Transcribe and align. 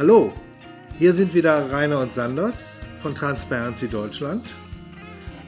Hallo, 0.00 0.32
hier 0.98 1.12
sind 1.12 1.34
wieder 1.34 1.70
Rainer 1.70 2.00
und 2.00 2.10
Sanders 2.10 2.78
von 3.02 3.14
Transparency 3.14 3.86
Deutschland. 3.86 4.54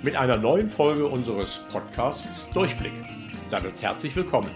Mit 0.02 0.14
einer 0.14 0.36
neuen 0.36 0.68
Folge 0.68 1.06
unseres 1.06 1.64
Podcasts 1.72 2.50
Durchblick. 2.50 2.93
Seid 3.46 3.64
uns 3.64 3.82
herzlich 3.82 4.14
willkommen. 4.14 4.50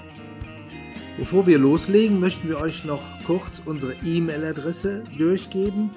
Bevor 1.16 1.46
wir 1.46 1.56
loslegen, 1.56 2.20
möchten 2.20 2.46
wir 2.46 2.60
euch 2.60 2.84
noch 2.84 3.02
kurz 3.24 3.62
unsere 3.64 3.94
E-Mail-Adresse 4.04 5.02
durchgeben, 5.16 5.90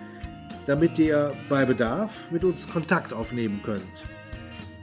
damit 0.66 0.98
ihr 0.98 1.34
bei 1.50 1.66
Bedarf 1.66 2.32
mit 2.32 2.46
uns 2.46 2.70
Kontakt 2.70 3.12
aufnehmen 3.12 3.60
könnt. 3.66 3.84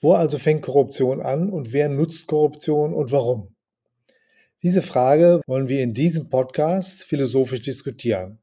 Wo 0.00 0.14
also 0.14 0.38
fängt 0.38 0.62
Korruption 0.62 1.22
an 1.22 1.50
und 1.50 1.72
wer 1.72 1.88
nutzt 1.88 2.26
Korruption 2.26 2.94
und 2.94 3.12
warum? 3.12 3.54
Diese 4.64 4.82
Frage 4.82 5.40
wollen 5.46 5.68
wir 5.68 5.84
in 5.84 5.94
diesem 5.94 6.28
Podcast 6.28 7.04
philosophisch 7.04 7.62
diskutieren. 7.62 8.40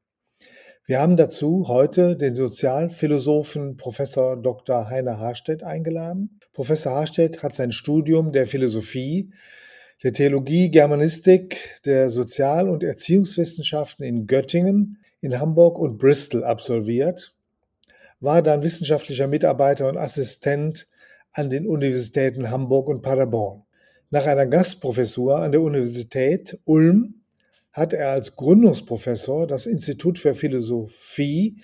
Wir 0.87 1.01
haben 1.01 1.17
dazu 1.17 1.67
heute 1.67 2.15
den 2.15 2.35
Sozialphilosophen 2.35 3.75
Professor 3.75 4.37
Dr. 4.37 4.87
Heiner 4.87 5.17
Harstedt 5.17 5.63
eingeladen. 5.63 6.39
Professor 6.53 6.93
Harstedt 6.93 7.41
hat 7.41 7.55
sein 7.55 7.71
Studium 7.71 8.31
der 8.31 8.45
Philosophie, 8.45 9.31
der 10.03 10.13
Theologie, 10.13 10.69
Germanistik, 10.69 11.81
der 11.85 12.11
Sozial- 12.11 12.69
und 12.69 12.83
Erziehungswissenschaften 12.83 14.05
in 14.05 14.27
Göttingen, 14.27 14.99
in 15.21 15.39
Hamburg 15.39 15.79
und 15.79 15.97
Bristol 15.97 16.43
absolviert, 16.43 17.33
war 18.19 18.43
dann 18.43 18.61
wissenschaftlicher 18.61 19.27
Mitarbeiter 19.27 19.89
und 19.89 19.97
Assistent 19.97 20.85
an 21.33 21.49
den 21.49 21.65
Universitäten 21.65 22.51
Hamburg 22.51 22.89
und 22.89 23.01
Paderborn. 23.01 23.63
Nach 24.11 24.27
einer 24.27 24.45
Gastprofessur 24.45 25.37
an 25.39 25.51
der 25.51 25.63
Universität 25.63 26.59
Ulm 26.63 27.14
hat 27.75 27.91
er 27.91 28.09
als 28.11 28.37
Gründungsprofessor 28.37 29.47
das 29.47 29.65
Institut 29.65 30.17
für 30.17 30.33
Philosophie 30.33 31.57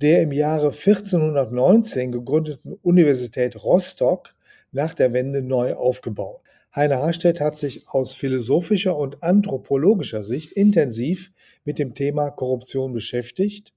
der 0.00 0.22
im 0.22 0.32
Jahre 0.32 0.66
1419 0.66 2.10
gegründeten 2.10 2.72
Universität 2.82 3.62
Rostock 3.62 4.34
nach 4.72 4.94
der 4.94 5.12
Wende 5.12 5.40
neu 5.40 5.74
aufgebaut. 5.74 6.40
Heiner 6.74 6.96
Harstedt 6.98 7.40
hat 7.40 7.56
sich 7.56 7.88
aus 7.88 8.14
philosophischer 8.14 8.98
und 8.98 9.22
anthropologischer 9.22 10.24
Sicht 10.24 10.50
intensiv 10.50 11.30
mit 11.64 11.78
dem 11.78 11.94
Thema 11.94 12.30
Korruption 12.30 12.92
beschäftigt. 12.92 13.72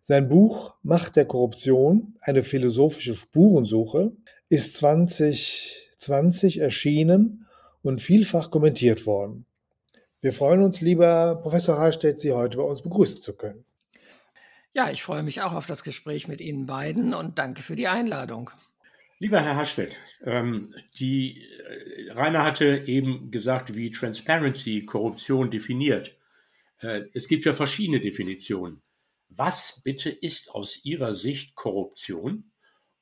Sein 0.00 0.28
Buch 0.28 0.76
Macht 0.84 1.16
der 1.16 1.24
Korruption, 1.24 2.14
eine 2.20 2.44
philosophische 2.44 3.16
Spurensuche, 3.16 4.12
ist 4.48 4.76
2020 4.76 6.60
erschienen 6.60 7.48
und 7.82 8.00
vielfach 8.00 8.52
kommentiert 8.52 9.04
worden. 9.06 9.46
Wir 10.22 10.32
freuen 10.32 10.62
uns, 10.62 10.80
lieber 10.80 11.40
Professor 11.42 11.78
Harstedt, 11.78 12.20
Sie 12.20 12.30
heute 12.30 12.58
bei 12.58 12.62
uns 12.62 12.80
begrüßen 12.80 13.20
zu 13.20 13.36
können. 13.36 13.64
Ja, 14.72 14.88
ich 14.88 15.02
freue 15.02 15.24
mich 15.24 15.42
auch 15.42 15.52
auf 15.52 15.66
das 15.66 15.82
Gespräch 15.82 16.28
mit 16.28 16.40
Ihnen 16.40 16.64
beiden 16.64 17.12
und 17.12 17.40
danke 17.40 17.60
für 17.60 17.74
die 17.74 17.88
Einladung. 17.88 18.48
Lieber 19.18 19.40
Herr 19.40 19.56
Harstedt, 19.56 19.96
ähm, 20.24 20.72
die, 20.96 21.42
äh, 21.42 22.12
Rainer 22.12 22.44
hatte 22.44 22.84
eben 22.86 23.32
gesagt, 23.32 23.74
wie 23.74 23.90
Transparency 23.90 24.84
Korruption 24.86 25.50
definiert. 25.50 26.16
Äh, 26.78 27.02
es 27.14 27.26
gibt 27.26 27.44
ja 27.44 27.52
verschiedene 27.52 27.98
Definitionen. 27.98 28.80
Was 29.28 29.80
bitte 29.82 30.10
ist 30.10 30.54
aus 30.54 30.84
Ihrer 30.84 31.16
Sicht 31.16 31.56
Korruption 31.56 32.52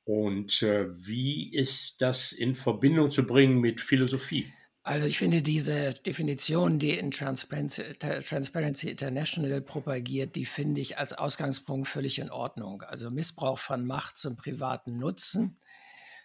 und 0.05 0.63
äh, 0.63 0.87
wie 0.91 1.53
ist 1.53 2.01
das 2.01 2.31
in 2.31 2.55
Verbindung 2.55 3.11
zu 3.11 3.27
bringen 3.27 3.61
mit 3.61 3.79
Philosophie? 3.79 4.51
Also 4.83 5.05
ich 5.05 5.19
finde 5.19 5.43
diese 5.43 5.93
Definition, 5.93 6.79
die 6.79 6.97
in 6.97 7.11
Transparency, 7.11 7.93
Transparency, 7.99 8.89
International 8.89 9.61
propagiert, 9.61 10.35
die 10.35 10.45
finde 10.45 10.81
ich 10.81 10.97
als 10.97 11.13
Ausgangspunkt 11.13 11.87
völlig 11.87 12.17
in 12.17 12.31
Ordnung. 12.31 12.81
Also 12.81 13.11
Missbrauch 13.11 13.59
von 13.59 13.85
Macht 13.85 14.17
zum 14.17 14.37
privaten 14.37 14.97
Nutzen. 14.97 15.59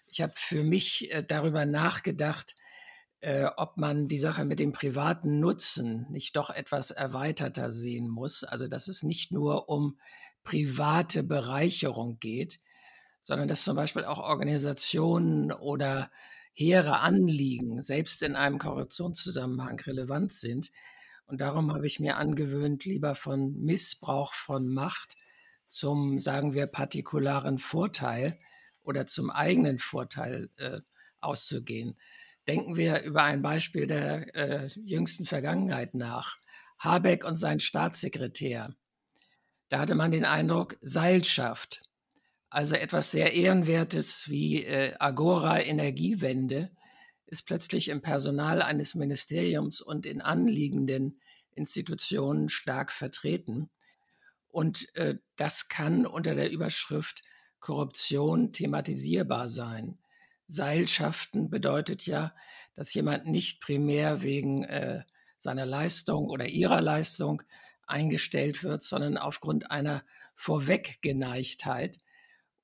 Ich 0.06 0.22
habe 0.22 0.32
für 0.36 0.64
mich 0.64 1.12
äh, 1.12 1.22
darüber 1.22 1.66
nachgedacht, 1.66 2.56
äh, 3.20 3.44
ob 3.56 3.76
man 3.76 4.08
die 4.08 4.18
Sache 4.18 4.46
mit 4.46 4.58
dem 4.58 4.72
privaten 4.72 5.38
Nutzen 5.38 6.06
nicht 6.10 6.34
doch 6.36 6.48
etwas 6.48 6.90
erweiterter 6.90 7.70
sehen 7.70 8.08
muss. 8.08 8.42
Also 8.42 8.68
dass 8.68 8.88
es 8.88 9.02
nicht 9.02 9.32
nur 9.32 9.68
um 9.68 9.98
private 10.44 11.22
Bereicherung 11.22 12.18
geht, 12.20 12.60
sondern 13.22 13.48
dass 13.48 13.64
zum 13.64 13.76
Beispiel 13.76 14.04
auch 14.04 14.18
Organisationen 14.18 15.52
oder 15.52 16.10
hehre 16.56 17.00
Anliegen 17.00 17.82
selbst 17.82 18.22
in 18.22 18.34
einem 18.34 18.58
Korruptionszusammenhang 18.58 19.78
relevant 19.80 20.32
sind. 20.32 20.72
Und 21.26 21.42
darum 21.42 21.72
habe 21.72 21.86
ich 21.86 22.00
mir 22.00 22.16
angewöhnt, 22.16 22.86
lieber 22.86 23.14
von 23.14 23.60
Missbrauch 23.60 24.32
von 24.32 24.66
Macht 24.66 25.16
zum, 25.68 26.18
sagen 26.18 26.54
wir, 26.54 26.66
partikularen 26.66 27.58
Vorteil 27.58 28.38
oder 28.82 29.06
zum 29.06 29.30
eigenen 29.30 29.78
Vorteil 29.78 30.48
äh, 30.56 30.80
auszugehen. 31.20 31.98
Denken 32.48 32.76
wir 32.76 33.02
über 33.02 33.24
ein 33.24 33.42
Beispiel 33.42 33.86
der 33.86 34.34
äh, 34.34 34.68
jüngsten 34.82 35.26
Vergangenheit 35.26 35.94
nach. 35.94 36.38
Habeck 36.78 37.24
und 37.24 37.36
sein 37.36 37.60
Staatssekretär. 37.60 38.74
Da 39.68 39.78
hatte 39.80 39.94
man 39.94 40.10
den 40.10 40.24
Eindruck, 40.24 40.78
Seilschaft, 40.80 41.82
also 42.48 42.74
etwas 42.74 43.10
sehr 43.10 43.32
Ehrenwertes 43.32 44.28
wie 44.28 44.64
äh, 44.64 44.94
Agora 44.98 45.60
Energiewende 45.60 46.70
ist 47.26 47.42
plötzlich 47.42 47.88
im 47.88 48.02
Personal 48.02 48.62
eines 48.62 48.94
Ministeriums 48.94 49.80
und 49.80 50.06
in 50.06 50.20
anliegenden 50.20 51.20
Institutionen 51.52 52.48
stark 52.48 52.92
vertreten. 52.92 53.70
Und 54.48 54.94
äh, 54.96 55.16
das 55.36 55.68
kann 55.68 56.06
unter 56.06 56.34
der 56.34 56.50
Überschrift 56.50 57.22
Korruption 57.60 58.52
thematisierbar 58.52 59.48
sein. 59.48 59.98
Seilschaften 60.46 61.50
bedeutet 61.50 62.06
ja, 62.06 62.32
dass 62.74 62.94
jemand 62.94 63.26
nicht 63.26 63.60
primär 63.60 64.22
wegen 64.22 64.62
äh, 64.64 65.02
seiner 65.36 65.66
Leistung 65.66 66.28
oder 66.28 66.46
ihrer 66.46 66.80
Leistung 66.80 67.42
eingestellt 67.86 68.62
wird, 68.62 68.82
sondern 68.82 69.16
aufgrund 69.16 69.70
einer 69.70 70.04
Vorweggeneigtheit. 70.34 71.98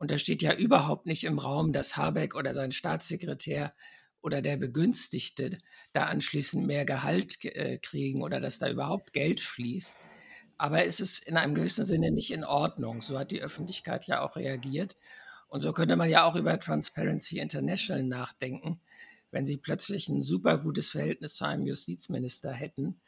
Und 0.03 0.11
da 0.11 0.19
steht 0.19 0.43
ja 0.43 0.53
überhaupt 0.53 1.07
nicht 1.07 1.23
im 1.23 1.39
Raum, 1.39 1.73
dass 1.73 1.97
Habeck 1.97 2.35
oder 2.35 2.55
sein 2.55 2.73
Staatssekretär 2.73 3.73
oder 4.21 4.43
der 4.43 4.57
Begünstigte 4.57 5.59
da 5.93 6.07
anschließend 6.07 6.67
mehr 6.67 6.85
Gehalt 6.85 7.45
äh, 7.45 7.79
kriegen 7.79 8.21
oder 8.21 8.41
dass 8.41 8.59
da 8.59 8.69
überhaupt 8.69 9.13
Geld 9.13 9.39
fließt. 9.41 10.01
Aber 10.59 10.85
es 10.85 10.99
ist 10.99 11.29
in 11.29 11.37
einem 11.37 11.55
gewissen 11.55 11.85
Sinne 11.85 12.11
nicht 12.11 12.33
in 12.33 12.43
Ordnung. 12.43 13.01
So 13.01 13.17
hat 13.17 13.31
die 13.31 13.43
Öffentlichkeit 13.43 14.09
ja 14.09 14.23
auch 14.23 14.35
reagiert. 14.35 14.97
Und 15.47 15.61
so 15.61 15.73
könnte 15.73 15.95
man 15.95 16.11
ja 16.11 16.25
auch 16.25 16.35
über 16.35 16.59
Transparency 16.59 17.39
International 17.39 18.03
nachdenken. 18.03 18.81
Wenn 19.31 19.47
sie 19.47 19.57
plötzlich 19.57 20.09
ein 20.09 20.21
super 20.21 20.59
gutes 20.59 20.91
Verhältnis 20.91 21.37
zu 21.37 21.45
einem 21.45 21.65
Justizminister 21.65 22.53
hätten, 22.53 23.01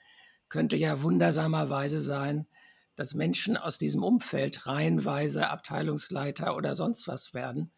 könnte 0.48 0.76
ja 0.76 1.02
wundersamerweise 1.02 1.98
sein, 2.00 2.46
dass 2.96 3.14
Menschen 3.14 3.56
aus 3.56 3.78
diesem 3.78 4.02
Umfeld 4.02 4.66
reihenweise 4.66 5.48
Abteilungsleiter 5.48 6.56
oder 6.56 6.74
sonst 6.74 7.08
was 7.08 7.34
werden. 7.34 7.72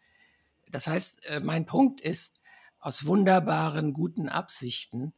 Das 0.71 0.87
heißt, 0.87 1.27
äh, 1.27 1.41
mein 1.41 1.67
Punkt 1.67 2.01
ist, 2.01 2.41
aus 2.79 3.07
wunderbaren, 3.07 3.93
guten 3.93 4.29
Absichten 4.29 5.13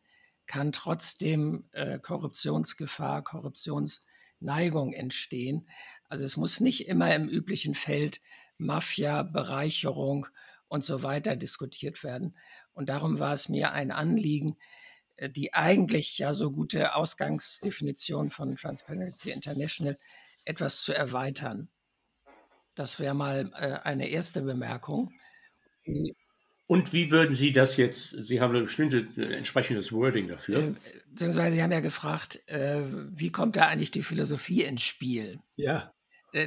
kann 0.47 0.73
trotzdem 0.73 1.69
äh, 1.73 1.99
Korruptionsgefahr, 1.99 3.23
Korruptionsneigung 3.23 4.95
entstehen. 4.95 5.69
Also 6.09 6.25
es 6.25 6.37
muss 6.37 6.61
nicht 6.61 6.89
immer 6.89 7.15
im 7.15 7.29
üblichen 7.29 7.75
Feld 7.75 8.23
Mafia, 8.57 9.23
Bereicherung 9.23 10.27
und 10.69 10.85
so 10.85 11.03
weiter 11.03 11.37
diskutiert 11.37 12.03
werden. 12.03 12.37
Und 12.73 12.89
darum 12.89 13.19
war 13.19 13.33
es 13.33 13.49
mir 13.49 13.73
ein 13.73 13.91
Anliegen, 13.91 14.57
die 15.27 15.55
eigentlich 15.55 16.19
ja 16.19 16.33
so 16.33 16.53
gute 16.53 16.95
Ausgangsdefinition 16.95 18.31
von 18.31 18.57
Transparency 18.57 19.31
International 19.31 19.99
etwas 20.45 20.83
zu 20.83 20.93
erweitern. 20.93 21.69
Das 22.75 23.01
wäre 23.01 23.15
mal 23.15 23.51
äh, 23.55 23.81
eine 23.83 24.09
erste 24.09 24.43
Bemerkung. 24.43 25.13
Sie 25.85 26.15
und 26.71 26.93
wie 26.93 27.11
würden 27.11 27.35
Sie 27.35 27.51
das 27.51 27.79
jetzt, 27.79 28.11
Sie 28.11 28.43
haben 28.43 28.55
ein 28.55 28.65
bestimmtes 28.65 29.17
äh, 29.17 29.33
entsprechendes 29.33 29.91
Wording 29.91 30.29
dafür. 30.29 30.77
beziehungsweise 31.09 31.55
Sie 31.57 31.63
haben 31.63 31.73
ja 31.73 31.81
gefragt, 31.81 32.43
wie 32.47 33.33
kommt 33.33 33.57
da 33.57 33.69
eigentlich 33.69 33.91
die 33.91 34.03
Philosophie 34.03 34.65
ins 34.65 34.83
Spiel? 34.83 35.41
Ja. 35.57 35.91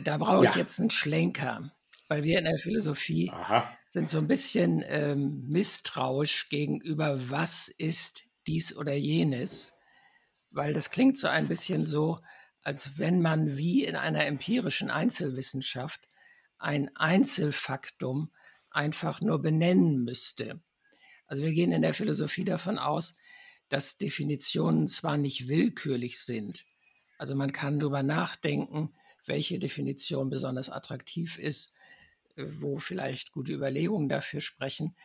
da 0.03 0.17
brauche 0.17 0.45
ich 0.45 0.51
ja. 0.51 0.57
jetzt 0.59 0.79
einen 0.79 0.91
Schlenker, 0.91 1.71
weil 2.07 2.23
wir 2.23 2.37
in 2.37 2.45
der 2.45 2.59
Philosophie 2.59 3.31
Aha. 3.31 3.75
sind 3.89 4.11
so 4.11 4.19
ein 4.19 4.27
bisschen 4.27 4.83
ähm, 4.85 5.43
misstrauisch 5.47 6.49
gegenüber, 6.49 7.31
was 7.31 7.67
ist 7.67 8.30
dies 8.51 8.75
oder 8.75 8.93
jenes, 8.93 9.79
weil 10.49 10.73
das 10.73 10.91
klingt 10.91 11.17
so 11.17 11.27
ein 11.27 11.47
bisschen 11.47 11.85
so, 11.85 12.19
als 12.63 12.97
wenn 12.97 13.21
man 13.21 13.55
wie 13.55 13.85
in 13.85 13.95
einer 13.95 14.25
empirischen 14.25 14.89
Einzelwissenschaft 14.89 16.09
ein 16.57 16.95
Einzelfaktum 16.95 18.31
einfach 18.69 19.21
nur 19.21 19.41
benennen 19.41 20.03
müsste. 20.03 20.61
Also 21.27 21.43
wir 21.43 21.53
gehen 21.53 21.71
in 21.71 21.81
der 21.81 21.93
Philosophie 21.93 22.43
davon 22.43 22.77
aus, 22.77 23.17
dass 23.69 23.97
Definitionen 23.97 24.89
zwar 24.89 25.17
nicht 25.17 25.47
willkürlich 25.47 26.19
sind, 26.19 26.65
also 27.17 27.35
man 27.35 27.53
kann 27.53 27.79
darüber 27.79 28.03
nachdenken, 28.03 28.93
welche 29.27 29.59
Definition 29.59 30.29
besonders 30.29 30.69
attraktiv 30.69 31.37
ist, 31.37 31.73
wo 32.35 32.79
vielleicht 32.79 33.31
gute 33.31 33.53
Überlegungen 33.53 34.09
dafür 34.09 34.41
sprechen, 34.41 34.95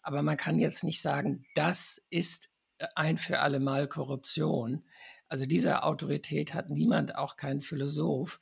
aber 0.00 0.22
man 0.22 0.36
kann 0.36 0.58
jetzt 0.58 0.82
nicht 0.84 1.02
sagen, 1.02 1.44
das 1.54 2.04
ist 2.10 2.48
ein 2.94 3.18
für 3.18 3.40
alle 3.40 3.60
Mal 3.60 3.88
Korruption. 3.88 4.84
Also 5.28 5.46
diese 5.46 5.82
Autorität 5.82 6.54
hat 6.54 6.70
niemand, 6.70 7.16
auch 7.16 7.36
kein 7.36 7.60
Philosoph, 7.60 8.40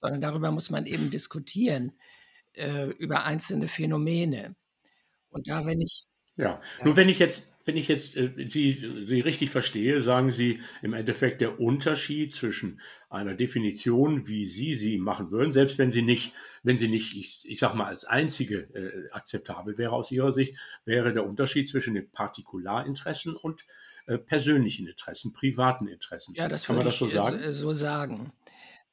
sondern 0.00 0.20
darüber 0.20 0.50
muss 0.50 0.70
man 0.70 0.86
eben 0.86 1.10
diskutieren, 1.10 1.92
äh, 2.54 2.86
über 2.86 3.24
einzelne 3.24 3.68
Phänomene. 3.68 4.54
Und 5.30 5.48
da, 5.48 5.66
wenn 5.66 5.80
ich. 5.80 6.04
Ja, 6.36 6.44
ja. 6.44 6.84
nur 6.84 6.96
wenn 6.96 7.08
ich 7.08 7.18
jetzt, 7.18 7.52
wenn 7.68 7.76
ich 7.76 7.86
jetzt 7.86 8.16
äh, 8.16 8.32
Sie, 8.48 9.04
Sie 9.04 9.20
richtig 9.20 9.50
verstehe, 9.50 10.02
sagen 10.02 10.32
Sie 10.32 10.60
im 10.82 10.94
Endeffekt 10.94 11.42
der 11.42 11.60
Unterschied 11.60 12.34
zwischen 12.34 12.80
einer 13.10 13.34
Definition, 13.34 14.26
wie 14.26 14.46
Sie 14.46 14.74
sie 14.74 14.98
machen 14.98 15.30
würden, 15.30 15.52
selbst 15.52 15.78
wenn 15.78 15.92
sie 15.92 16.02
nicht, 16.02 16.32
wenn 16.62 16.78
sie 16.78 16.88
nicht, 16.88 17.14
ich, 17.14 17.42
ich 17.44 17.58
sag 17.58 17.74
mal, 17.74 17.84
als 17.84 18.04
einzige 18.06 18.60
äh, 18.74 19.10
akzeptabel 19.12 19.78
wäre 19.78 19.92
aus 19.92 20.10
Ihrer 20.10 20.32
Sicht, 20.32 20.54
wäre 20.86 21.12
der 21.12 21.26
Unterschied 21.26 21.68
zwischen 21.68 21.94
den 21.94 22.10
Partikularinteressen 22.10 23.36
und 23.36 23.64
äh, 24.06 24.16
persönlichen 24.16 24.86
Interessen, 24.86 25.34
privaten 25.34 25.86
Interessen. 25.88 26.34
Ja, 26.34 26.48
das 26.48 26.64
Kann 26.64 26.76
man 26.76 26.86
das 26.86 26.96
so 26.96 27.06
sagen? 27.06 27.38
Äh, 27.38 27.52
so 27.52 27.72
sagen. 27.74 28.32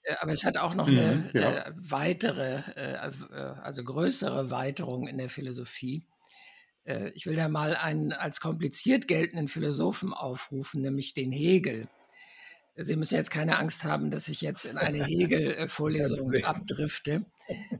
Äh, 0.03 0.15
aber 0.19 0.33
es 0.33 0.43
hat 0.43 0.57
auch 0.57 0.75
noch 0.75 0.87
eine 0.87 1.29
mhm, 1.33 1.39
ja. 1.39 1.67
äh, 1.67 1.71
weitere, 1.77 2.57
äh, 2.75 2.97
also 3.63 3.85
größere 3.85 4.51
Weiterung 4.51 5.07
in 5.07 5.17
der 5.17 5.29
Philosophie. 5.29 6.05
Ich 7.15 7.25
will 7.25 7.35
da 7.35 7.49
mal 7.49 7.75
einen 7.75 8.13
als 8.13 8.39
kompliziert 8.39 9.07
geltenden 9.07 9.47
Philosophen 9.47 10.13
aufrufen, 10.13 10.81
nämlich 10.81 11.13
den 11.13 11.31
Hegel. 11.31 11.87
Sie 12.77 12.95
müssen 12.95 13.15
jetzt 13.15 13.31
keine 13.31 13.57
Angst 13.57 13.85
haben, 13.85 14.11
dass 14.11 14.27
ich 14.27 14.41
jetzt 14.41 14.65
in 14.65 14.77
eine 14.77 15.03
Hegel-Vorlesung 15.03 16.33
abdrifte. 16.43 17.25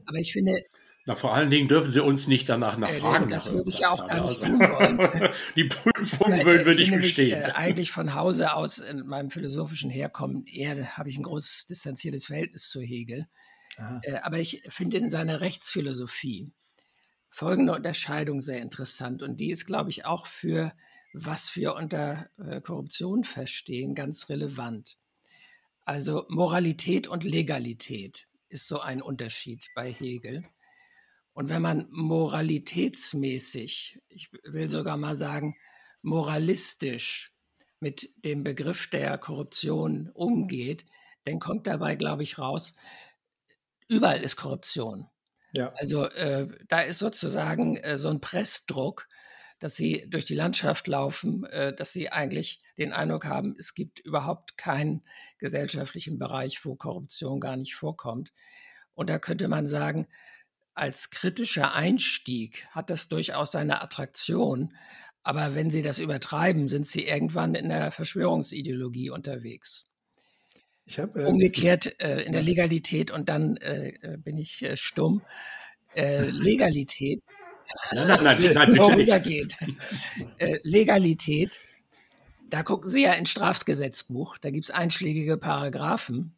Aber 0.06 0.18
ich 0.18 0.32
finde. 0.32 0.62
Na, 1.04 1.14
vor 1.14 1.34
allen 1.34 1.50
Dingen 1.50 1.68
dürfen 1.68 1.90
Sie 1.90 2.02
uns 2.02 2.26
nicht 2.26 2.48
danach 2.48 2.78
nachfragen. 2.78 3.26
Äh, 3.26 3.28
das 3.28 3.52
würde 3.52 3.68
ich 3.68 3.80
ja 3.80 3.90
auch 3.90 4.06
gar 4.08 4.24
nicht 4.24 4.40
tun 4.40 4.58
wollen. 4.58 5.30
Die 5.56 5.64
Prüfung 5.64 6.32
äh, 6.32 6.44
würde, 6.44 6.64
würde 6.64 6.82
ich 6.82 6.90
bestehen. 6.90 7.38
Mich, 7.38 7.48
äh, 7.48 7.52
eigentlich 7.52 7.92
von 7.92 8.14
Hause 8.14 8.54
aus 8.54 8.78
in 8.78 9.06
meinem 9.06 9.30
philosophischen 9.30 9.90
Herkommen 9.90 10.46
eher 10.46 10.96
habe 10.96 11.08
ich 11.10 11.18
ein 11.18 11.22
großes 11.22 11.66
distanziertes 11.66 12.26
Verhältnis 12.26 12.68
zu 12.68 12.80
Hegel. 12.80 13.26
Äh, 14.02 14.16
aber 14.22 14.38
ich 14.38 14.62
finde 14.68 14.96
in 14.96 15.10
seiner 15.10 15.42
Rechtsphilosophie 15.42 16.50
folgende 17.36 17.74
Unterscheidung 17.74 18.40
sehr 18.40 18.62
interessant. 18.62 19.22
Und 19.22 19.40
die 19.40 19.50
ist, 19.50 19.66
glaube 19.66 19.90
ich, 19.90 20.06
auch 20.06 20.26
für 20.26 20.72
was 21.12 21.54
wir 21.54 21.74
unter 21.74 22.30
äh, 22.38 22.62
Korruption 22.62 23.24
verstehen, 23.24 23.94
ganz 23.94 24.30
relevant. 24.30 24.96
Also 25.84 26.24
Moralität 26.30 27.08
und 27.08 27.24
Legalität 27.24 28.26
ist 28.48 28.66
so 28.66 28.80
ein 28.80 29.02
Unterschied 29.02 29.66
bei 29.74 29.92
Hegel. 29.92 30.46
Und 31.34 31.50
wenn 31.50 31.60
man 31.60 31.88
moralitätsmäßig, 31.90 34.00
ich 34.08 34.32
will 34.44 34.70
sogar 34.70 34.96
mal 34.96 35.14
sagen, 35.14 35.58
moralistisch 36.00 37.34
mit 37.80 38.08
dem 38.24 38.44
Begriff 38.44 38.86
der 38.86 39.18
Korruption 39.18 40.08
umgeht, 40.14 40.86
dann 41.24 41.38
kommt 41.38 41.66
dabei, 41.66 41.96
glaube 41.96 42.22
ich, 42.22 42.38
raus, 42.38 42.72
überall 43.88 44.22
ist 44.22 44.36
Korruption. 44.36 45.10
Ja. 45.52 45.72
Also 45.76 46.04
äh, 46.04 46.48
da 46.68 46.80
ist 46.80 46.98
sozusagen 46.98 47.76
äh, 47.76 47.96
so 47.96 48.08
ein 48.08 48.20
Pressdruck, 48.20 49.08
dass 49.58 49.74
sie 49.74 50.06
durch 50.08 50.24
die 50.24 50.34
Landschaft 50.34 50.86
laufen, 50.86 51.44
äh, 51.44 51.74
dass 51.74 51.92
sie 51.92 52.10
eigentlich 52.10 52.60
den 52.78 52.92
Eindruck 52.92 53.24
haben, 53.24 53.56
es 53.58 53.74
gibt 53.74 54.00
überhaupt 54.00 54.58
keinen 54.58 55.02
gesellschaftlichen 55.38 56.18
Bereich, 56.18 56.64
wo 56.64 56.74
Korruption 56.74 57.40
gar 57.40 57.56
nicht 57.56 57.74
vorkommt. 57.74 58.32
Und 58.94 59.08
da 59.08 59.18
könnte 59.18 59.48
man 59.48 59.66
sagen, 59.66 60.08
als 60.74 61.10
kritischer 61.10 61.72
Einstieg 61.72 62.66
hat 62.70 62.90
das 62.90 63.08
durchaus 63.08 63.52
seine 63.52 63.80
Attraktion. 63.80 64.74
Aber 65.22 65.54
wenn 65.54 65.70
Sie 65.70 65.82
das 65.82 65.98
übertreiben, 65.98 66.68
sind 66.68 66.86
Sie 66.86 67.06
irgendwann 67.06 67.54
in 67.54 67.70
der 67.70 67.90
Verschwörungsideologie 67.90 69.10
unterwegs. 69.10 69.84
Hab, 70.96 71.16
äh, 71.16 71.24
Umgekehrt 71.24 71.94
äh, 72.00 72.22
in 72.22 72.32
der 72.32 72.42
Legalität 72.42 73.10
und 73.10 73.28
dann 73.28 73.56
äh, 73.56 73.88
äh 74.02 74.16
bin 74.16 74.38
ich 74.38 74.62
äh, 74.62 74.76
stumm. 74.76 75.22
Legalität 75.94 77.22
Nein, 77.92 78.08
nein, 78.08 78.24
nein, 78.24 78.52
nein 78.54 78.74
vorübergehend. 78.74 79.56
Äh, 80.38 80.58
Legalität, 80.62 81.60
da 82.48 82.62
gucken 82.62 82.90
Sie 82.90 83.02
ja 83.02 83.12
ins 83.14 83.30
Strafgesetzbuch, 83.30 84.38
da 84.38 84.50
gibt 84.50 84.64
es 84.64 84.70
einschlägige 84.70 85.36
Paragraphen. 85.36 86.36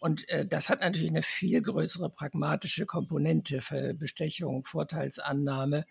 Und 0.00 0.28
äh, 0.28 0.46
das 0.46 0.68
hat 0.68 0.80
natürlich 0.80 1.10
eine 1.10 1.22
viel 1.22 1.60
größere 1.60 2.10
pragmatische 2.10 2.86
Komponente 2.86 3.60
für 3.60 3.94
Bestechung, 3.94 4.64
Vorteilsannahme. 4.64 5.86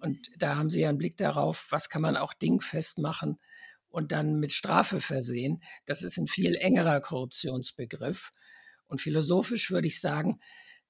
Und 0.00 0.30
da 0.38 0.56
haben 0.56 0.70
Sie 0.70 0.80
ja 0.80 0.88
einen 0.88 0.98
Blick 0.98 1.16
darauf, 1.16 1.68
was 1.70 1.88
kann 1.88 2.02
man 2.02 2.16
auch 2.16 2.34
dingfest 2.34 2.98
machen 2.98 3.38
und 3.94 4.10
dann 4.10 4.40
mit 4.40 4.52
Strafe 4.52 5.00
versehen. 5.00 5.62
Das 5.86 6.02
ist 6.02 6.18
ein 6.18 6.26
viel 6.26 6.56
engerer 6.56 7.00
Korruptionsbegriff. 7.00 8.32
Und 8.88 9.00
philosophisch 9.00 9.70
würde 9.70 9.86
ich 9.86 10.00
sagen, 10.00 10.40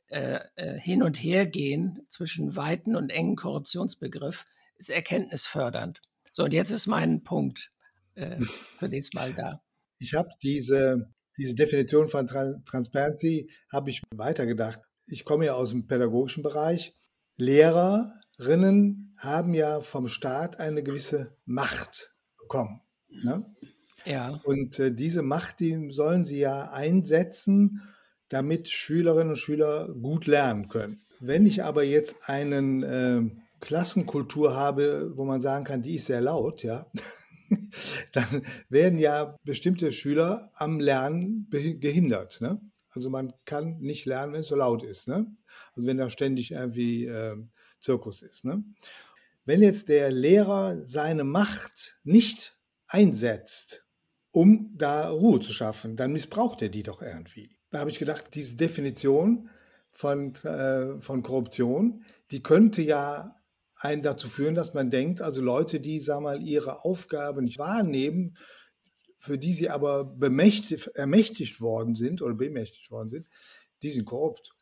äh, 0.09 0.41
äh, 0.57 0.79
hin 0.81 1.03
und 1.03 1.23
her 1.23 1.47
gehen 1.47 2.07
zwischen 2.09 2.57
weiten 2.57 2.97
und 2.97 3.11
engen 3.11 3.37
Korruptionsbegriff 3.37 4.47
ist 4.77 4.89
erkenntnisfördernd. 4.89 6.01
So, 6.33 6.45
und 6.45 6.55
jetzt 6.55 6.71
ist 6.71 6.87
mein 6.87 7.23
Punkt 7.23 7.71
äh, 8.15 8.41
für 8.79 8.89
nächstes 8.89 9.15
Mal 9.15 9.35
da. 9.35 9.63
Ich 9.99 10.15
habe 10.15 10.31
diese, 10.43 11.13
diese 11.37 11.55
Definition 11.55 12.09
von 12.09 12.27
Transparency 12.27 13.51
habe 13.71 13.91
ich 13.91 14.03
weitergedacht. 14.15 14.81
Ich 15.07 15.27
komme 15.27 15.45
ja 15.45 15.55
aus 15.55 15.71
dem 15.71 15.87
pädagogischen 15.87 16.43
Bereich 16.43 16.97
Lehrerinnen 17.37 19.15
haben 19.19 19.53
ja 19.53 19.81
vom 19.81 20.09
Staat 20.09 20.59
eine 20.59 20.83
gewisse 20.83 21.37
Macht 21.45 22.15
bekommen. 22.39 22.81
Ne? 23.23 23.45
Ja. 24.05 24.41
Und 24.45 24.79
äh, 24.79 24.93
diese 24.93 25.23
Macht, 25.23 25.61
die 25.61 25.91
sollen 25.91 26.25
sie 26.25 26.39
ja 26.39 26.71
einsetzen, 26.71 27.83
damit 28.29 28.69
Schülerinnen 28.69 29.31
und 29.31 29.39
Schüler 29.39 29.89
gut 29.95 30.27
lernen 30.27 30.69
können. 30.69 31.01
Wenn 31.21 31.47
ich 31.47 31.63
aber 31.63 31.85
jetzt 31.85 32.29
einen 32.29 32.83
äh, 32.83 33.23
Klassenkultur 33.61 34.55
habe, 34.55 35.13
wo 35.15 35.25
man 35.25 35.41
sagen 35.41 35.65
kann, 35.65 35.83
die 35.83 35.95
ist 35.95 36.07
sehr 36.07 36.21
laut, 36.21 36.63
ja, 36.63 36.87
dann 38.13 38.43
werden 38.69 38.99
ja 38.99 39.39
bestimmte 39.45 39.93
Schüler 39.93 40.51
am 40.55 40.81
Lernen 40.81 41.49
gehindert. 41.51 42.41
Ne? 42.41 42.61
Also 42.91 43.11
man 43.11 43.33
kann 43.45 43.79
nicht 43.81 44.05
lernen, 44.05 44.33
wenn 44.33 44.41
es 44.41 44.49
so 44.49 44.57
laut 44.57 44.83
ist. 44.83 45.09
Ne? 45.09 45.27
Also 45.75 45.89
wenn 45.89 45.99
da 45.99 46.11
ständig 46.11 46.51
irgendwie 46.51 47.07
äh, 47.07 47.37
Zirkus 47.81 48.23
ist. 48.23 48.45
Ne? 48.45 48.65
Wenn 49.45 49.63
jetzt 49.63 49.89
der 49.89 50.11
Lehrer 50.11 50.81
seine 50.81 51.25
Macht 51.25 51.99
nicht 52.03 52.54
einsetzt, 52.95 53.87
um 54.31 54.71
da 54.77 55.11
Ruhe 55.11 55.41
zu 55.41 55.53
schaffen, 55.53 55.97
dann 55.97 56.13
missbraucht 56.13 56.63
er 56.63 56.69
die 56.69 56.85
doch 56.85 57.03
irgendwie. 57.03 57.51
Da 57.71 57.81
habe 57.81 57.91
ich 57.91 57.99
gedacht, 57.99 58.35
diese 58.35 58.55
Definition 58.55 59.51
von, 59.91 60.35
äh, 60.45 61.01
von 61.01 61.25
Korruption, 61.25 62.05
die 62.31 62.43
könnte 62.43 62.83
ja 62.83 63.35
einen 63.77 64.03
dazu 64.03 64.29
führen, 64.29 64.55
dass 64.55 64.75
man 64.75 64.91
denkt, 64.91 65.21
also 65.21 65.43
Leute, 65.43 65.81
die, 65.81 65.99
sag 66.01 66.21
mal, 66.21 66.41
ihre 66.41 66.85
Aufgabe 66.85 67.43
nicht 67.43 67.59
wahrnehmen, 67.59 68.37
für 69.19 69.39
die 69.39 69.55
sie 69.55 69.71
aber 69.71 70.05
bemächtigt, 70.05 70.87
ermächtigt 70.95 71.61
worden 71.61 71.97
sind 71.97 72.23
oder 72.23 72.35
bemächtigt 72.35 72.93
worden 72.93 73.11
sind, 73.11 73.27
die 73.83 73.91
sind 73.91 74.05
korrupt. 74.05 74.55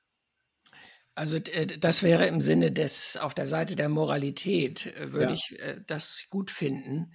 Also 1.14 1.36
äh, 1.36 1.66
das 1.66 2.02
wäre 2.02 2.26
im 2.26 2.40
Sinne 2.40 2.72
des, 2.72 3.18
auf 3.18 3.34
der 3.34 3.46
Seite 3.46 3.76
der 3.76 3.90
Moralität, 3.90 4.86
äh, 4.86 5.12
würde 5.12 5.26
ja. 5.26 5.34
ich 5.34 5.58
äh, 5.58 5.80
das 5.86 6.28
gut 6.30 6.50
finden, 6.50 7.12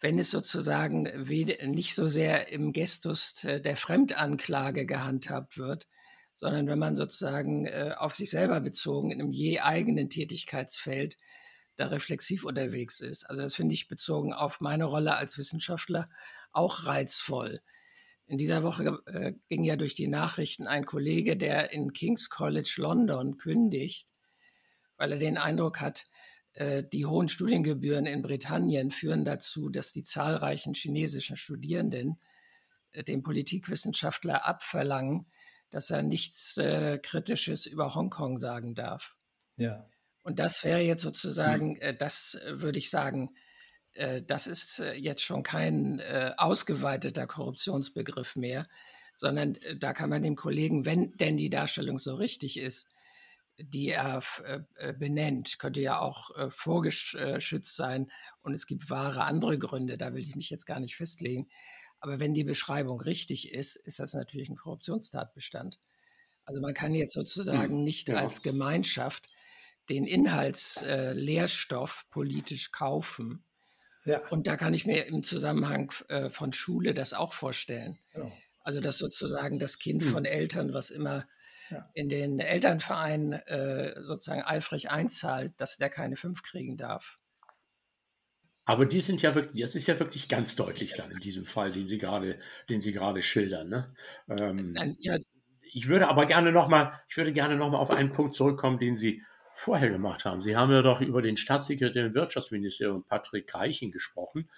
wenn 0.00 0.18
es 0.18 0.30
sozusagen 0.30 1.02
nicht 1.26 1.94
so 1.94 2.06
sehr 2.06 2.48
im 2.48 2.72
Gestus 2.72 3.34
der 3.42 3.76
Fremdanklage 3.76 4.86
gehandhabt 4.86 5.58
wird, 5.58 5.86
sondern 6.34 6.66
wenn 6.66 6.78
man 6.78 6.96
sozusagen 6.96 7.68
auf 7.96 8.14
sich 8.14 8.30
selber 8.30 8.60
bezogen 8.60 9.10
in 9.10 9.20
einem 9.20 9.30
je 9.30 9.60
eigenen 9.60 10.10
Tätigkeitsfeld 10.10 11.16
da 11.76 11.86
reflexiv 11.86 12.44
unterwegs 12.44 13.00
ist. 13.00 13.28
Also 13.28 13.42
das 13.42 13.54
finde 13.54 13.74
ich 13.74 13.88
bezogen 13.88 14.32
auf 14.32 14.60
meine 14.60 14.84
Rolle 14.84 15.16
als 15.16 15.38
Wissenschaftler 15.38 16.08
auch 16.52 16.86
reizvoll. 16.86 17.60
In 18.26 18.38
dieser 18.38 18.62
Woche 18.62 19.02
äh, 19.06 19.34
ging 19.48 19.62
ja 19.62 19.76
durch 19.76 19.94
die 19.94 20.08
Nachrichten 20.08 20.66
ein 20.66 20.84
Kollege, 20.84 21.36
der 21.36 21.70
in 21.72 21.92
King's 21.92 22.28
College 22.28 22.74
London 22.78 23.36
kündigt, 23.36 24.14
weil 24.96 25.12
er 25.12 25.18
den 25.18 25.38
Eindruck 25.38 25.80
hat, 25.80 26.00
äh, 26.00 26.15
die 26.58 27.04
hohen 27.04 27.28
Studiengebühren 27.28 28.06
in 28.06 28.22
Britannien 28.22 28.90
führen 28.90 29.26
dazu, 29.26 29.68
dass 29.68 29.92
die 29.92 30.02
zahlreichen 30.02 30.72
chinesischen 30.72 31.36
Studierenden 31.36 32.18
äh, 32.96 33.04
dem 33.04 33.22
Politikwissenschaftler 33.22 34.46
abverlangen, 34.46 35.26
dass 35.70 35.90
er 35.90 36.02
nichts 36.02 36.56
äh, 36.56 36.98
Kritisches 36.98 37.66
über 37.66 37.94
Hongkong 37.94 38.38
sagen 38.38 38.74
darf. 38.74 39.16
Ja. 39.56 39.88
Und 40.22 40.38
das 40.38 40.64
wäre 40.64 40.80
jetzt 40.80 41.02
sozusagen, 41.02 41.78
hm. 41.80 41.98
das 41.98 42.40
äh, 42.46 42.60
würde 42.60 42.78
ich 42.78 42.90
sagen, 42.90 43.34
äh, 43.92 44.22
das 44.22 44.46
ist 44.46 44.80
äh, 44.80 44.94
jetzt 44.94 45.22
schon 45.22 45.42
kein 45.42 45.98
äh, 45.98 46.32
ausgeweiteter 46.36 47.26
Korruptionsbegriff 47.26 48.36
mehr, 48.36 48.68
sondern 49.16 49.58
da 49.78 49.94
kann 49.94 50.10
man 50.10 50.22
dem 50.22 50.36
Kollegen, 50.36 50.84
wenn 50.84 51.16
denn 51.16 51.38
die 51.38 51.48
Darstellung 51.48 51.98
so 51.98 52.16
richtig 52.16 52.58
ist, 52.58 52.90
die 53.58 53.90
er 53.90 54.22
benennt, 54.98 55.58
könnte 55.58 55.80
ja 55.80 55.98
auch 55.98 56.30
vorgeschützt 56.50 57.74
sein 57.74 58.10
und 58.42 58.54
es 58.54 58.66
gibt 58.66 58.90
wahre 58.90 59.24
andere 59.24 59.58
Gründe, 59.58 59.96
da 59.96 60.12
will 60.12 60.20
ich 60.20 60.36
mich 60.36 60.50
jetzt 60.50 60.66
gar 60.66 60.80
nicht 60.80 60.96
festlegen. 60.96 61.48
Aber 62.00 62.20
wenn 62.20 62.34
die 62.34 62.44
Beschreibung 62.44 63.00
richtig 63.00 63.52
ist, 63.52 63.76
ist 63.76 63.98
das 63.98 64.12
natürlich 64.12 64.50
ein 64.50 64.56
Korruptionstatbestand. 64.56 65.78
Also 66.44 66.60
man 66.60 66.74
kann 66.74 66.94
jetzt 66.94 67.14
sozusagen 67.14 67.76
hm, 67.76 67.84
nicht 67.84 68.08
ja. 68.08 68.16
als 68.16 68.42
Gemeinschaft 68.42 69.28
den 69.88 70.06
Inhaltslehrstoff 70.06 72.06
politisch 72.10 72.72
kaufen 72.72 73.42
ja. 74.06 74.20
Und 74.30 74.46
da 74.46 74.56
kann 74.56 74.72
ich 74.72 74.86
mir 74.86 75.04
im 75.06 75.24
Zusammenhang 75.24 75.92
äh, 76.08 76.30
von 76.30 76.52
Schule 76.52 76.94
das 76.94 77.12
auch 77.12 77.34
vorstellen. 77.34 77.98
Genau. 78.12 78.32
Also, 78.62 78.80
dass 78.80 78.98
sozusagen 78.98 79.58
das 79.58 79.78
Kind 79.78 80.02
hm. 80.02 80.10
von 80.10 80.24
Eltern, 80.24 80.72
was 80.72 80.90
immer 80.90 81.26
ja. 81.70 81.88
in 81.94 82.08
den 82.08 82.38
Elternverein 82.38 83.32
äh, 83.32 83.94
sozusagen 84.02 84.42
eifrig 84.42 84.90
einzahlt, 84.90 85.52
dass 85.58 85.76
der 85.76 85.90
keine 85.90 86.16
fünf 86.16 86.42
kriegen 86.42 86.76
darf. 86.76 87.18
Aber 88.64 88.84
die 88.84 89.00
sind 89.00 89.22
ja 89.22 89.34
wirklich, 89.34 89.62
das 89.62 89.76
ist 89.76 89.86
ja 89.86 89.98
wirklich 90.00 90.28
ganz 90.28 90.56
deutlich 90.56 90.94
dann 90.94 91.10
in 91.12 91.20
diesem 91.20 91.46
Fall, 91.46 91.70
den 91.70 91.86
Sie 91.86 91.98
gerade, 91.98 92.38
den 92.68 92.80
Sie 92.80 92.92
gerade 92.92 93.22
schildern. 93.22 93.68
Ne? 93.68 93.94
Ähm, 94.28 94.72
Nein, 94.72 94.96
ja. 94.98 95.18
Ich 95.72 95.88
würde 95.88 96.08
aber 96.08 96.26
gerne 96.26 96.52
nochmal, 96.52 96.92
ich 97.08 97.16
würde 97.16 97.32
gerne 97.32 97.56
noch 97.56 97.70
mal 97.70 97.78
auf 97.78 97.90
einen 97.90 98.10
Punkt 98.10 98.34
zurückkommen, 98.34 98.78
den 98.78 98.96
Sie 98.96 99.22
vorher 99.54 99.88
gemacht 99.88 100.24
haben. 100.24 100.42
Sie 100.42 100.56
haben 100.56 100.72
ja 100.72 100.82
doch 100.82 101.00
über 101.00 101.22
den 101.22 101.36
Staatssekretär 101.36 102.06
im 102.06 102.14
Wirtschaftsministerium 102.14 103.04
Patrick 103.04 103.54
Reichen 103.54 103.92
gesprochen. 103.92 104.50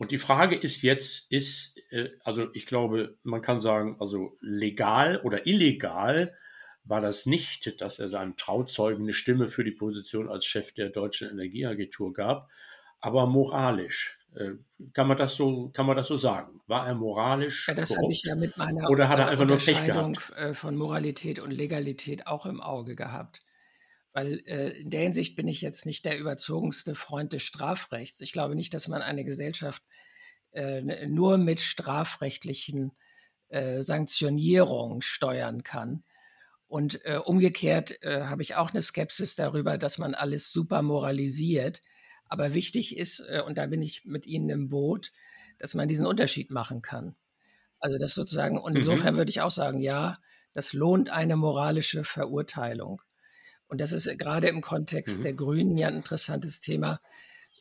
Und 0.00 0.12
die 0.12 0.18
Frage 0.18 0.56
ist 0.56 0.80
jetzt, 0.80 1.30
ist, 1.30 1.78
äh, 1.90 2.08
also 2.24 2.48
ich 2.54 2.64
glaube, 2.64 3.18
man 3.22 3.42
kann 3.42 3.60
sagen, 3.60 3.96
also 4.00 4.38
legal 4.40 5.20
oder 5.22 5.46
illegal 5.46 6.34
war 6.84 7.02
das 7.02 7.26
nicht, 7.26 7.82
dass 7.82 7.98
er 7.98 8.08
seinem 8.08 8.34
Trauzeugen 8.38 9.02
eine 9.02 9.12
Stimme 9.12 9.46
für 9.46 9.62
die 9.62 9.72
Position 9.72 10.30
als 10.30 10.46
Chef 10.46 10.72
der 10.72 10.88
Deutschen 10.88 11.28
Energieagentur 11.28 12.14
gab, 12.14 12.48
aber 13.00 13.26
moralisch. 13.26 14.18
Äh, 14.34 14.52
kann 14.94 15.06
man 15.06 15.18
das 15.18 15.36
so, 15.36 15.68
kann 15.74 15.84
man 15.84 15.98
das 15.98 16.06
so 16.06 16.16
sagen? 16.16 16.62
War 16.66 16.86
er 16.86 16.94
moralisch? 16.94 17.68
Ja, 17.68 17.74
das 17.74 17.94
habe 17.94 18.10
ich 18.10 18.22
ja 18.22 18.34
mit 18.34 18.56
meiner 18.56 18.88
oder 18.88 19.06
hat 19.10 19.18
er 19.18 19.28
einfach 19.28 19.44
nur 19.44 19.58
Pech 19.58 19.84
gehabt? 19.84 20.32
Äh, 20.34 20.54
von 20.54 20.76
Moralität 20.76 21.40
und 21.40 21.50
Legalität 21.50 22.26
auch 22.26 22.46
im 22.46 22.62
Auge 22.62 22.96
gehabt. 22.96 23.42
Weil 24.12 24.42
äh, 24.46 24.70
in 24.80 24.90
der 24.90 25.02
Hinsicht 25.02 25.36
bin 25.36 25.46
ich 25.46 25.60
jetzt 25.60 25.86
nicht 25.86 26.04
der 26.04 26.18
überzogenste 26.18 26.94
Freund 26.94 27.32
des 27.32 27.42
Strafrechts. 27.42 28.20
Ich 28.20 28.32
glaube 28.32 28.56
nicht, 28.56 28.74
dass 28.74 28.88
man 28.88 29.02
eine 29.02 29.24
Gesellschaft 29.24 29.82
äh, 30.52 31.06
nur 31.06 31.38
mit 31.38 31.60
strafrechtlichen 31.60 32.92
äh, 33.48 33.82
Sanktionierungen 33.82 35.02
steuern 35.02 35.62
kann. 35.62 36.02
Und 36.66 37.04
äh, 37.04 37.16
umgekehrt 37.16 38.02
äh, 38.02 38.22
habe 38.24 38.42
ich 38.42 38.54
auch 38.54 38.70
eine 38.70 38.82
Skepsis 38.82 39.34
darüber, 39.34 39.78
dass 39.78 39.98
man 39.98 40.14
alles 40.14 40.52
super 40.52 40.82
moralisiert. 40.82 41.80
Aber 42.26 42.54
wichtig 42.54 42.96
ist, 42.96 43.20
äh, 43.28 43.42
und 43.44 43.58
da 43.58 43.66
bin 43.66 43.82
ich 43.82 44.04
mit 44.04 44.26
Ihnen 44.26 44.48
im 44.48 44.68
Boot, 44.68 45.12
dass 45.58 45.74
man 45.74 45.88
diesen 45.88 46.06
Unterschied 46.06 46.50
machen 46.50 46.80
kann. 46.80 47.16
Also 47.80 47.98
das 47.98 48.14
sozusagen, 48.14 48.58
und 48.58 48.72
mhm. 48.72 48.78
insofern 48.78 49.14
mhm. 49.14 49.18
würde 49.18 49.30
ich 49.30 49.40
auch 49.40 49.50
sagen, 49.50 49.80
ja, 49.80 50.18
das 50.52 50.72
lohnt 50.72 51.10
eine 51.10 51.36
moralische 51.36 52.04
Verurteilung. 52.04 53.02
Und 53.70 53.80
das 53.80 53.92
ist 53.92 54.06
äh, 54.06 54.16
gerade 54.16 54.48
im 54.48 54.60
Kontext 54.60 55.18
mhm. 55.18 55.22
der 55.22 55.32
Grünen 55.32 55.76
ja 55.78 55.88
ein 55.88 55.96
interessantes 55.96 56.60
Thema, 56.60 57.00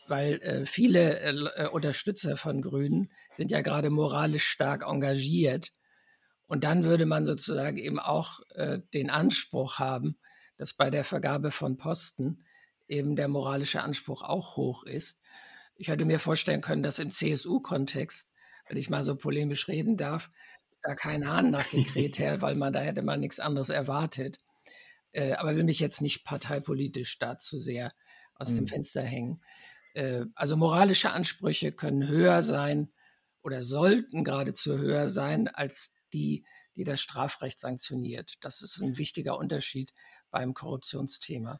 weil 0.07 0.41
äh, 0.41 0.65
viele 0.65 1.19
äh, 1.19 1.63
äh, 1.63 1.67
Unterstützer 1.67 2.35
von 2.35 2.61
Grünen 2.61 3.11
sind 3.31 3.51
ja 3.51 3.61
gerade 3.61 3.91
moralisch 3.91 4.47
stark 4.47 4.83
engagiert. 4.85 5.71
Und 6.47 6.63
dann 6.63 6.83
würde 6.83 7.05
man 7.05 7.27
sozusagen 7.27 7.77
eben 7.77 7.99
auch 7.99 8.39
äh, 8.55 8.79
den 8.95 9.11
Anspruch 9.11 9.77
haben, 9.77 10.17
dass 10.57 10.73
bei 10.73 10.89
der 10.89 11.03
Vergabe 11.03 11.51
von 11.51 11.77
Posten 11.77 12.43
eben 12.87 13.15
der 13.15 13.27
moralische 13.27 13.83
Anspruch 13.83 14.23
auch 14.23 14.57
hoch 14.57 14.83
ist. 14.83 15.21
Ich 15.75 15.89
hätte 15.89 16.05
mir 16.05 16.19
vorstellen 16.19 16.61
können, 16.61 16.81
dass 16.81 16.97
im 16.97 17.11
CSU-Kontext, 17.11 18.33
wenn 18.67 18.77
ich 18.77 18.89
mal 18.89 19.03
so 19.03 19.15
polemisch 19.15 19.67
reden 19.67 19.95
darf, 19.95 20.31
da 20.81 20.95
kein 20.95 21.27
Hahn 21.27 21.51
nachgekräht 21.51 22.17
her, 22.19 22.41
weil 22.41 22.55
man 22.55 22.73
da 22.73 22.79
hätte 22.79 23.03
man 23.03 23.19
nichts 23.19 23.39
anderes 23.39 23.69
erwartet. 23.69 24.39
Äh, 25.11 25.33
aber 25.33 25.55
will 25.55 25.63
mich 25.63 25.79
jetzt 25.79 26.01
nicht 26.01 26.23
parteipolitisch 26.23 27.17
da 27.19 27.39
zu 27.39 27.57
sehr 27.57 27.93
aus 28.35 28.51
mhm. 28.51 28.55
dem 28.55 28.67
Fenster 28.67 29.01
hängen. 29.01 29.41
Äh, 29.93 30.25
also 30.35 30.55
moralische 30.55 31.11
Ansprüche 31.11 31.71
können 31.71 32.07
höher 32.07 32.41
sein 32.41 32.91
oder 33.41 33.63
sollten 33.63 34.23
geradezu 34.23 34.77
höher 34.77 35.09
sein 35.09 35.47
als 35.47 35.93
die, 36.13 36.45
die 36.75 36.83
das 36.83 37.01
Strafrecht 37.01 37.59
sanktioniert. 37.59 38.35
Das 38.41 38.61
ist 38.61 38.81
ein 38.81 38.97
wichtiger 38.97 39.37
Unterschied 39.37 39.93
beim 40.31 40.53
Korruptionsthema. 40.53 41.59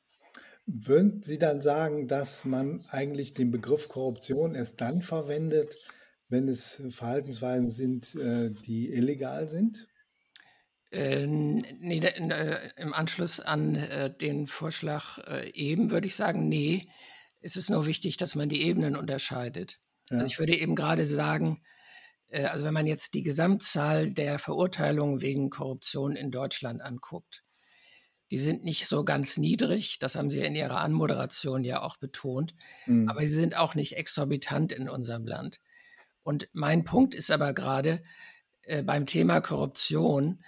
Würden 0.66 1.24
Sie 1.24 1.40
dann 1.40 1.62
sagen, 1.62 2.08
dass 2.08 2.46
man 2.46 2.86
eigentlich 2.90 3.34
den 3.34 3.50
Begriff 3.50 3.90
Korruption 3.90 4.54
erst 4.54 4.80
dann 4.82 5.02
verwendet, 5.02 5.76
wenn 6.28 6.48
es 6.48 6.84
Verhaltensweisen 6.90 7.70
sind, 7.70 8.14
äh, 8.16 8.52
die 8.52 8.94
illegal 8.94 9.50
sind? 9.50 9.89
Äh, 10.92 11.28
nee, 11.28 12.00
äh, 12.00 12.72
im 12.78 12.94
Anschluss 12.94 13.40
an 13.40 13.76
äh, 13.76 14.12
den 14.16 14.48
Vorschlag 14.48 15.20
äh, 15.20 15.52
eben 15.52 15.92
würde 15.92 16.08
ich 16.08 16.16
sagen, 16.16 16.50
nee, 16.50 16.90
es 17.42 17.56
ist 17.56 17.70
nur 17.70 17.86
wichtig, 17.86 18.18
dass 18.18 18.36
man 18.36 18.50
die 18.50 18.64
Ebenen 18.64 18.96
unterscheidet. 18.96 19.80
Ja. 20.10 20.18
Also 20.18 20.28
ich 20.28 20.40
würde 20.40 20.58
eben 20.58 20.76
gerade 20.76 21.06
sagen, 21.06 21.62
äh, 22.30 22.46
also 22.46 22.66
wenn 22.66 22.74
man 22.74 22.88
jetzt 22.88 23.14
die 23.14 23.22
Gesamtzahl 23.22 24.12
der 24.12 24.40
Verurteilungen 24.40 25.22
wegen 25.22 25.50
Korruption 25.52 26.16
in 26.16 26.32
Deutschland 26.32 26.82
anguckt, 26.82 27.44
Die 28.32 28.38
sind 28.38 28.64
nicht 28.64 28.88
so 28.88 29.04
ganz 29.04 29.38
niedrig, 29.38 29.98
das 30.00 30.16
haben 30.16 30.30
Sie 30.30 30.40
in 30.40 30.56
Ihrer 30.56 30.80
Anmoderation 30.82 31.64
ja 31.64 31.82
auch 31.82 31.98
betont, 31.98 32.54
mhm. 32.86 33.10
aber 33.10 33.22
sie 33.22 33.34
sind 33.36 33.58
auch 33.58 33.74
nicht 33.74 33.98
exorbitant 33.98 34.72
in 34.72 34.88
unserem 34.88 35.26
Land. 35.26 35.60
Und 36.22 36.48
mein 36.54 36.84
Punkt 36.84 37.16
ist 37.16 37.32
aber 37.32 37.54
gerade 37.54 38.04
äh, 38.64 38.84
beim 38.84 39.08
Thema 39.08 39.42
Korruption, 39.42 40.44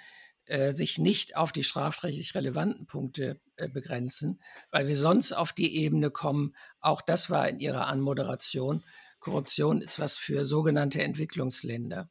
äh, 0.52 0.74
sich 0.74 0.98
nicht 0.98 1.38
auf 1.38 1.54
die 1.54 1.64
strafrechtlich 1.64 2.36
relevanten 2.36 2.86
Punkte 2.86 3.40
äh, 3.56 3.70
begrenzen, 3.70 4.42
weil 4.70 4.86
wir 4.86 4.98
sonst 4.98 5.32
auf 5.32 5.54
die 5.54 5.78
Ebene 5.78 6.12
kommen, 6.12 6.56
auch 6.82 7.02
das 7.02 7.30
war 7.30 7.48
in 7.48 7.60
Ihrer 7.60 7.88
Anmoderation, 7.88 8.84
Korruption 9.22 9.82
ist 9.82 9.98
was 10.00 10.18
für 10.18 10.44
sogenannte 10.44 11.02
Entwicklungsländer. 11.02 12.10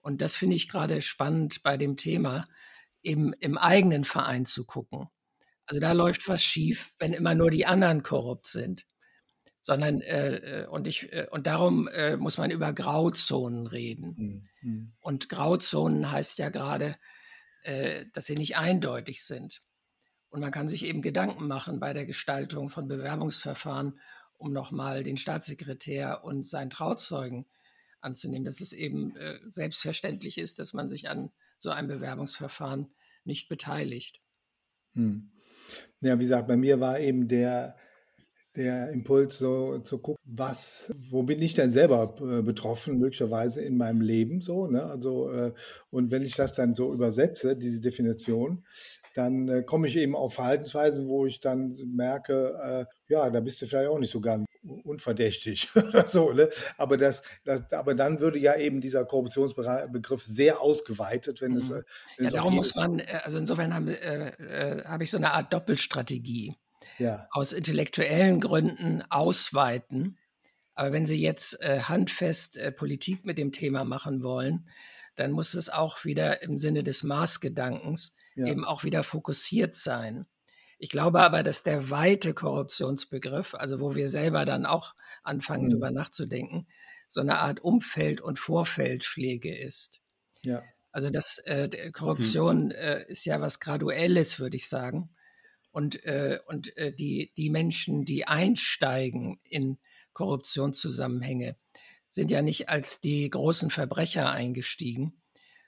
Und 0.00 0.20
das 0.20 0.36
finde 0.36 0.54
ich 0.54 0.68
gerade 0.68 1.02
spannend 1.02 1.64
bei 1.64 1.76
dem 1.76 1.96
Thema, 1.96 2.46
eben 3.02 3.32
im 3.32 3.58
eigenen 3.58 4.04
Verein 4.04 4.46
zu 4.46 4.64
gucken. 4.64 5.08
Also 5.66 5.80
da 5.80 5.92
läuft 5.92 6.28
was 6.28 6.44
schief, 6.44 6.94
wenn 6.98 7.12
immer 7.12 7.34
nur 7.34 7.50
die 7.50 7.66
anderen 7.66 8.04
korrupt 8.04 8.46
sind. 8.46 8.86
Sondern, 9.62 10.00
äh, 10.02 10.62
äh 10.62 10.66
und, 10.66 10.86
ich, 10.86 11.12
äh, 11.12 11.26
und 11.30 11.48
darum 11.48 11.88
äh, 11.88 12.16
muss 12.18 12.38
man 12.38 12.50
über 12.52 12.72
Grauzonen 12.72 13.66
reden. 13.66 14.48
Mhm. 14.60 14.92
Und 15.00 15.28
Grauzonen 15.28 16.12
heißt 16.12 16.38
ja 16.38 16.50
gerade, 16.50 16.96
äh, 17.64 18.06
dass 18.12 18.26
sie 18.26 18.36
nicht 18.36 18.56
eindeutig 18.56 19.24
sind. 19.24 19.62
Und 20.30 20.40
man 20.40 20.52
kann 20.52 20.68
sich 20.68 20.84
eben 20.84 21.02
Gedanken 21.02 21.46
machen 21.46 21.80
bei 21.80 21.92
der 21.92 22.06
Gestaltung 22.06 22.68
von 22.68 22.88
Bewerbungsverfahren, 22.88 23.98
um 24.36 24.52
nochmal 24.52 25.04
den 25.04 25.16
Staatssekretär 25.16 26.24
und 26.24 26.46
seinen 26.46 26.70
Trauzeugen 26.70 27.46
anzunehmen, 28.00 28.44
dass 28.44 28.60
es 28.60 28.72
eben 28.72 29.16
äh, 29.16 29.38
selbstverständlich 29.50 30.38
ist, 30.38 30.58
dass 30.58 30.74
man 30.74 30.88
sich 30.88 31.08
an 31.08 31.30
so 31.58 31.70
einem 31.70 31.88
Bewerbungsverfahren 31.88 32.92
nicht 33.24 33.48
beteiligt. 33.48 34.20
Hm. 34.92 35.30
Ja, 36.00 36.18
wie 36.18 36.24
gesagt, 36.24 36.46
bei 36.46 36.56
mir 36.56 36.80
war 36.80 37.00
eben 37.00 37.28
der, 37.28 37.76
der 38.56 38.90
Impuls, 38.90 39.38
so 39.38 39.78
zu 39.78 39.98
gucken, 39.98 40.22
was, 40.24 40.92
wo 41.10 41.22
bin 41.22 41.42
ich 41.42 41.54
denn 41.54 41.70
selber 41.70 42.14
äh, 42.20 42.42
betroffen, 42.42 42.98
möglicherweise 42.98 43.62
in 43.62 43.76
meinem 43.76 44.00
Leben 44.00 44.40
so, 44.40 44.66
ne? 44.66 44.84
Also, 44.84 45.30
äh, 45.30 45.52
und 45.90 46.10
wenn 46.10 46.22
ich 46.22 46.36
das 46.36 46.52
dann 46.52 46.74
so 46.74 46.92
übersetze, 46.92 47.56
diese 47.56 47.80
Definition, 47.80 48.64
dann 49.14 49.48
äh, 49.48 49.62
komme 49.62 49.88
ich 49.88 49.96
eben 49.96 50.16
auf 50.16 50.34
Verhaltensweisen, 50.34 51.06
wo 51.08 51.26
ich 51.26 51.40
dann 51.40 51.76
merke, 51.86 52.86
äh, 53.08 53.12
ja, 53.12 53.30
da 53.30 53.40
bist 53.40 53.62
du 53.62 53.66
vielleicht 53.66 53.88
auch 53.88 53.98
nicht 53.98 54.10
so 54.10 54.20
ganz 54.20 54.46
unverdächtig 54.84 55.68
oder 55.76 56.08
so. 56.08 56.32
Ne? 56.32 56.48
Aber, 56.76 56.96
das, 56.96 57.22
das, 57.44 57.72
aber 57.72 57.94
dann 57.94 58.20
würde 58.20 58.38
ja 58.38 58.56
eben 58.56 58.80
dieser 58.80 59.04
Korruptionsbegriff 59.04 60.22
sehr 60.22 60.60
ausgeweitet, 60.60 61.40
wenn 61.40 61.56
es. 61.56 61.70
Mhm. 61.70 61.76
Äh, 61.76 61.82
wenn 62.16 62.24
ja, 62.24 62.26
es 62.26 62.32
darum 62.32 62.54
muss 62.54 62.74
man, 62.74 63.00
also 63.22 63.38
insofern 63.38 63.74
habe 63.74 64.00
äh, 64.00 64.28
äh, 64.42 64.84
hab 64.84 65.00
ich 65.00 65.10
so 65.10 65.16
eine 65.16 65.32
Art 65.32 65.52
Doppelstrategie. 65.52 66.54
Ja. 66.98 67.28
Aus 67.30 67.52
intellektuellen 67.52 68.40
Gründen 68.40 69.02
ausweiten. 69.10 70.18
Aber 70.74 70.92
wenn 70.92 71.06
Sie 71.06 71.20
jetzt 71.20 71.60
äh, 71.62 71.80
handfest 71.80 72.56
äh, 72.56 72.72
Politik 72.72 73.24
mit 73.24 73.38
dem 73.38 73.52
Thema 73.52 73.84
machen 73.84 74.22
wollen, 74.22 74.68
dann 75.14 75.32
muss 75.32 75.54
es 75.54 75.70
auch 75.70 76.04
wieder 76.04 76.42
im 76.42 76.58
Sinne 76.58 76.82
des 76.82 77.02
Maßgedankens 77.02 78.14
ja. 78.34 78.46
eben 78.46 78.64
auch 78.64 78.84
wieder 78.84 79.02
fokussiert 79.02 79.74
sein. 79.74 80.26
Ich 80.78 80.90
glaube 80.90 81.22
aber, 81.22 81.42
dass 81.42 81.62
der 81.62 81.90
weite 81.90 82.34
Korruptionsbegriff, 82.34 83.54
also 83.54 83.80
wo 83.80 83.94
wir 83.94 84.08
selber 84.08 84.44
dann 84.44 84.66
auch 84.66 84.94
anfangen, 85.22 85.66
mhm. 85.66 85.70
darüber 85.70 85.90
nachzudenken, 85.90 86.66
so 87.06 87.20
eine 87.20 87.38
Art 87.38 87.60
Umfeld- 87.60 88.20
und 88.20 88.38
Vorfeldpflege 88.38 89.56
ist. 89.56 90.00
Ja. 90.42 90.62
Also 90.90 91.10
das 91.10 91.38
äh, 91.38 91.90
Korruption 91.92 92.66
mhm. 92.66 92.70
äh, 92.72 93.04
ist 93.06 93.24
ja 93.24 93.40
was 93.40 93.60
Graduelles, 93.60 94.40
würde 94.40 94.56
ich 94.56 94.68
sagen. 94.68 95.13
Und, 95.74 96.04
äh, 96.04 96.38
und 96.46 96.76
äh, 96.76 96.92
die, 96.94 97.32
die 97.36 97.50
Menschen, 97.50 98.04
die 98.04 98.28
einsteigen 98.28 99.40
in 99.42 99.78
Korruptionszusammenhänge, 100.12 101.56
sind 102.08 102.30
ja 102.30 102.42
nicht 102.42 102.68
als 102.68 103.00
die 103.00 103.28
großen 103.28 103.70
Verbrecher 103.70 104.30
eingestiegen, 104.30 105.20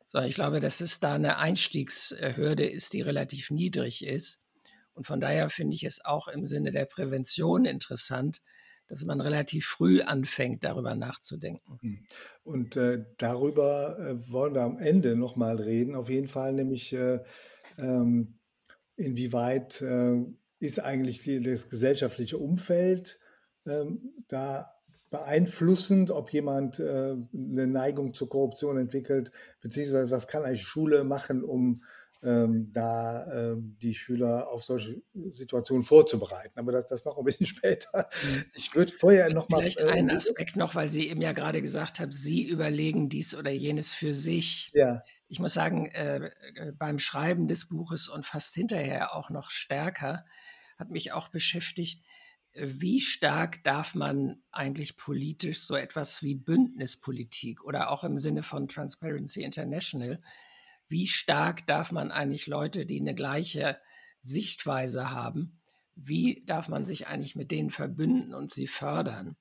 sondern 0.07 0.29
ich 0.29 0.37
glaube, 0.37 0.61
dass 0.61 0.81
es 0.81 1.01
da 1.01 1.15
eine 1.15 1.39
Einstiegshürde 1.39 2.65
ist, 2.65 2.93
die 2.93 3.01
relativ 3.01 3.51
niedrig 3.51 4.07
ist. 4.07 4.47
Und 4.95 5.09
von 5.09 5.21
daher 5.21 5.51
finde 5.51 5.75
ich 5.75 5.83
es 5.83 6.05
auch 6.05 6.29
im 6.29 6.47
Sinne 6.47 6.71
der 6.71 6.85
Prävention 6.85 7.65
interessant, 7.65 8.43
dass 8.87 9.05
man 9.05 9.21
relativ 9.21 9.67
früh 9.67 10.03
anfängt, 10.03 10.63
darüber 10.63 10.95
nachzudenken. 10.95 11.81
Hm. 11.81 12.07
Und 12.45 12.77
äh, 12.77 13.05
darüber 13.19 13.99
äh, 13.99 14.31
wollen 14.31 14.55
wir 14.55 14.63
am 14.63 14.79
Ende 14.79 15.17
nochmal 15.17 15.57
reden. 15.57 15.97
Auf 15.97 16.09
jeden 16.09 16.29
Fall 16.29 16.53
nämlich, 16.53 16.93
äh, 16.93 17.19
ähm, 17.77 18.36
inwieweit 18.97 19.81
äh, 19.83 20.17
ist 20.59 20.81
eigentlich 20.81 21.23
das 21.43 21.69
gesellschaftliche 21.69 22.39
Umfeld 22.39 23.21
ähm, 23.67 24.13
da 24.29 24.73
beeinflussend, 25.11 26.11
ob 26.11 26.33
jemand 26.33 26.81
äh, 26.81 27.17
eine 27.33 27.67
Neigung 27.67 28.13
zur 28.15 28.29
Korruption 28.29 28.79
entwickelt, 28.79 29.31
beziehungsweise 29.61 30.11
was 30.11 30.27
kann 30.27 30.45
eigentlich 30.45 30.63
Schule 30.63 31.05
machen, 31.05 31.45
um 31.45 31.83
ähm, 32.23 32.73
da 32.73 33.53
ähm, 33.53 33.77
die 33.81 33.95
Schüler 33.95 34.49
auf 34.49 34.65
solche 34.65 35.03
Situationen 35.33 35.83
vorzubereiten. 35.83 36.59
Aber 36.59 36.73
das, 36.73 36.87
das 36.87 37.05
machen 37.05 37.17
wir 37.17 37.21
ein 37.23 37.25
bisschen 37.25 37.47
später. 37.47 38.09
Mhm. 38.23 38.45
Ich 38.55 38.75
würde 38.75 38.93
vorher 38.93 39.33
noch 39.33 39.49
mal. 39.49 39.61
Vielleicht 39.61 39.81
äh, 39.81 39.91
einen 39.91 40.11
Aspekt 40.11 40.57
noch, 40.57 40.75
weil 40.75 40.91
Sie 40.91 41.09
eben 41.09 41.21
ja 41.21 41.33
gerade 41.33 41.63
gesagt 41.63 42.01
haben, 42.01 42.13
Sie 42.13 42.45
überlegen 42.45 43.09
dies 43.09 43.35
oder 43.35 43.51
jenes 43.51 43.93
für 43.93 44.13
sich. 44.13 44.71
Ja. 44.75 45.03
Ich 45.29 45.39
muss 45.41 45.55
sagen, 45.55 45.87
äh, 45.87 46.31
äh 46.55 46.73
beim 46.73 46.99
Schreiben 46.99 47.49
des 47.49 47.69
Buches 47.69 48.09
und 48.09 48.25
fast 48.25 48.55
hinterher 48.55 49.15
auch 49.15 49.31
noch 49.31 49.51
stärker 49.51 50.25
hat 50.79 50.91
mich 50.91 51.13
auch 51.13 51.29
beschäftigt, 51.29 52.03
wie 52.59 53.01
stark 53.01 53.63
darf 53.65 53.95
man 53.95 54.43
eigentlich 54.51 54.97
politisch 54.97 55.61
so 55.61 55.75
etwas 55.75 56.23
wie 56.23 56.35
Bündnispolitik 56.35 57.63
oder 57.65 57.91
auch 57.91 58.03
im 58.05 58.17
Sinne 58.17 58.43
von 58.43 58.69
Transparency 58.69 59.43
International 59.43 60.21
wie 60.89 61.07
stark 61.07 61.67
darf 61.67 61.93
man 61.93 62.11
eigentlich 62.11 62.47
Leute, 62.47 62.87
die 62.87 63.01
eine 63.01 63.15
gleiche 63.15 63.79
Sichtweise 64.21 65.11
haben, 65.11 65.61
wie 65.95 66.45
darf 66.47 66.69
man 66.69 66.85
sich 66.85 67.07
eigentlich 67.07 67.37
mit 67.37 67.51
denen 67.51 67.71
verbünden 67.71 68.35
und 68.35 68.53
sie 68.53 68.67
fördern? 68.67 69.37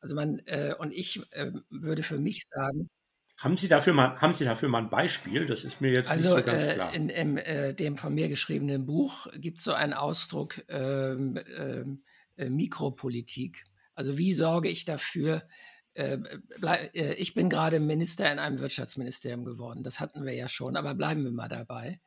Also 0.00 0.14
man, 0.14 0.38
äh, 0.46 0.74
und 0.78 0.92
ich 0.92 1.20
äh, 1.32 1.52
würde 1.70 2.02
für 2.02 2.18
mich 2.18 2.44
sagen, 2.46 2.88
haben 3.38 3.56
Sie, 3.56 3.68
dafür 3.68 3.94
mal, 3.94 4.20
haben 4.20 4.34
Sie 4.34 4.44
dafür 4.44 4.68
mal 4.68 4.82
ein 4.82 4.90
Beispiel? 4.90 5.46
Das 5.46 5.64
ist 5.64 5.80
mir 5.80 5.90
jetzt 5.90 6.10
also, 6.10 6.36
nicht 6.36 6.44
so 6.44 6.52
ganz 6.52 6.66
äh, 6.66 6.74
klar. 6.74 6.92
In, 6.92 7.08
in 7.08 7.38
äh, 7.38 7.72
dem 7.72 7.96
von 7.96 8.14
mir 8.14 8.28
geschriebenen 8.28 8.84
Buch 8.84 9.28
gibt 9.34 9.58
es 9.58 9.64
so 9.64 9.72
einen 9.72 9.94
Ausdruck 9.94 10.62
ähm, 10.68 11.38
ähm, 11.56 12.02
äh, 12.36 12.50
Mikropolitik. 12.50 13.64
Also 13.94 14.18
wie 14.18 14.34
sorge 14.34 14.68
ich 14.68 14.84
dafür, 14.84 15.36
äh, 15.36 15.38
äh, 15.38 15.44
ich 16.92 17.34
bin 17.34 17.48
gerade 17.50 17.80
Minister 17.80 18.30
in 18.30 18.38
einem 18.38 18.58
Wirtschaftsministerium 18.58 19.44
geworden. 19.44 19.82
Das 19.82 20.00
hatten 20.00 20.24
wir 20.24 20.34
ja 20.34 20.48
schon, 20.48 20.76
aber 20.76 20.94
bleiben 20.94 21.24
wir 21.24 21.32
mal 21.32 21.48
dabei. 21.48 22.00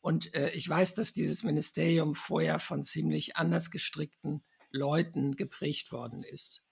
Und 0.00 0.34
äh, 0.34 0.50
ich 0.50 0.68
weiß, 0.68 0.94
dass 0.94 1.12
dieses 1.12 1.42
Ministerium 1.42 2.14
vorher 2.14 2.58
von 2.58 2.82
ziemlich 2.82 3.36
anders 3.36 3.70
gestrickten 3.70 4.42
Leuten 4.70 5.36
geprägt 5.36 5.92
worden 5.92 6.22
ist. 6.22 6.66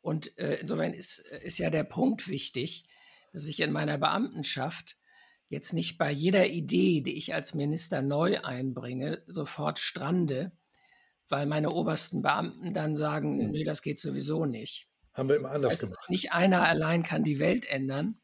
Und 0.00 0.28
insofern 0.38 0.92
ist, 0.92 1.18
ist 1.18 1.58
ja 1.58 1.68
der 1.68 1.82
Punkt 1.82 2.28
wichtig, 2.28 2.84
dass 3.32 3.48
ich 3.48 3.58
in 3.58 3.72
meiner 3.72 3.98
Beamtenschaft 3.98 4.96
jetzt 5.48 5.72
nicht 5.72 5.98
bei 5.98 6.10
jeder 6.10 6.48
Idee, 6.48 7.00
die 7.00 7.16
ich 7.16 7.34
als 7.34 7.54
Minister 7.54 8.02
neu 8.02 8.40
einbringe, 8.40 9.22
sofort 9.26 9.78
strande, 9.78 10.52
weil 11.28 11.46
meine 11.46 11.70
obersten 11.70 12.22
Beamten 12.22 12.72
dann 12.72 12.96
sagen, 12.96 13.40
hm. 13.40 13.50
nee, 13.50 13.64
das 13.64 13.82
geht 13.82 14.00
sowieso 14.00 14.46
nicht. 14.46 14.88
Haben 15.16 15.30
wir 15.30 15.36
immer 15.36 15.50
anders 15.50 15.72
also 15.72 15.86
gemacht. 15.86 16.10
Nicht 16.10 16.32
einer 16.32 16.62
allein 16.62 17.02
kann 17.02 17.24
die 17.24 17.38
Welt 17.38 17.64
ändern, 17.64 18.20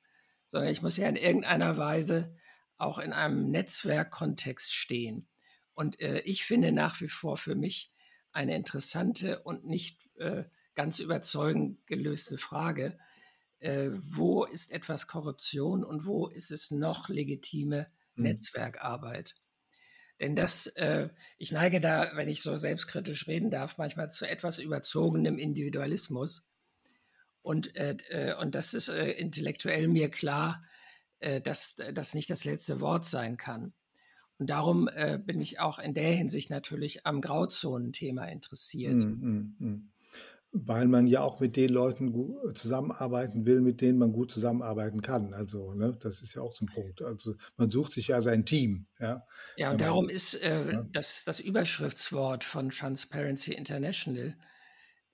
sondern 0.46 0.70
ich 0.70 0.82
muss 0.82 0.98
ja 0.98 1.08
in 1.08 1.16
irgendeiner 1.16 1.78
Weise 1.78 2.36
auch 2.76 2.98
in 2.98 3.12
einem 3.12 3.50
Netzwerkkontext 3.50 4.74
stehen. 4.74 5.26
Und 5.72 6.00
äh, 6.00 6.20
ich 6.20 6.44
finde 6.44 6.70
nach 6.70 7.00
wie 7.00 7.08
vor 7.08 7.38
für 7.38 7.54
mich 7.54 7.92
eine 8.32 8.54
interessante 8.54 9.40
und 9.40 9.64
nicht 9.64 9.98
äh, 10.16 10.44
ganz 10.74 10.98
überzeugend 10.98 11.86
gelöste 11.86 12.36
Frage, 12.36 12.98
äh, 13.60 13.90
wo 13.92 14.44
ist 14.44 14.70
etwas 14.70 15.06
Korruption 15.06 15.84
und 15.84 16.04
wo 16.04 16.26
ist 16.26 16.50
es 16.50 16.70
noch 16.70 17.08
legitime 17.08 17.86
hm. 18.16 18.24
Netzwerkarbeit? 18.24 19.34
Denn 20.20 20.36
das, 20.36 20.66
äh, 20.66 21.08
ich 21.38 21.52
neige 21.52 21.80
da, 21.80 22.12
wenn 22.14 22.28
ich 22.28 22.42
so 22.42 22.56
selbstkritisch 22.56 23.26
reden 23.28 23.50
darf, 23.50 23.78
manchmal 23.78 24.10
zu 24.10 24.28
etwas 24.28 24.58
überzogenem 24.58 25.38
Individualismus 25.38 26.44
und, 27.42 27.74
äh, 27.76 27.96
äh, 28.08 28.34
und 28.40 28.54
das 28.54 28.72
ist 28.72 28.88
äh, 28.88 29.10
intellektuell 29.10 29.88
mir 29.88 30.08
klar, 30.10 30.64
äh, 31.18 31.40
dass 31.40 31.76
das 31.92 32.14
nicht 32.14 32.30
das 32.30 32.44
letzte 32.44 32.80
Wort 32.80 33.04
sein 33.04 33.36
kann. 33.36 33.74
Und 34.38 34.50
darum 34.50 34.88
äh, 34.88 35.18
bin 35.24 35.40
ich 35.40 35.60
auch 35.60 35.78
in 35.78 35.94
der 35.94 36.12
Hinsicht 36.12 36.50
natürlich 36.50 37.06
am 37.06 37.20
Grauzonenthema 37.20 38.24
interessiert. 38.24 38.94
Mm, 38.94 39.20
mm, 39.20 39.56
mm. 39.58 39.92
weil 40.52 40.88
man 40.88 41.06
ja 41.06 41.20
auch 41.20 41.38
mit 41.38 41.56
den 41.56 41.70
Leuten 41.70 42.12
zusammenarbeiten 42.54 43.46
will, 43.46 43.60
mit 43.60 43.80
denen 43.80 43.98
man 43.98 44.12
gut 44.12 44.32
zusammenarbeiten 44.32 45.00
kann. 45.00 45.32
Also, 45.32 45.74
ne, 45.74 45.96
das 46.00 46.22
ist 46.22 46.34
ja 46.34 46.42
auch 46.42 46.60
ein 46.60 46.66
Punkt. 46.66 47.02
Also, 47.02 47.34
man 47.56 47.70
sucht 47.70 47.92
sich 47.92 48.08
ja 48.08 48.20
sein 48.20 48.44
Team, 48.44 48.86
ja. 48.98 49.24
Ja, 49.56 49.70
und 49.70 49.80
darum 49.80 50.08
ist 50.08 50.34
äh, 50.42 50.72
ja. 50.72 50.86
das, 50.90 51.24
das 51.24 51.38
Überschriftswort 51.38 52.42
von 52.42 52.70
Transparency 52.70 53.52
International 53.52 54.36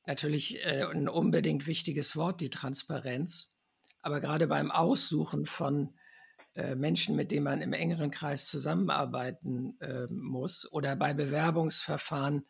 natürlich 0.08 0.64
äh, 0.64 0.84
ein 0.84 1.08
unbedingt 1.08 1.66
wichtiges 1.66 2.16
Wort, 2.16 2.40
die 2.40 2.50
Transparenz. 2.50 3.54
Aber 4.00 4.20
gerade 4.20 4.46
beim 4.46 4.70
Aussuchen 4.70 5.44
von 5.44 5.94
äh, 6.54 6.74
Menschen, 6.74 7.14
mit 7.14 7.30
denen 7.30 7.44
man 7.44 7.60
im 7.60 7.74
engeren 7.74 8.10
Kreis 8.10 8.46
zusammenarbeiten 8.46 9.78
äh, 9.80 10.06
muss 10.08 10.70
oder 10.72 10.96
bei 10.96 11.12
Bewerbungsverfahren 11.12 12.46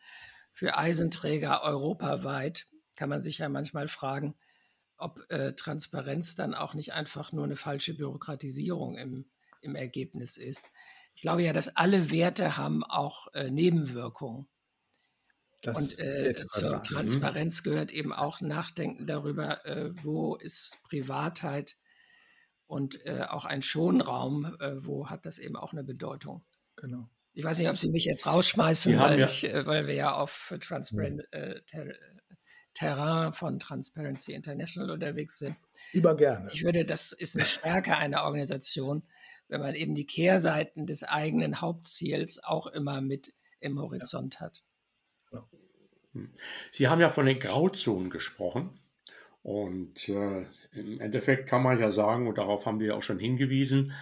für 0.53 0.77
Eisenträger 0.77 1.61
europaweit 1.61 2.65
kann 2.95 3.09
man 3.09 3.21
sich 3.21 3.39
ja 3.39 3.49
manchmal 3.49 3.87
fragen, 3.87 4.35
ob 4.97 5.19
äh, 5.29 5.53
Transparenz 5.53 6.35
dann 6.35 6.53
auch 6.53 6.73
nicht 6.73 6.93
einfach 6.93 7.31
nur 7.33 7.43
eine 7.43 7.55
falsche 7.57 7.93
Bürokratisierung 7.93 8.97
im, 8.97 9.29
im 9.61 9.75
Ergebnis 9.75 10.37
ist. 10.37 10.65
Ich 11.13 11.21
glaube 11.21 11.43
ja, 11.43 11.51
dass 11.51 11.75
alle 11.75 12.09
Werte 12.09 12.55
haben 12.57 12.85
auch 12.85 13.33
äh, 13.33 13.51
Nebenwirkungen. 13.51 14.47
Das 15.61 15.77
und 15.77 15.99
äh, 15.99 16.33
zur 16.49 16.77
mhm. 16.77 16.83
Transparenz 16.83 17.63
gehört 17.63 17.91
eben 17.91 18.13
auch 18.13 18.41
Nachdenken 18.41 19.05
darüber, 19.05 19.65
äh, 19.65 19.91
wo 20.03 20.35
ist 20.35 20.77
Privatheit 20.83 21.75
und 22.67 23.05
äh, 23.05 23.25
auch 23.27 23.45
ein 23.45 23.61
Schonraum, 23.61 24.55
äh, 24.59 24.85
wo 24.85 25.09
hat 25.09 25.25
das 25.25 25.37
eben 25.37 25.55
auch 25.55 25.73
eine 25.73 25.83
Bedeutung. 25.83 26.45
Genau. 26.77 27.09
Ich 27.33 27.43
weiß 27.43 27.59
nicht, 27.59 27.69
ob 27.69 27.77
Sie 27.77 27.89
mich 27.89 28.05
jetzt 28.05 28.25
rausschmeißen, 28.25 28.97
weil, 28.97 29.19
ja, 29.19 29.25
ich, 29.25 29.43
weil, 29.43 29.87
wir 29.87 29.93
ja 29.93 30.13
auf 30.13 30.53
Transparent, 30.61 31.23
mhm. 31.33 31.93
Terrain 32.73 33.33
von 33.33 33.59
Transparency 33.59 34.33
International 34.33 34.91
unterwegs 34.91 35.37
sind. 35.37 35.55
Über 35.91 36.15
gerne. 36.15 36.49
Ich 36.53 36.63
würde, 36.63 36.85
das 36.85 37.11
ist 37.11 37.35
eine 37.35 37.45
Stärke 37.45 37.97
einer 37.97 38.23
Organisation, 38.23 39.03
wenn 39.47 39.61
man 39.61 39.75
eben 39.75 39.95
die 39.95 40.05
Kehrseiten 40.05 40.85
des 40.85 41.03
eigenen 41.03 41.61
Hauptziels 41.61 42.41
auch 42.43 42.67
immer 42.67 43.01
mit 43.01 43.33
im 43.59 43.79
Horizont 43.79 44.35
ja. 44.35 44.41
hat. 44.41 44.63
Hm. 46.13 46.31
Sie 46.71 46.87
haben 46.87 47.01
ja 47.01 47.09
von 47.09 47.25
den 47.25 47.39
Grauzonen 47.39 48.09
gesprochen. 48.09 48.79
Und 49.41 50.09
äh, 50.09 50.45
im 50.73 50.99
Endeffekt 50.99 51.47
kann 51.47 51.63
man 51.63 51.79
ja 51.79 51.91
sagen, 51.91 52.27
und 52.27 52.37
darauf 52.37 52.65
haben 52.65 52.79
wir 52.79 52.95
auch 52.95 53.03
schon 53.03 53.19
hingewiesen, 53.19 53.93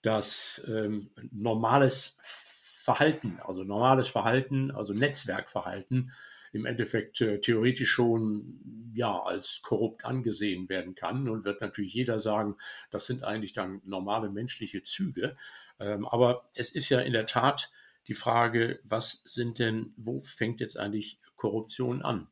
dass 0.00 0.64
ähm, 0.66 1.10
normales 1.30 2.16
Verhalten, 2.22 3.38
also 3.44 3.62
normales 3.64 4.08
Verhalten, 4.08 4.70
also 4.70 4.92
Netzwerkverhalten, 4.92 6.12
im 6.52 6.66
Endeffekt 6.66 7.20
äh, 7.20 7.40
theoretisch 7.40 7.90
schon 7.90 8.92
ja 8.94 9.22
als 9.22 9.60
korrupt 9.62 10.04
angesehen 10.04 10.68
werden 10.68 10.94
kann 10.94 11.28
und 11.28 11.44
wird 11.44 11.60
natürlich 11.60 11.94
jeder 11.94 12.20
sagen, 12.20 12.56
das 12.90 13.06
sind 13.06 13.24
eigentlich 13.24 13.52
dann 13.52 13.80
normale 13.84 14.30
menschliche 14.30 14.82
Züge. 14.82 15.36
Ähm, 15.80 16.06
aber 16.06 16.50
es 16.54 16.70
ist 16.70 16.88
ja 16.88 17.00
in 17.00 17.12
der 17.12 17.26
Tat 17.26 17.70
die 18.08 18.14
Frage, 18.14 18.80
was 18.84 19.22
sind 19.24 19.58
denn, 19.58 19.94
wo 19.96 20.20
fängt 20.20 20.60
jetzt 20.60 20.78
eigentlich 20.78 21.20
Korruption 21.36 22.02
an? 22.02 22.28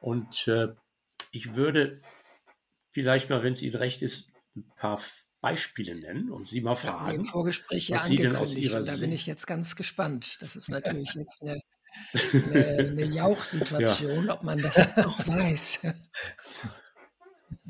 Und 0.00 0.48
äh, 0.48 0.68
ich 1.30 1.54
würde 1.54 2.00
vielleicht 2.90 3.30
mal, 3.30 3.42
wenn 3.42 3.52
es 3.52 3.62
Ihnen 3.62 3.76
recht 3.76 4.02
ist, 4.02 4.28
ein 4.56 4.70
paar 4.76 5.00
Beispiele 5.40 5.94
nennen 5.94 6.30
und 6.30 6.48
Sie 6.48 6.60
mal 6.60 6.70
das 6.70 6.82
fragen. 6.82 7.04
Sie 7.04 7.14
im 7.14 7.24
Vorgespräch 7.24 7.88
ja 7.88 7.98
angekündigt 7.98 8.74
und 8.74 8.86
da 8.86 8.96
bin 8.96 9.12
ich 9.12 9.26
jetzt 9.26 9.46
ganz 9.46 9.76
gespannt. 9.76 10.38
Das 10.40 10.56
ist 10.56 10.68
natürlich 10.68 11.14
jetzt 11.14 11.42
eine 11.42 11.60
eine, 12.12 12.66
eine 12.78 13.04
Jauchsituation, 13.04 14.26
ja. 14.26 14.34
ob 14.34 14.42
man 14.42 14.58
das 14.58 14.76
noch 14.96 15.26
weiß. 15.26 15.80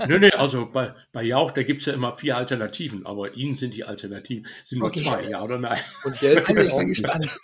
Nö, 0.06 0.18
nee, 0.18 0.32
also 0.32 0.70
bei, 0.70 0.94
bei 1.12 1.22
Jauch, 1.22 1.50
da 1.52 1.62
gibt 1.62 1.80
es 1.80 1.86
ja 1.86 1.92
immer 1.92 2.14
vier 2.14 2.36
Alternativen, 2.36 3.06
aber 3.06 3.34
Ihnen 3.34 3.54
sind 3.54 3.74
die 3.74 3.84
Alternativen, 3.84 4.46
sind 4.64 4.78
nur 4.78 4.88
okay. 4.88 5.02
zwei, 5.02 5.28
ja 5.28 5.42
oder 5.42 5.58
nein? 5.58 5.80
Und 6.04 6.18
Geld 6.20 6.46
also 6.48 6.62
ich 6.62 6.76
bin 6.76 6.88
gespannt. 6.88 7.38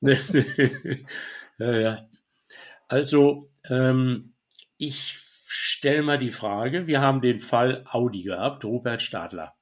ja, 1.58 1.78
ja. 1.78 2.08
Also, 2.88 3.48
ähm, 3.68 4.34
ich 4.76 5.18
stelle 5.46 6.02
mal 6.02 6.18
die 6.18 6.30
Frage, 6.30 6.86
wir 6.86 7.00
haben 7.00 7.20
den 7.20 7.40
Fall 7.40 7.84
Audi 7.90 8.22
gehabt, 8.22 8.64
Robert 8.64 9.02
Stadler. 9.02 9.54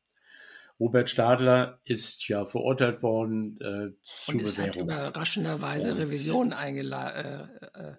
Robert 0.80 1.10
Stadler 1.10 1.78
ist 1.84 2.26
ja 2.28 2.46
verurteilt 2.46 3.02
worden 3.02 3.58
äh, 3.60 4.02
zu 4.02 4.32
Und 4.32 4.40
es 4.40 4.58
hat 4.58 4.76
überraschenderweise 4.76 5.98
Revision 5.98 6.54
eingeladen. 6.54 7.50
Äh, 7.74 7.78
äh, 7.78 7.94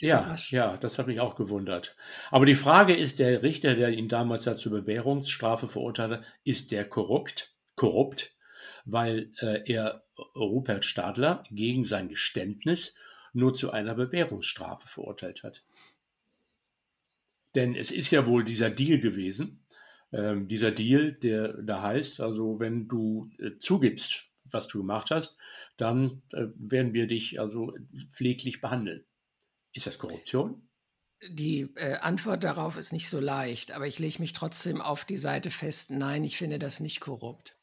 ja. 0.00 0.34
Ja, 0.50 0.76
das 0.78 0.98
hat 0.98 1.06
mich 1.06 1.20
auch 1.20 1.34
gewundert. 1.34 1.94
Aber 2.30 2.46
die 2.46 2.54
Frage 2.54 2.96
ist, 2.96 3.18
der 3.18 3.42
Richter, 3.42 3.74
der 3.74 3.90
ihn 3.90 4.08
damals 4.08 4.46
ja 4.46 4.56
zur 4.56 4.72
Bewährungsstrafe 4.72 5.68
verurteilte, 5.68 6.24
ist 6.44 6.72
der 6.72 6.88
korrupt? 6.88 7.54
Korrupt, 7.74 8.34
weil 8.84 9.32
äh, 9.38 9.62
er 9.70 10.04
Rupert 10.36 10.84
Stadler 10.84 11.42
gegen 11.50 11.84
sein 11.84 12.08
Geständnis 12.08 12.94
nur 13.32 13.54
zu 13.54 13.70
einer 13.70 13.94
Bewährungsstrafe 13.94 14.88
verurteilt 14.88 15.42
hat. 15.42 15.64
Denn 17.54 17.74
es 17.74 17.90
ist 17.90 18.10
ja 18.10 18.26
wohl 18.26 18.44
dieser 18.44 18.70
Deal 18.70 18.98
gewesen, 18.98 19.64
ähm, 20.12 20.48
dieser 20.48 20.70
Deal, 20.70 21.12
der 21.12 21.62
da 21.62 21.82
heißt, 21.82 22.20
also 22.20 22.60
wenn 22.60 22.88
du 22.88 23.30
äh, 23.38 23.58
zugibst, 23.58 24.26
was 24.44 24.68
du 24.68 24.78
gemacht 24.78 25.10
hast, 25.10 25.36
dann 25.76 26.22
äh, 26.32 26.46
werden 26.56 26.92
wir 26.94 27.06
dich 27.06 27.40
also 27.40 27.74
pfleglich 28.10 28.60
behandeln. 28.60 29.04
Ist 29.72 29.86
das 29.86 29.98
Korruption? 29.98 30.68
Die 31.28 31.72
äh, 31.76 31.96
Antwort 31.96 32.44
darauf 32.44 32.76
ist 32.76 32.92
nicht 32.92 33.08
so 33.08 33.20
leicht, 33.20 33.72
aber 33.72 33.86
ich 33.86 33.98
lege 33.98 34.20
mich 34.20 34.32
trotzdem 34.32 34.80
auf 34.80 35.04
die 35.04 35.16
Seite 35.16 35.50
fest, 35.50 35.90
nein, 35.90 36.24
ich 36.24 36.36
finde 36.36 36.58
das 36.58 36.80
nicht 36.80 37.00
korrupt. 37.00 37.56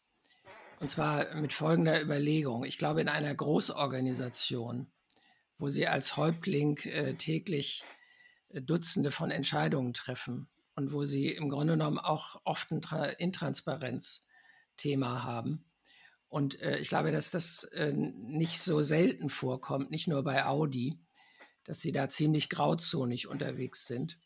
Und 0.80 0.90
zwar 0.90 1.36
mit 1.36 1.52
folgender 1.52 2.02
Überlegung. 2.02 2.64
Ich 2.64 2.78
glaube, 2.78 3.02
in 3.02 3.10
einer 3.10 3.36
Großorganisation, 3.36 4.90
wo 5.58 5.68
Sie 5.68 5.88
als 5.88 6.16
Häuptling 6.16 6.78
äh, 6.80 7.16
täglich 7.16 7.84
äh, 8.48 8.62
Dutzende 8.62 9.12
von 9.12 9.30
Entscheidungen 9.30 9.94
treffen, 9.94 10.48
und 10.80 10.94
wo 10.94 11.04
sie 11.04 11.28
im 11.28 11.50
Grunde 11.50 11.74
genommen 11.74 12.00
auch 12.00 12.40
oft 12.46 12.72
ein 12.72 12.80
Intransparenz-Thema 13.18 15.26
haben. 15.26 15.66
Und 16.30 16.62
äh, 16.62 16.80
ich 16.80 16.88
glaube, 16.88 17.12
dass 17.12 17.32
das 17.32 17.66
äh, 17.66 17.92
nicht 17.92 18.62
so 18.62 18.82
selten 18.82 19.30
vorkommt, 19.30 19.92
nicht 19.92 20.08
nur 20.08 20.24
bei 20.24 20.46
Audi, 20.46 20.98
dass 21.70 21.82
sie 21.82 21.92
da 21.92 22.10
ziemlich 22.10 22.50
grauzonig 22.50 23.28
unterwegs 23.28 23.86
sind. 23.86 24.18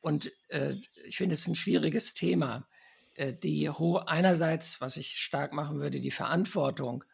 Und 0.00 0.32
äh, 0.48 0.74
ich 1.04 1.16
finde 1.16 1.34
es 1.34 1.46
ein 1.46 1.54
schwieriges 1.54 2.12
Thema. 2.12 2.66
Äh, 3.14 3.34
die 3.34 3.70
hohe, 3.70 4.08
einerseits, 4.08 4.80
was 4.80 4.96
ich 4.96 5.16
stark 5.16 5.52
machen 5.52 5.78
würde, 5.78 6.00
die 6.00 6.10
Verantwortung 6.10 7.04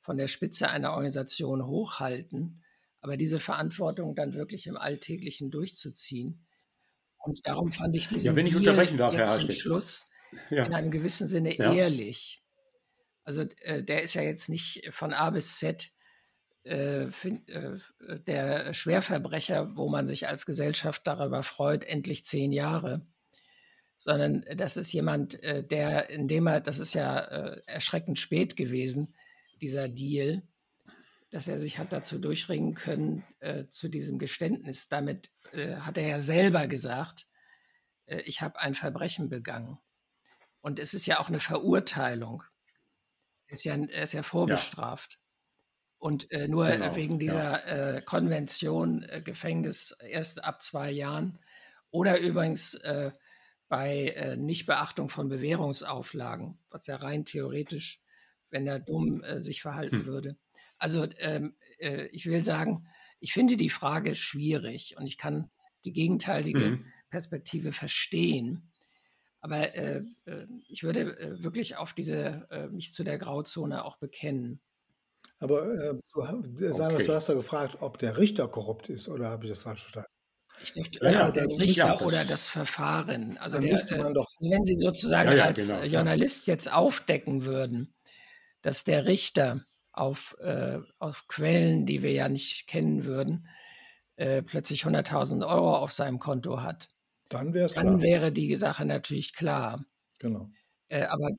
von 0.00 0.16
der 0.16 0.26
Spitze 0.26 0.70
einer 0.70 0.90
Organisation 0.90 1.64
hochhalten, 1.68 2.64
aber 3.00 3.16
diese 3.16 3.38
Verantwortung 3.38 4.16
dann 4.16 4.34
wirklich 4.34 4.66
im 4.66 4.76
Alltäglichen 4.76 5.52
durchzuziehen. 5.52 6.44
Und 7.18 7.46
darum 7.46 7.70
fand 7.70 7.94
ich 7.94 8.08
diesen 8.08 8.26
ja, 8.26 8.34
wenn 8.34 8.46
ich 8.46 8.56
unterbrechen 8.56 8.96
darf, 8.96 9.14
jetzt 9.14 9.28
Herr 9.28 9.38
zum 9.38 9.50
Schluss 9.50 10.10
ja. 10.50 10.64
in 10.64 10.74
einem 10.74 10.90
gewissen 10.90 11.28
Sinne 11.28 11.56
ja. 11.56 11.72
ehrlich. 11.72 12.42
Also 13.22 13.42
äh, 13.60 13.84
der 13.84 14.02
ist 14.02 14.14
ja 14.14 14.22
jetzt 14.22 14.48
nicht 14.48 14.92
von 14.92 15.12
A 15.12 15.30
bis 15.30 15.58
Z 15.58 15.92
der 16.68 18.74
Schwerverbrecher, 18.74 19.76
wo 19.76 19.88
man 19.88 20.06
sich 20.06 20.26
als 20.26 20.46
Gesellschaft 20.46 21.06
darüber 21.06 21.42
freut, 21.42 21.84
endlich 21.84 22.24
zehn 22.24 22.50
Jahre, 22.50 23.06
sondern 23.98 24.44
das 24.56 24.76
ist 24.76 24.92
jemand, 24.92 25.42
äh, 25.42 25.64
der, 25.64 26.10
indem 26.10 26.46
er, 26.46 26.60
das 26.60 26.78
ist 26.78 26.94
ja 26.94 27.18
äh, 27.18 27.62
erschreckend 27.66 28.18
spät 28.18 28.56
gewesen, 28.56 29.14
dieser 29.60 29.88
Deal, 29.88 30.42
dass 31.30 31.48
er 31.48 31.58
sich 31.58 31.78
hat 31.78 31.92
dazu 31.92 32.18
durchringen 32.18 32.74
können, 32.74 33.24
äh, 33.40 33.66
zu 33.68 33.88
diesem 33.88 34.18
Geständnis. 34.18 34.88
Damit 34.88 35.30
äh, 35.52 35.76
hat 35.76 35.98
er 35.98 36.06
ja 36.06 36.20
selber 36.20 36.66
gesagt, 36.66 37.26
äh, 38.06 38.20
ich 38.20 38.42
habe 38.42 38.60
ein 38.60 38.74
Verbrechen 38.74 39.28
begangen. 39.28 39.78
Und 40.60 40.78
es 40.78 40.94
ist 40.94 41.06
ja 41.06 41.18
auch 41.18 41.28
eine 41.28 41.40
Verurteilung. 41.40 42.42
Er 43.46 43.52
ist 43.52 43.64
ja, 43.64 43.76
er 43.76 44.02
ist 44.02 44.12
ja 44.12 44.22
vorbestraft. 44.22 45.14
Ja. 45.14 45.25
Und 46.06 46.30
äh, 46.30 46.48
nur 46.48 46.68
genau, 46.68 46.96
wegen 46.96 47.18
dieser 47.18 47.66
ja. 47.66 47.96
Äh, 47.96 48.02
Konvention 48.02 49.02
äh, 49.02 49.20
Gefängnis 49.22 49.96
erst 50.00 50.44
ab 50.44 50.62
zwei 50.62 50.90
Jahren 50.90 51.38
oder 51.90 52.20
übrigens 52.20 52.78
bei 53.68 54.36
Nichtbeachtung 54.38 55.08
von 55.08 55.28
Bewährungsauflagen, 55.28 56.58
was 56.68 56.86
ja 56.86 56.96
rein 56.96 57.24
theoretisch, 57.24 58.00
wenn 58.50 58.66
er 58.66 58.78
dumm 58.78 59.24
sich 59.38 59.62
verhalten 59.62 60.00
hm. 60.00 60.06
würde, 60.06 60.36
also 60.78 61.06
ähm, 61.18 61.56
äh, 61.78 62.06
ich 62.06 62.26
will 62.26 62.44
sagen, 62.44 62.86
ich 63.20 63.32
finde 63.32 63.56
die 63.56 63.70
Frage 63.70 64.14
schwierig 64.14 64.96
und 64.98 65.06
ich 65.06 65.18
kann 65.18 65.50
die 65.84 65.92
gegenteilige 65.92 66.58
mhm. 66.58 66.92
Perspektive 67.10 67.72
verstehen. 67.72 68.70
Aber 69.40 69.74
äh, 69.74 70.02
äh 70.26 70.46
ich 70.68 70.82
würde 70.82 71.18
äh, 71.18 71.42
wirklich 71.42 71.76
auf 71.76 71.92
diese, 71.92 72.46
äh, 72.50 72.66
mich 72.68 72.92
zu 72.92 73.04
der 73.04 73.18
Grauzone 73.18 73.84
auch 73.84 73.96
bekennen. 73.96 74.60
Aber 75.38 75.66
äh, 75.66 75.94
du, 76.12 76.22
Sanders, 76.72 77.02
Okay. 77.02 77.06
du 77.06 77.14
hast 77.14 77.28
ja 77.28 77.34
gefragt, 77.34 77.76
ob 77.80 77.98
der 77.98 78.16
Richter 78.16 78.48
korrupt 78.48 78.88
ist, 78.88 79.08
oder 79.08 79.28
habe 79.30 79.44
ich 79.44 79.50
das 79.50 79.62
falsch 79.62 79.82
verstanden? 79.82 80.08
Ich 80.62 80.72
dachte, 80.72 80.98
Ja, 81.04 81.10
ja, 81.10 81.30
der 81.30 81.44
ja, 81.44 81.56
Richter 81.58 81.92
das- 81.92 82.02
oder 82.02 82.24
das 82.24 82.48
Verfahren. 82.48 83.36
Also, 83.38 83.58
der, 83.58 83.76
doch, 84.14 84.26
also 84.40 84.50
wenn 84.50 84.64
Sie 84.64 84.74
sozusagen 84.76 85.28
Ja, 85.30 85.36
ja, 85.36 85.44
als 85.44 85.66
genau, 85.68 85.80
äh, 85.80 85.86
ja. 85.86 85.92
Journalist 85.98 86.46
jetzt 86.46 86.72
aufdecken 86.72 87.44
würden, 87.44 87.94
dass 88.62 88.84
der 88.84 89.06
Richter 89.06 89.62
auf, 89.92 90.36
äh, 90.40 90.80
auf 90.98 91.26
Quellen, 91.28 91.86
die 91.86 92.02
wir 92.02 92.12
ja 92.12 92.28
nicht 92.28 92.66
kennen 92.68 93.04
würden, 93.04 93.48
äh, 94.16 94.42
plötzlich 94.42 94.84
100.000 94.86 95.44
Euro 95.44 95.76
auf 95.76 95.92
seinem 95.92 96.18
Konto 96.18 96.62
hat, 96.62 96.88
dann 97.28 97.52
dann 97.52 97.68
klar. 97.86 98.02
wäre 98.02 98.32
die 98.32 98.56
Sache 98.56 98.84
natürlich 98.86 99.34
klar. 99.34 99.84
Genau. 100.18 100.50
Äh, 100.88 101.04
aber 101.04 101.30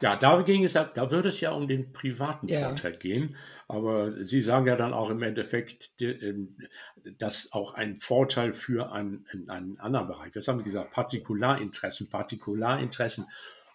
Ja, 0.00 0.16
da 0.16 0.42
ging 0.42 0.64
es 0.64 0.74
ja, 0.74 0.84
da 0.84 1.10
würde 1.10 1.28
es 1.28 1.40
ja 1.40 1.52
um 1.52 1.68
den 1.68 1.92
privaten 1.92 2.48
Ja. 2.48 2.68
Vorteil 2.68 2.96
gehen. 2.96 3.36
Aber 3.68 4.24
Sie 4.24 4.42
sagen 4.42 4.66
ja 4.66 4.76
dann 4.76 4.92
auch 4.92 5.10
im 5.10 5.22
Endeffekt, 5.22 5.92
ähm, 6.00 6.56
dass 7.18 7.52
auch 7.52 7.74
ein 7.74 7.96
Vorteil 7.96 8.52
für 8.52 8.92
einen, 8.92 9.26
in 9.32 9.48
einen 9.48 9.78
anderen 9.78 10.08
Bereich. 10.08 10.34
Was 10.34 10.48
haben 10.48 10.58
Sie 10.58 10.64
gesagt? 10.64 10.90
Partikularinteressen, 10.92 12.08
Partikularinteressen. 12.08 13.26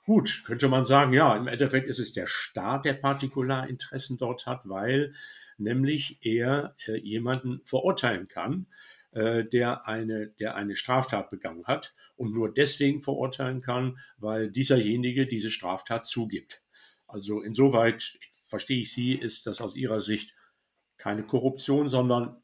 Gut, 0.06 0.44
könnte 0.46 0.68
man 0.68 0.86
sagen, 0.86 1.14
ja, 1.14 1.36
im 1.38 1.48
Endeffekt 1.48 1.88
ist 1.88 2.00
es 2.00 2.14
der 2.14 2.26
Staat, 2.26 2.86
der 2.86 2.94
Partikularinteressen 2.94 4.18
dort 4.18 4.46
hat, 4.46 4.62
weil 4.66 5.14
nämlich 5.58 6.18
er 6.22 6.76
äh, 6.88 6.98
jemanden 6.98 7.62
verurteilen 7.64 8.28
kann, 8.28 8.66
äh, 9.12 9.44
der 9.44 9.88
eine, 9.88 10.28
der 10.40 10.56
eine 10.56 10.76
Straftat 10.76 11.30
begangen 11.30 11.66
hat 11.66 11.94
und 12.16 12.34
nur 12.34 12.54
deswegen 12.54 13.02
verurteilen 13.02 13.62
kann, 13.62 14.00
weil 14.18 14.52
dieserjenige 14.52 15.26
diese 15.26 15.52
Straftat 15.52 16.06
zugibt. 16.06 16.60
Also 17.08 17.42
insoweit 17.42 18.18
verstehe 18.46 18.82
ich 18.82 18.94
Sie, 18.94 19.14
ist 19.14 19.48
das 19.48 19.62
aus 19.62 19.76
Ihrer 19.76 20.02
Sicht 20.02 20.36
keine 20.98 21.24
Korruption, 21.24 21.90
sondern 21.90 22.42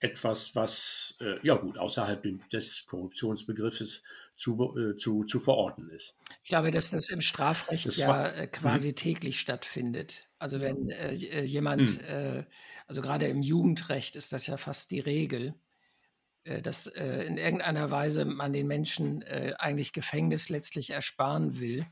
etwas, 0.00 0.54
was 0.54 1.16
äh, 1.20 1.38
ja 1.42 1.54
gut 1.54 1.78
außerhalb 1.78 2.22
des 2.50 2.86
Korruptionsbegriffes 2.86 4.02
zu, 4.34 4.76
äh, 4.76 4.96
zu, 4.96 5.24
zu 5.24 5.40
verorten 5.40 5.88
ist. 5.90 6.14
ich 6.42 6.50
glaube, 6.50 6.70
dass 6.70 6.90
das 6.90 7.08
im 7.08 7.22
Strafrecht 7.22 7.86
Das 7.86 7.96
ja 7.96 8.28
äh, 8.28 8.46
quasi 8.46 8.92
täglich 8.92 9.40
stattfindet. 9.40 10.28
Also 10.38 10.60
wenn 10.60 10.90
äh, 10.90 11.14
äh, 11.14 11.44
jemand, 11.44 12.02
äh, 12.02 12.44
also 12.86 13.00
gerade 13.00 13.26
im 13.26 13.40
Jugendrecht 13.40 14.16
ist 14.16 14.32
das 14.34 14.46
ja 14.46 14.58
fast 14.58 14.90
die 14.90 15.00
Regel, 15.00 15.54
dass 16.62 16.86
äh, 16.86 17.24
in 17.24 17.38
irgendeiner 17.38 17.90
Weise 17.90 18.24
man 18.24 18.52
den 18.52 18.66
Menschen 18.66 19.22
äh, 19.22 19.54
eigentlich 19.58 19.92
Gefängnis 19.92 20.48
letztlich 20.48 20.90
ersparen 20.90 21.58
will, 21.60 21.86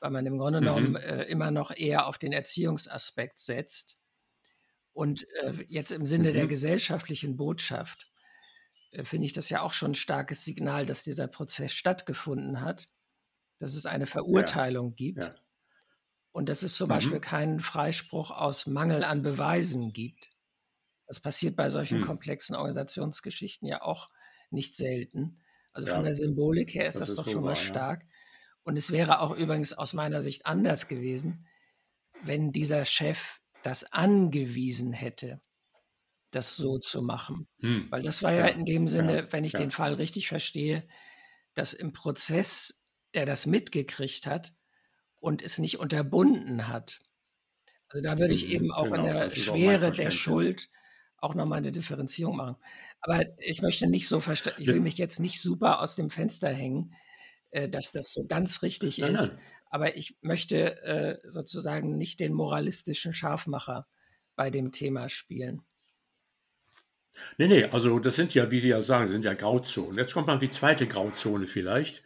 weil 0.00 0.10
man 0.10 0.26
im 0.26 0.38
Grunde 0.38 0.60
Mhm. 0.60 0.64
genommen 0.64 0.96
äh, 0.96 1.24
immer 1.24 1.50
noch 1.50 1.70
eher 1.76 2.06
auf 2.06 2.18
den 2.18 2.32
Erziehungsaspekt 2.32 3.38
setzt. 3.38 3.96
Und 4.92 5.26
äh, 5.42 5.52
jetzt 5.68 5.90
im 5.92 6.06
Sinne 6.06 6.32
der 6.32 6.46
Mhm. 6.46 6.48
gesellschaftlichen 6.48 7.36
Botschaft 7.36 8.10
äh, 8.92 9.04
finde 9.04 9.26
ich 9.26 9.32
das 9.32 9.50
ja 9.50 9.62
auch 9.62 9.72
schon 9.72 9.92
ein 9.92 9.96
starkes 9.96 10.44
Signal, 10.44 10.86
dass 10.86 11.04
dieser 11.04 11.28
Prozess 11.28 11.72
stattgefunden 11.74 12.60
hat, 12.60 12.86
dass 13.60 13.74
es 13.74 13.86
eine 13.86 14.06
Verurteilung 14.06 14.96
gibt 14.96 15.24
Ja. 15.24 15.34
und 16.32 16.48
dass 16.48 16.62
es 16.62 16.76
zum 16.76 16.88
Mhm. 16.88 16.90
Beispiel 16.90 17.20
keinen 17.20 17.60
Freispruch 17.60 18.30
aus 18.30 18.66
Mangel 18.66 19.04
an 19.04 19.22
Beweisen 19.22 19.92
gibt. 19.92 20.30
Das 21.06 21.20
passiert 21.20 21.56
bei 21.56 21.68
solchen 21.68 22.00
Hm. 22.00 22.06
komplexen 22.06 22.56
Organisationsgeschichten 22.56 23.68
ja 23.68 23.82
auch 23.82 24.08
nicht 24.50 24.74
selten. 24.76 25.40
Also 25.72 25.86
Ja, 25.86 25.94
von 25.94 26.04
der 26.04 26.14
Symbolik 26.14 26.74
her 26.74 26.86
ist 26.88 27.00
das 27.00 27.00
das, 27.00 27.10
ist 27.10 27.18
doch 27.18 27.26
schon 27.26 27.44
mal 27.44 27.56
wahr, 27.56 27.64
ja. 27.64 27.66
stark. 27.68 28.04
Und 28.64 28.76
es 28.76 28.90
wäre 28.92 29.20
auch 29.20 29.36
übrigens 29.36 29.72
aus 29.74 29.92
meiner 29.92 30.20
Sicht 30.20 30.46
anders 30.46 30.88
gewesen, 30.88 31.46
wenn 32.20 32.52
dieser 32.52 32.84
Chef 32.84 33.40
das 33.62 33.92
angewiesen 33.92 34.92
hätte, 34.92 35.42
das 36.30 36.56
so 36.56 36.78
zu 36.78 37.02
machen. 37.02 37.48
Hm. 37.60 37.90
Weil 37.90 38.02
das 38.02 38.22
war 38.22 38.32
ja, 38.32 38.46
Ja, 38.46 38.48
in 38.48 38.64
dem 38.64 38.88
Sinne, 38.88 39.28
wenn 39.32 39.44
ich 39.44 39.54
den 39.54 39.70
Fall 39.70 39.94
richtig 39.94 40.28
verstehe, 40.28 40.88
dass 41.54 41.74
im 41.74 41.92
Prozess, 41.92 42.82
der 43.14 43.26
das 43.26 43.46
mitgekriegt 43.46 44.26
hat 44.26 44.54
und 45.20 45.42
es 45.42 45.58
nicht 45.58 45.78
unterbunden 45.80 46.68
hat. 46.68 47.00
Also 47.88 48.02
da 48.02 48.18
würde 48.18 48.34
ich 48.34 48.46
Mhm, 48.46 48.54
eben 48.54 48.70
auch 48.72 48.92
in 48.92 49.02
genau, 49.02 49.04
der 49.04 49.30
auch 49.30 49.32
mein 49.36 49.36
Schwere 49.36 49.92
der. 49.92 50.10
Schuld 50.10 50.68
auch 51.24 51.34
nochmal 51.34 51.58
eine 51.58 51.72
Differenzierung 51.72 52.36
machen. 52.36 52.56
Aber 53.00 53.22
ich 53.38 53.62
möchte 53.62 53.88
nicht 53.88 54.08
so 54.08 54.20
verstehen, 54.20 54.54
ich 54.58 54.68
will 54.68 54.80
mich 54.80 54.98
jetzt 54.98 55.20
nicht 55.20 55.40
super 55.40 55.80
aus 55.80 55.96
dem 55.96 56.10
Fenster 56.10 56.48
hängen, 56.50 56.94
äh, 57.50 57.68
dass 57.68 57.92
das 57.92 58.12
so 58.12 58.24
ganz 58.26 58.62
richtig 58.62 58.98
Nein, 58.98 59.14
ist. 59.14 59.32
nein. 59.32 59.38
Aber 59.70 59.96
ich 59.96 60.16
möchte 60.20 60.82
äh, 60.82 61.18
sozusagen 61.28 61.96
nicht 61.96 62.20
den 62.20 62.32
moralistischen 62.32 63.12
Scharfmacher 63.12 63.88
bei 64.36 64.50
dem 64.50 64.70
Thema 64.70 65.08
spielen. 65.08 65.62
Nee, 67.38 67.48
nee, 67.48 67.64
also 67.64 67.98
das 67.98 68.16
sind 68.16 68.34
ja, 68.34 68.50
wie 68.50 68.60
Sie 68.60 68.68
ja 68.68 68.82
sagen, 68.82 69.08
sind 69.08 69.24
ja 69.24 69.34
Grauzonen. 69.34 69.96
Jetzt 69.96 70.12
kommt 70.12 70.26
mal 70.26 70.38
die 70.38 70.50
zweite 70.50 70.86
Grauzone 70.86 71.46
vielleicht. 71.46 72.02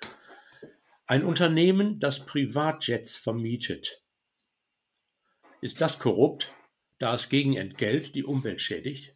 Ein 1.07 1.25
Unternehmen, 1.25 1.99
das 2.01 2.25
Privatjets 2.25 3.17
vermietet. 3.17 4.03
Ist 5.61 5.81
das 5.81 5.99
korrupt, 5.99 6.53
da 6.99 7.15
es 7.15 7.29
gegen 7.29 7.57
Entgelt 7.57 8.15
die 8.15 8.25
Umwelt 8.25 8.61
schädigt? 8.61 9.15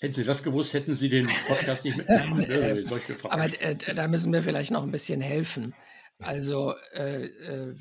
Hätten 0.00 0.14
Sie 0.14 0.24
das 0.24 0.44
gewusst, 0.44 0.74
hätten 0.74 0.94
Sie 0.94 1.08
den 1.08 1.26
Podcast 1.48 1.84
nicht 1.84 1.96
mitgemacht. 1.96 2.48
äh, 2.48 2.82
Solche 2.84 3.16
Fragen. 3.16 3.34
Aber 3.34 3.60
äh, 3.60 3.74
da 3.76 4.06
müssen 4.06 4.32
wir 4.32 4.42
vielleicht 4.42 4.70
noch 4.70 4.84
ein 4.84 4.92
bisschen 4.92 5.20
helfen. 5.20 5.74
Also 6.20 6.74
äh, 6.92 7.24
äh, 7.24 7.74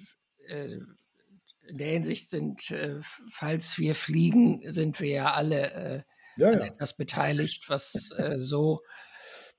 äh, 0.47 0.80
in 1.67 1.78
der 1.78 1.89
Hinsicht 1.89 2.30
sind, 2.30 2.71
äh, 2.71 2.95
falls 3.32 3.78
wir 3.78 3.93
fliegen, 3.93 4.62
sind 4.71 5.00
wir 5.00 5.10
ja 5.10 5.34
alle 5.34 5.71
äh, 5.71 6.04
Ja, 6.38 6.52
an 6.52 6.60
ja. 6.60 6.65
etwas 6.65 6.97
beteiligt, 6.97 7.65
was 7.69 8.12
äh, 8.17 8.39
so 8.39 8.82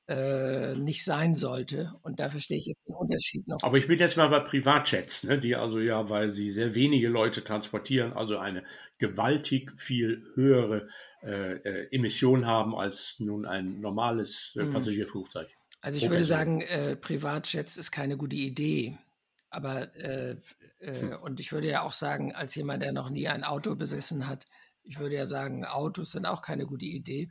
äh, 0.08 0.74
nicht 0.74 1.04
sein 1.04 1.34
sollte. 1.34 1.92
Und 2.02 2.18
da 2.18 2.30
verstehe 2.30 2.56
ich 2.58 2.66
jetzt 2.66 2.86
den 2.88 2.94
Unterschied 2.94 3.46
noch. 3.46 3.62
Aber 3.62 3.76
ich 3.78 3.86
bin 3.86 3.98
jetzt 3.98 4.16
mal 4.16 4.28
bei 4.28 4.40
Privatjets, 4.40 5.24
ne, 5.24 5.38
die 5.38 5.54
also 5.54 5.78
ja, 5.80 6.08
weil 6.08 6.32
sie 6.32 6.50
sehr 6.50 6.74
wenige 6.74 7.08
Leute 7.08 7.44
transportieren, 7.44 8.12
also 8.14 8.38
eine 8.38 8.64
gewaltig 8.98 9.72
viel 9.78 10.24
höhere 10.34 10.88
äh, 11.22 11.56
äh, 11.56 11.88
Emission 11.94 12.46
haben 12.46 12.74
als 12.74 13.16
nun 13.20 13.44
ein 13.44 13.80
normales 13.80 14.56
äh, 14.58 14.64
Mhm. 14.64 14.72
Passagierflugzeug. 14.72 15.48
Also 15.80 15.98
ich 15.98 16.04
pro 16.04 16.10
würde 16.10 16.24
sagen, 16.24 16.60
äh, 16.62 16.96
Privatjets 16.96 17.76
ist 17.76 17.90
keine 17.90 18.16
gute 18.16 18.36
Idee. 18.36 18.96
Aber 19.50 19.94
äh, 19.96 20.36
Hm. 20.80 21.16
und 21.22 21.40
ich 21.40 21.50
würde 21.50 21.68
ja 21.68 21.82
auch 21.82 21.92
sagen, 21.92 22.32
als 22.32 22.54
jemand, 22.54 22.82
der 22.84 22.92
noch 22.92 23.10
nie 23.10 23.26
ein 23.26 23.42
Auto 23.42 23.74
besessen 23.74 24.28
hat, 24.28 24.46
ich 24.84 25.00
würde 25.00 25.16
ja 25.16 25.26
sagen, 25.26 25.64
Autos 25.64 26.12
sind 26.12 26.24
auch 26.24 26.40
keine 26.40 26.66
gute 26.66 26.84
Idee. 26.84 27.28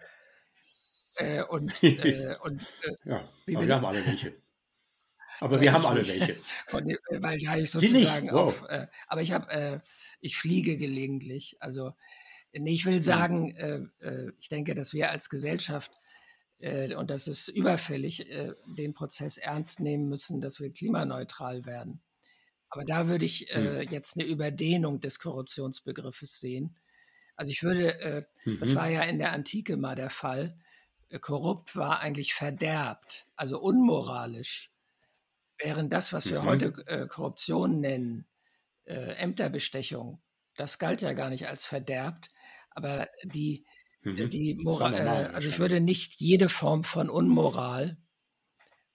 Äh, 1.17 1.43
und 1.43 1.73
äh, 1.97 2.36
und 2.43 2.63
äh, 2.82 2.91
Ja, 3.03 3.27
Wie 3.45 3.58
aber 3.58 3.67
wir 3.67 3.75
haben 3.75 3.86
alle 3.86 4.06
welche. 4.06 4.41
Aber 5.39 5.60
Aber 5.60 5.62
wir 5.62 5.73
haben 5.73 5.86
alle 5.86 6.08
nicht. 6.08 6.08
welche. 6.08 6.43
von, 6.67 6.88
äh, 6.89 6.97
weil 7.21 7.39
da 7.39 7.58
ich 7.58 7.71
sozusagen 7.71 8.30
Wow. 8.30 8.62
auf, 8.62 8.63
äh, 8.69 8.88
aber 9.08 9.21
ich 9.21 9.32
habe, 9.32 9.51
äh, 9.51 9.80
ich 10.19 10.38
fliege 10.38 10.77
gelegentlich. 10.77 11.58
Also 11.62 11.93
nee, 12.53 12.73
ich 12.73 12.86
will 12.86 13.01
sagen, 13.03 13.56
äh, 13.56 13.82
äh, 14.01 14.32
ich 14.39 14.49
denke, 14.49 14.75
dass 14.75 14.93
wir 14.93 15.12
als 15.12 15.30
Gesellschaft 15.30 15.91
äh, 16.62 16.95
und 16.95 17.10
das 17.12 17.27
ist 17.27 17.49
überfällig, 17.49 18.30
äh, 18.32 18.53
den 18.67 18.93
Prozess 18.93 19.38
ernst 19.38 19.80
nehmen 19.82 20.10
müssen, 20.10 20.41
dass 20.41 20.60
wir 20.62 20.71
klimaneutral 20.73 21.65
werden. 21.65 22.01
Aber 22.69 22.84
da 22.86 23.08
würde 23.08 23.25
ich 23.25 23.51
äh, 23.53 23.82
Hm. 23.82 23.88
jetzt 23.89 24.17
eine 24.17 24.25
Überdehnung 24.27 24.99
des 24.99 25.19
Korruptionsbegriffes 25.19 26.39
sehen. 26.39 26.77
Also 27.36 27.51
ich 27.51 27.63
würde, 27.63 27.99
äh, 28.01 28.23
das 28.60 28.75
Mhm. 28.75 28.75
war 28.75 28.89
ja 28.89 29.03
in 29.03 29.19
der 29.19 29.32
Antike 29.34 29.77
mal 29.77 29.95
der 29.95 30.10
Fall, 30.10 30.60
äh, 30.60 30.66
korrupt 31.22 31.76
war 31.76 32.00
eigentlich 32.00 32.34
verderbt, 32.34 33.28
also 33.36 33.60
unmoralisch. 33.62 34.72
Während 35.60 35.91
das, 35.93 36.13
was 36.13 36.32
wir 36.32 36.43
Mhm. 36.43 36.46
heute 36.46 36.74
äh, 36.88 37.08
Korruption 37.08 37.80
nennen, 37.82 38.28
äh, 38.86 39.13
Ämterbestechung, 39.15 40.22
das 40.58 40.80
galt 40.80 41.02
ja 41.02 41.13
gar 41.13 41.30
nicht 41.30 41.48
als 41.48 41.65
verderbt. 41.65 42.30
Aber 42.72 43.10
die, 43.24 43.65
äh, 44.15 44.28
Mhm. 44.28 44.30
die 44.30 44.56
Moral, 44.56 44.93
äh, 44.96 45.30
also 45.34 45.50
ich 45.50 45.60
würde 45.60 45.82
nicht 45.82 46.20
jede 46.22 46.50
Form 46.50 46.84
von 46.84 47.10
Unmoral 47.10 47.98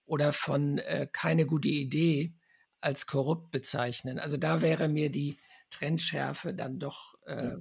oder 0.06 0.32
von 0.32 0.78
äh, 0.78 1.08
keine 1.12 1.46
gute 1.46 1.68
Idee 1.68 2.34
als 2.80 3.06
korrupt 3.06 3.50
bezeichnen. 3.50 4.18
Also 4.18 4.36
da 4.36 4.60
wäre 4.62 4.88
mir 4.88 5.10
die 5.10 5.38
Trendschärfe 5.70 6.54
dann 6.54 6.78
doch 6.78 7.14
Ja. 7.38 7.56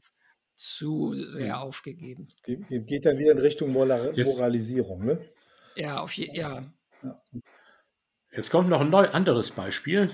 Zu 0.62 1.15
sehr 1.28 1.56
Mhm. 1.58 1.62
aufgegeben. 1.62 2.28
Ge- 2.43 2.58
ge- 2.69 2.84
Geht 2.86 3.06
dann 3.06 3.17
wieder 3.17 3.32
in 3.32 3.39
Richtung 3.39 3.71
Moral 3.71 4.12
Jetzt- 4.13 4.28
Moralisierung, 4.28 5.06
ne? 5.06 5.19
Ja, 5.76 6.00
auf 6.02 6.13
je, 6.13 6.30
ja. 6.34 6.63
Jetzt 8.32 8.50
kommt 8.52 8.69
noch 8.69 8.82
ein 8.82 8.89
neu 8.89 9.08
anderes 9.10 9.52
Beispiel. 9.52 10.12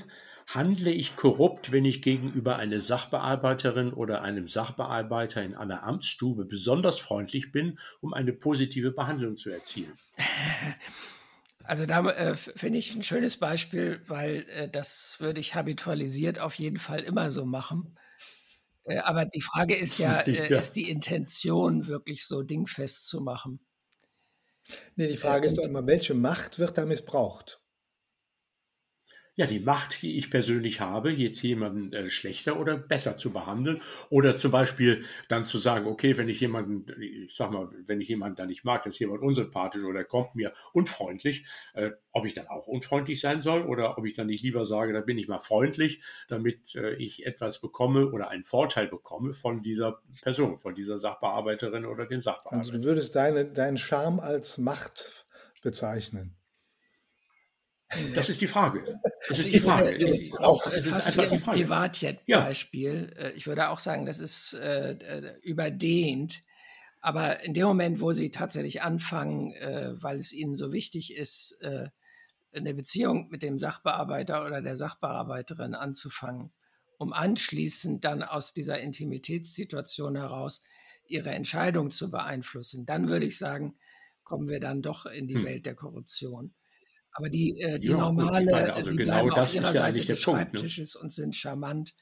Handle 0.47 0.91
ich 0.91 1.17
korrupt, 1.17 1.73
wenn 1.73 1.83
ich 1.83 2.01
gegenüber 2.01 2.55
einer 2.55 2.79
Sachbearbeiterin 2.79 3.91
oder 3.91 4.21
einem 4.21 4.47
Sachbearbeiter 4.47 5.43
in 5.43 5.55
einer 5.55 5.83
Amtsstube 5.83 6.45
besonders 6.45 6.99
freundlich 6.99 7.51
bin, 7.51 7.79
um 7.99 8.13
eine 8.13 8.31
positive 8.31 8.91
Behandlung 8.91 9.35
zu 9.35 9.49
erzielen? 9.49 9.93
Also 11.63 11.85
da 11.85 12.09
äh, 12.11 12.35
finde 12.37 12.77
ich 12.79 12.95
ein 12.95 13.01
schönes 13.03 13.35
Beispiel, 13.35 14.01
weil 14.07 14.45
äh, 14.51 14.69
das 14.69 15.17
würde 15.19 15.41
ich 15.41 15.53
habitualisiert 15.53 16.39
auf 16.39 16.53
jeden 16.55 16.79
Fall 16.79 17.01
immer 17.01 17.29
so 17.29 17.45
machen. 17.45 17.97
Äh, 18.87 18.99
aber 18.99 19.25
die 19.25 19.41
Frage 19.41 19.75
ist 19.75 19.97
ja, 19.97 20.19
äh, 20.21 20.49
ja, 20.49 20.57
ist 20.57 20.75
die 20.75 20.89
Intention 20.89 21.87
wirklich 21.87 22.25
so 22.25 22.41
dingfest 22.41 23.07
zu 23.07 23.21
machen? 23.21 23.59
Nee, 24.95 25.07
die 25.07 25.17
Frage 25.17 25.47
ist 25.47 25.57
doch 25.57 25.63
immer, 25.63 25.85
welche 25.85 26.13
Macht 26.13 26.59
wird 26.59 26.77
da 26.77 26.85
missbraucht? 26.85 27.61
Ja, 29.37 29.45
die 29.45 29.59
Macht, 29.59 30.01
die 30.01 30.17
ich 30.17 30.31
persönlich 30.31 30.81
habe, 30.81 31.11
jetzt 31.11 31.43
jemanden 31.43 31.93
äh, 31.93 32.09
schlechter 32.09 32.59
oder 32.59 32.75
besser 32.75 33.17
zu 33.17 33.31
behandeln 33.31 33.81
oder 34.09 34.35
zum 34.35 34.51
Beispiel 34.51 35.05
dann 35.29 35.45
zu 35.45 35.59
sagen, 35.59 35.85
okay, 35.85 36.17
wenn 36.17 36.27
ich 36.27 36.39
jemanden, 36.39 36.87
ich 36.99 37.35
sag 37.35 37.51
mal, 37.51 37.69
wenn 37.85 38.01
ich 38.01 38.07
jemanden 38.07 38.35
da 38.35 38.47
nicht 38.47 38.65
mag, 38.65 38.83
das 38.83 38.95
ist 38.95 38.99
jemand 38.99 39.21
unsympathisch 39.21 39.83
oder 39.83 40.03
kommt 40.03 40.33
mir 40.33 40.53
unfreundlich, 40.73 41.45
äh, 41.75 41.91
ob 42.11 42.25
ich 42.25 42.33
dann 42.33 42.47
auch 42.47 42.65
unfreundlich 42.65 43.21
sein 43.21 43.43
soll 43.43 43.61
oder 43.61 43.99
ob 43.99 44.07
ich 44.07 44.13
dann 44.13 44.25
nicht 44.25 44.43
lieber 44.43 44.65
sage, 44.65 44.91
da 44.91 45.01
bin 45.01 45.19
ich 45.19 45.27
mal 45.27 45.39
freundlich, 45.39 46.01
damit 46.27 46.75
äh, 46.75 46.95
ich 46.95 47.27
etwas 47.27 47.61
bekomme 47.61 48.07
oder 48.11 48.29
einen 48.29 48.43
Vorteil 48.43 48.87
bekomme 48.87 49.33
von 49.33 49.61
dieser 49.61 50.01
Person, 50.23 50.57
von 50.57 50.73
dieser 50.73 50.97
Sachbearbeiterin 50.97 51.85
oder 51.85 52.07
dem 52.07 52.23
Sachbearbeiter. 52.23 52.57
Also 52.57 52.71
du 52.71 52.83
würdest 52.83 53.15
deine, 53.15 53.45
deinen 53.45 53.77
Charme 53.77 54.19
als 54.19 54.57
Macht 54.57 55.27
bezeichnen. 55.61 56.36
Das 58.15 58.29
ist 58.29 58.41
die 58.41 58.47
Frage. 58.47 58.83
Das 59.29 59.39
ist 59.39 59.53
die 59.53 59.59
Frage. 59.59 59.95
Ich, 59.95 60.33
auch 60.39 60.63
das 60.63 60.77
ist 60.77 60.87
fast 60.87 61.17
wie 61.17 61.21
ein 61.21 61.41
Privatjet-Beispiel. 61.41 63.13
Ja. 63.15 63.23
Äh, 63.23 63.31
ich 63.33 63.47
würde 63.47 63.69
auch 63.69 63.79
sagen, 63.79 64.05
das 64.05 64.19
ist 64.19 64.53
äh, 64.53 64.91
äh, 64.91 65.39
überdehnt. 65.41 66.41
Aber 66.99 67.43
in 67.43 67.53
dem 67.53 67.65
Moment, 67.65 68.01
wo 68.01 68.11
Sie 68.11 68.31
tatsächlich 68.31 68.81
anfangen, 68.81 69.53
äh, 69.53 69.91
weil 70.01 70.17
es 70.17 70.33
Ihnen 70.33 70.55
so 70.55 70.73
wichtig 70.73 71.15
ist, 71.15 71.57
äh, 71.61 71.87
eine 72.51 72.73
Beziehung 72.73 73.29
mit 73.29 73.43
dem 73.43 73.57
Sachbearbeiter 73.57 74.45
oder 74.45 74.61
der 74.61 74.75
Sachbearbeiterin 74.75 75.75
anzufangen, 75.75 76.51
um 76.97 77.13
anschließend 77.13 78.03
dann 78.03 78.23
aus 78.23 78.53
dieser 78.53 78.79
Intimitätssituation 78.79 80.15
heraus 80.15 80.63
Ihre 81.05 81.29
Entscheidung 81.29 81.91
zu 81.91 82.11
beeinflussen, 82.11 82.85
dann 82.85 83.07
würde 83.07 83.27
ich 83.27 83.37
sagen, 83.37 83.77
kommen 84.23 84.49
wir 84.49 84.59
dann 84.59 84.81
doch 84.81 85.05
in 85.05 85.27
die 85.27 85.35
hm. 85.35 85.45
Welt 85.45 85.65
der 85.65 85.75
Korruption. 85.75 86.53
Aber 87.17 87.29
die, 87.29 87.59
äh, 87.59 87.79
die 87.79 87.87
ja, 87.87 87.97
normale, 87.97 88.51
meine, 88.51 88.73
also 88.73 88.91
sie 88.91 88.97
genau 88.97 89.23
bleiben 89.23 89.31
auf 89.31 89.53
ihrer 89.53 89.73
ja 89.73 89.73
Seite 89.73 90.05
des 90.05 90.21
Schreibtisches 90.21 90.93
ne? 90.93 91.01
und 91.01 91.11
sind 91.11 91.35
charmant. 91.35 91.95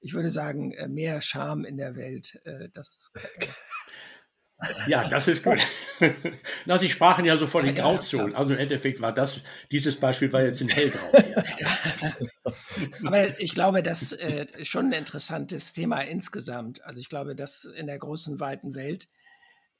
Ich 0.00 0.14
würde 0.14 0.30
sagen, 0.30 0.72
äh, 0.72 0.88
mehr 0.88 1.20
Charme 1.20 1.66
in 1.66 1.76
der 1.76 1.96
Welt. 1.96 2.40
Äh, 2.44 2.70
das, 2.72 3.12
äh, 3.14 3.46
ja, 4.86 5.06
das 5.06 5.28
ist 5.28 5.42
gut. 5.42 5.58
Na, 6.64 6.78
Sie 6.78 6.88
sprachen 6.88 7.26
ja 7.26 7.36
so 7.36 7.46
von 7.46 7.66
den 7.66 7.74
Grauzonen. 7.74 8.34
Also 8.34 8.54
im 8.54 8.58
Endeffekt 8.58 9.02
war 9.02 9.12
das, 9.12 9.42
dieses 9.70 9.96
Beispiel 9.96 10.32
war 10.32 10.42
jetzt 10.42 10.62
in 10.62 10.68
hellgrau. 10.68 11.12
Aber 13.04 13.38
ich 13.38 13.52
glaube, 13.52 13.82
das 13.82 14.12
äh, 14.12 14.46
ist 14.56 14.68
schon 14.68 14.86
ein 14.86 14.92
interessantes 14.92 15.74
Thema 15.74 16.00
insgesamt. 16.00 16.82
Also 16.84 17.02
ich 17.02 17.10
glaube, 17.10 17.36
dass 17.36 17.66
in 17.66 17.86
der 17.86 17.98
großen, 17.98 18.40
weiten 18.40 18.74
Welt 18.74 19.08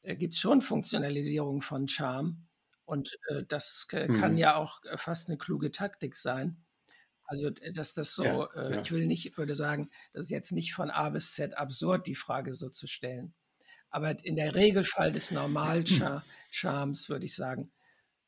äh, 0.03 0.15
gibt 0.15 0.35
es 0.35 0.41
schon 0.41 0.61
Funktionalisierung 0.61 1.63
von 1.63 1.89
Charme. 1.89 2.44
Und 2.85 3.19
äh, 3.29 3.45
das 3.47 3.87
äh, 3.93 4.09
kann 4.09 4.33
mhm. 4.33 4.39
ja 4.39 4.57
auch 4.57 4.83
äh, 4.85 4.97
fast 4.99 5.29
eine 5.29 5.39
kluge 5.39 5.71
Taktik 5.71 6.17
sein. 6.17 6.65
Also, 7.27 7.51
dass 7.51 7.95
das 7.95 8.15
so, 8.15 8.25
ja, 8.25 8.47
äh, 8.55 8.75
ja. 8.75 8.81
ich 8.83 8.93
will 8.93 9.07
nicht, 9.07 9.39
würde 9.39 9.55
sagen, 9.55 9.89
das 10.13 10.27
ist 10.27 10.31
jetzt 10.31 10.53
nicht 10.53 10.75
von 10.75 10.91
A 10.91 11.09
bis 11.09 11.35
Z 11.35 11.57
absurd, 11.57 12.07
die 12.07 12.15
Frage 12.15 12.53
so 12.55 12.69
zu 12.69 12.87
stellen. 12.87 13.35
Aber 13.89 14.25
in 14.25 14.37
der 14.37 14.55
Regelfall 14.55 15.13
des 15.13 15.31
Normalcharms 15.31 17.09
würde 17.09 17.25
ich 17.25 17.35
sagen, 17.35 17.73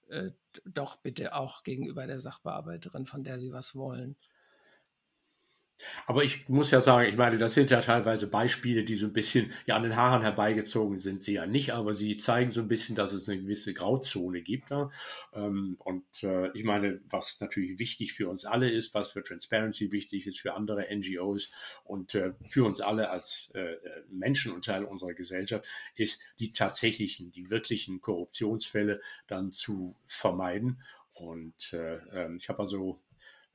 äh, 0.09 0.31
doch 0.65 0.97
bitte 0.97 1.35
auch 1.35 1.63
gegenüber 1.63 2.07
der 2.07 2.21
Sachbearbeiterin, 2.21 3.07
von 3.07 3.25
der 3.25 3.39
Sie 3.39 3.53
was 3.53 3.75
wollen. 3.75 4.17
Aber 6.07 6.25
ich 6.25 6.49
muss 6.49 6.71
ja 6.71 6.81
sagen, 6.81 7.09
ich 7.09 7.17
meine, 7.17 7.37
das 7.37 7.55
sind 7.55 7.71
ja 7.71 7.81
teilweise 7.81 8.29
Beispiele, 8.29 8.85
die 8.85 8.97
so 8.97 9.07
ein 9.07 9.13
bisschen 9.13 9.53
ja 9.67 9.77
an 9.77 9.83
den 9.83 9.97
Haaren 9.97 10.23
herbeigezogen 10.23 11.01
sind, 11.01 11.23
sie 11.23 11.35
ja 11.35 11.47
nicht, 11.47 11.73
aber 11.73 11.95
sie 11.95 12.17
zeigen 12.17 12.51
so 12.51 12.63
ein 12.63 12.69
bisschen, 12.69 12.97
dass 12.97 13.13
es 13.13 13.29
eine 13.29 13.41
gewisse 13.41 13.75
Grauzone 13.75 14.43
gibt. 14.43 14.71
Ja? 14.71 14.91
Ähm, 15.35 15.77
und 15.81 16.05
äh, 16.23 16.51
ich 16.57 16.65
meine, 16.65 17.01
was 17.11 17.41
natürlich 17.41 17.79
wichtig 17.79 18.15
für 18.15 18.29
uns 18.29 18.45
alle 18.47 18.71
ist, 18.71 18.95
was 18.95 19.13
für 19.13 19.23
Transparency 19.23 19.93
wichtig 19.93 20.27
ist, 20.27 20.41
für 20.41 20.55
andere 20.55 20.87
NGOs 20.95 21.51
und 21.85 22.15
äh, 22.15 22.33
für 22.49 22.65
uns 22.65 22.81
alle 22.81 23.11
als 23.11 23.51
äh, 23.55 23.77
Menschen 24.09 24.53
und 24.53 24.65
Teil 24.65 24.85
unserer 24.85 25.15
Gesellschaft, 25.15 25.67
ist 25.95 26.21
die 26.39 26.53
tatsächlichen, 26.53 27.33
die 27.33 27.51
wirklichen 27.51 28.01
Korruptionsfälle 28.01 29.01
dann 29.27 29.53
zu 29.53 29.95
vermeiden. 30.05 30.83
Und 31.13 31.75
ähm, 32.13 32.37
ich 32.37 32.49
habe 32.51 32.61
also 32.61 33.01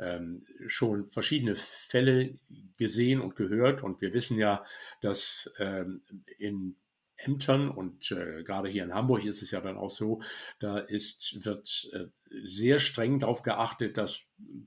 ähm, 0.01 0.43
schon 0.67 1.07
verschiedene 1.07 1.55
Fälle 1.55 2.37
gesehen 2.77 3.21
und 3.21 3.35
gehört. 3.35 3.83
Und 3.83 4.01
wir 4.01 4.13
wissen 4.13 4.37
ja, 4.37 4.65
dass 4.99 5.49
ähm, 5.59 6.01
in 6.37 6.75
Ämtern 7.17 7.69
und 7.69 8.11
äh, 8.11 8.43
gerade 8.43 8.67
hier 8.67 8.83
in 8.83 8.93
Hamburg 8.93 9.23
ist 9.23 9.43
es 9.43 9.51
ja 9.51 9.61
dann 9.61 9.77
auch 9.77 9.91
so, 9.91 10.21
da 10.59 10.79
ist, 10.79 11.45
wird 11.45 11.89
äh, 11.93 12.07
sehr 12.45 12.79
streng 12.79 13.19
darauf 13.19 13.43
geachtet, 13.43 13.97
dass 13.97 14.21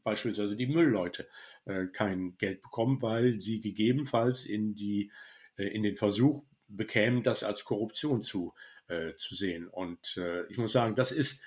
beispielsweise 0.04 0.56
die 0.56 0.68
Müllleute 0.68 1.26
äh, 1.64 1.86
kein 1.86 2.36
Geld 2.36 2.62
bekommen, 2.62 3.02
weil 3.02 3.40
sie 3.40 3.60
gegebenenfalls 3.60 4.44
in, 4.44 4.74
die, 4.74 5.10
äh, 5.56 5.64
in 5.64 5.82
den 5.82 5.96
Versuch 5.96 6.44
bekämen, 6.68 7.24
das 7.24 7.42
als 7.42 7.64
Korruption 7.64 8.22
zu, 8.22 8.54
äh, 8.86 9.14
zu 9.16 9.34
sehen. 9.34 9.68
Und 9.68 10.16
äh, 10.16 10.46
ich 10.46 10.58
muss 10.58 10.72
sagen, 10.72 10.94
das 10.94 11.12
ist 11.12 11.42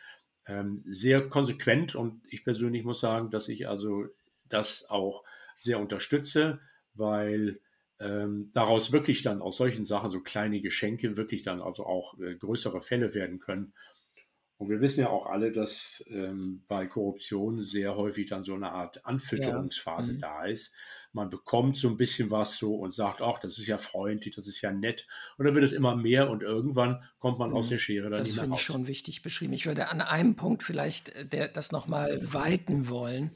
ähm, 0.48 0.84
sehr 0.86 1.28
konsequent 1.28 1.96
und 1.96 2.22
ich 2.30 2.44
persönlich 2.44 2.84
muss 2.84 3.00
sagen, 3.00 3.32
dass 3.32 3.50
ich 3.50 3.68
also 3.68 4.06
das 4.46 4.90
auch 4.90 5.24
sehr 5.58 5.80
unterstütze, 5.80 6.60
weil 6.94 7.60
ähm, 8.00 8.52
daraus 8.54 8.92
wirklich 8.92 9.24
dann 9.24 9.42
aus 9.42 9.58
solchen 9.58 9.86
Sachen 9.86 10.12
so 10.12 10.22
kleine 10.22 10.62
Geschenke 10.62 11.18
wirklich 11.18 11.42
dann 11.42 11.62
also 11.62 11.86
auch 11.86 12.20
äh, 12.20 12.36
größere 12.36 12.82
Fälle 12.82 13.14
werden 13.14 13.40
können. 13.40 13.74
Und 14.58 14.70
wir 14.70 14.82
wissen 14.82 15.02
ja 15.02 15.10
auch 15.10 15.28
alle, 15.28 15.52
dass 15.52 16.04
ähm, 16.08 16.64
bei 16.68 16.88
Korruption 16.88 17.64
sehr 17.64 17.96
häufig 17.96 18.28
dann 18.30 18.44
so 18.44 18.56
eine 18.56 18.72
Art 18.72 19.06
Anfütterungsphase 19.06 20.14
ja. 20.14 20.18
mhm. 20.18 20.22
da 20.22 20.46
ist 20.46 20.74
man 21.18 21.30
bekommt 21.30 21.76
so 21.76 21.90
ein 21.90 21.98
bisschen 21.98 22.32
was 22.32 22.58
so 22.58 22.76
und 22.76 22.94
sagt, 22.94 23.22
ach, 23.22 23.40
das 23.40 23.58
ist 23.58 23.68
ja 23.68 23.78
freundlich, 23.78 24.36
das 24.36 24.48
ist 24.48 24.62
ja 24.62 24.72
nett. 24.72 25.06
Und 25.38 25.46
dann 25.46 25.56
wird 25.56 25.66
es 25.66 25.74
immer 25.74 25.96
mehr 25.96 26.30
und 26.30 26.44
irgendwann 26.44 27.04
kommt 27.20 27.40
man 27.40 27.52
aus 27.52 27.66
mhm. 27.66 27.70
der 27.72 27.80
Schere 27.80 28.10
dann 28.10 28.20
Das 28.20 28.32
finde 28.32 28.56
ich 28.56 28.62
schon 28.62 28.88
wichtig 28.88 29.24
beschrieben. 29.24 29.52
Ich 29.54 29.66
würde 29.66 29.90
an 29.90 30.00
einem 30.00 30.36
Punkt 30.36 30.64
vielleicht 30.64 31.10
äh, 31.10 31.26
der, 31.26 31.50
das 31.50 31.74
nochmal 31.74 32.22
weiten 32.32 32.88
wollen. 32.88 33.32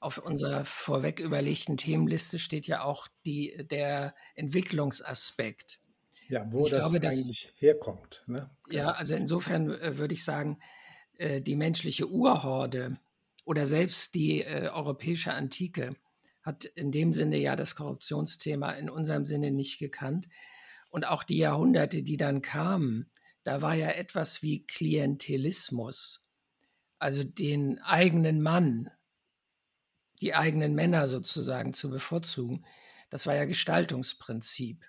Auf 0.00 0.16
unserer 0.16 0.64
vorweg 0.64 1.20
überlegten 1.20 1.76
Themenliste 1.76 2.38
steht 2.38 2.66
ja 2.66 2.82
auch 2.82 3.06
die, 3.26 3.66
der 3.70 4.14
Entwicklungsaspekt. 4.34 5.78
Ja, 6.28 6.50
wo 6.50 6.64
ich 6.64 6.70
das 6.70 6.90
glaube, 6.90 7.06
eigentlich 7.06 7.50
dass, 7.52 7.60
herkommt. 7.60 8.24
Ne? 8.26 8.48
Ja, 8.70 8.92
also 8.92 9.14
insofern 9.14 9.70
äh, 9.70 9.98
würde 9.98 10.14
ich 10.14 10.24
sagen, 10.24 10.58
äh, 11.18 11.42
die 11.42 11.56
menschliche 11.56 12.08
Urhorde 12.08 12.98
oder 13.44 13.66
selbst 13.66 14.14
die 14.14 14.40
äh, 14.40 14.70
europäische 14.72 15.34
Antike 15.34 15.96
hat 16.42 16.64
in 16.64 16.92
dem 16.92 17.12
Sinne 17.12 17.36
ja 17.38 17.56
das 17.56 17.74
Korruptionsthema 17.74 18.72
in 18.72 18.88
unserem 18.90 19.24
Sinne 19.24 19.50
nicht 19.50 19.78
gekannt. 19.78 20.28
Und 20.88 21.06
auch 21.06 21.22
die 21.22 21.38
Jahrhunderte, 21.38 22.02
die 22.02 22.16
dann 22.16 22.42
kamen, 22.42 23.10
da 23.44 23.62
war 23.62 23.74
ja 23.74 23.90
etwas 23.90 24.42
wie 24.42 24.66
Klientelismus, 24.66 26.28
also 26.98 27.24
den 27.24 27.78
eigenen 27.80 28.42
Mann, 28.42 28.90
die 30.20 30.34
eigenen 30.34 30.74
Männer 30.74 31.08
sozusagen 31.08 31.72
zu 31.72 31.90
bevorzugen. 31.90 32.64
Das 33.08 33.26
war 33.26 33.34
ja 33.34 33.44
Gestaltungsprinzip. 33.44 34.84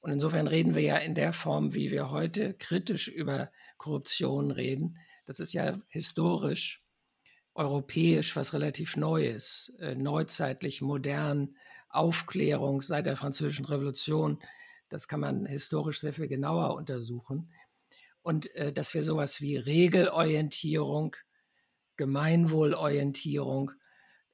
Und 0.00 0.10
insofern 0.10 0.48
reden 0.48 0.74
wir 0.74 0.82
ja 0.82 0.96
in 0.96 1.14
der 1.14 1.32
Form, 1.32 1.74
wie 1.74 1.90
wir 1.90 2.10
heute 2.10 2.54
kritisch 2.54 3.08
über 3.08 3.50
Korruption 3.78 4.50
reden. 4.50 4.98
Das 5.24 5.38
ist 5.38 5.52
ja 5.52 5.80
historisch 5.88 6.81
europäisch 7.54 8.34
was 8.36 8.54
relativ 8.54 8.96
Neues, 8.96 9.76
äh, 9.80 9.94
neuzeitlich, 9.94 10.80
modern, 10.80 11.56
Aufklärung 11.88 12.80
seit 12.80 13.06
der 13.06 13.16
Französischen 13.16 13.66
Revolution. 13.66 14.38
Das 14.88 15.08
kann 15.08 15.20
man 15.20 15.46
historisch 15.46 16.00
sehr 16.00 16.14
viel 16.14 16.28
genauer 16.28 16.74
untersuchen. 16.74 17.52
Und 18.22 18.54
äh, 18.54 18.72
dass 18.72 18.94
wir 18.94 19.02
sowas 19.02 19.40
wie 19.40 19.56
Regelorientierung, 19.56 21.16
Gemeinwohlorientierung 21.96 23.72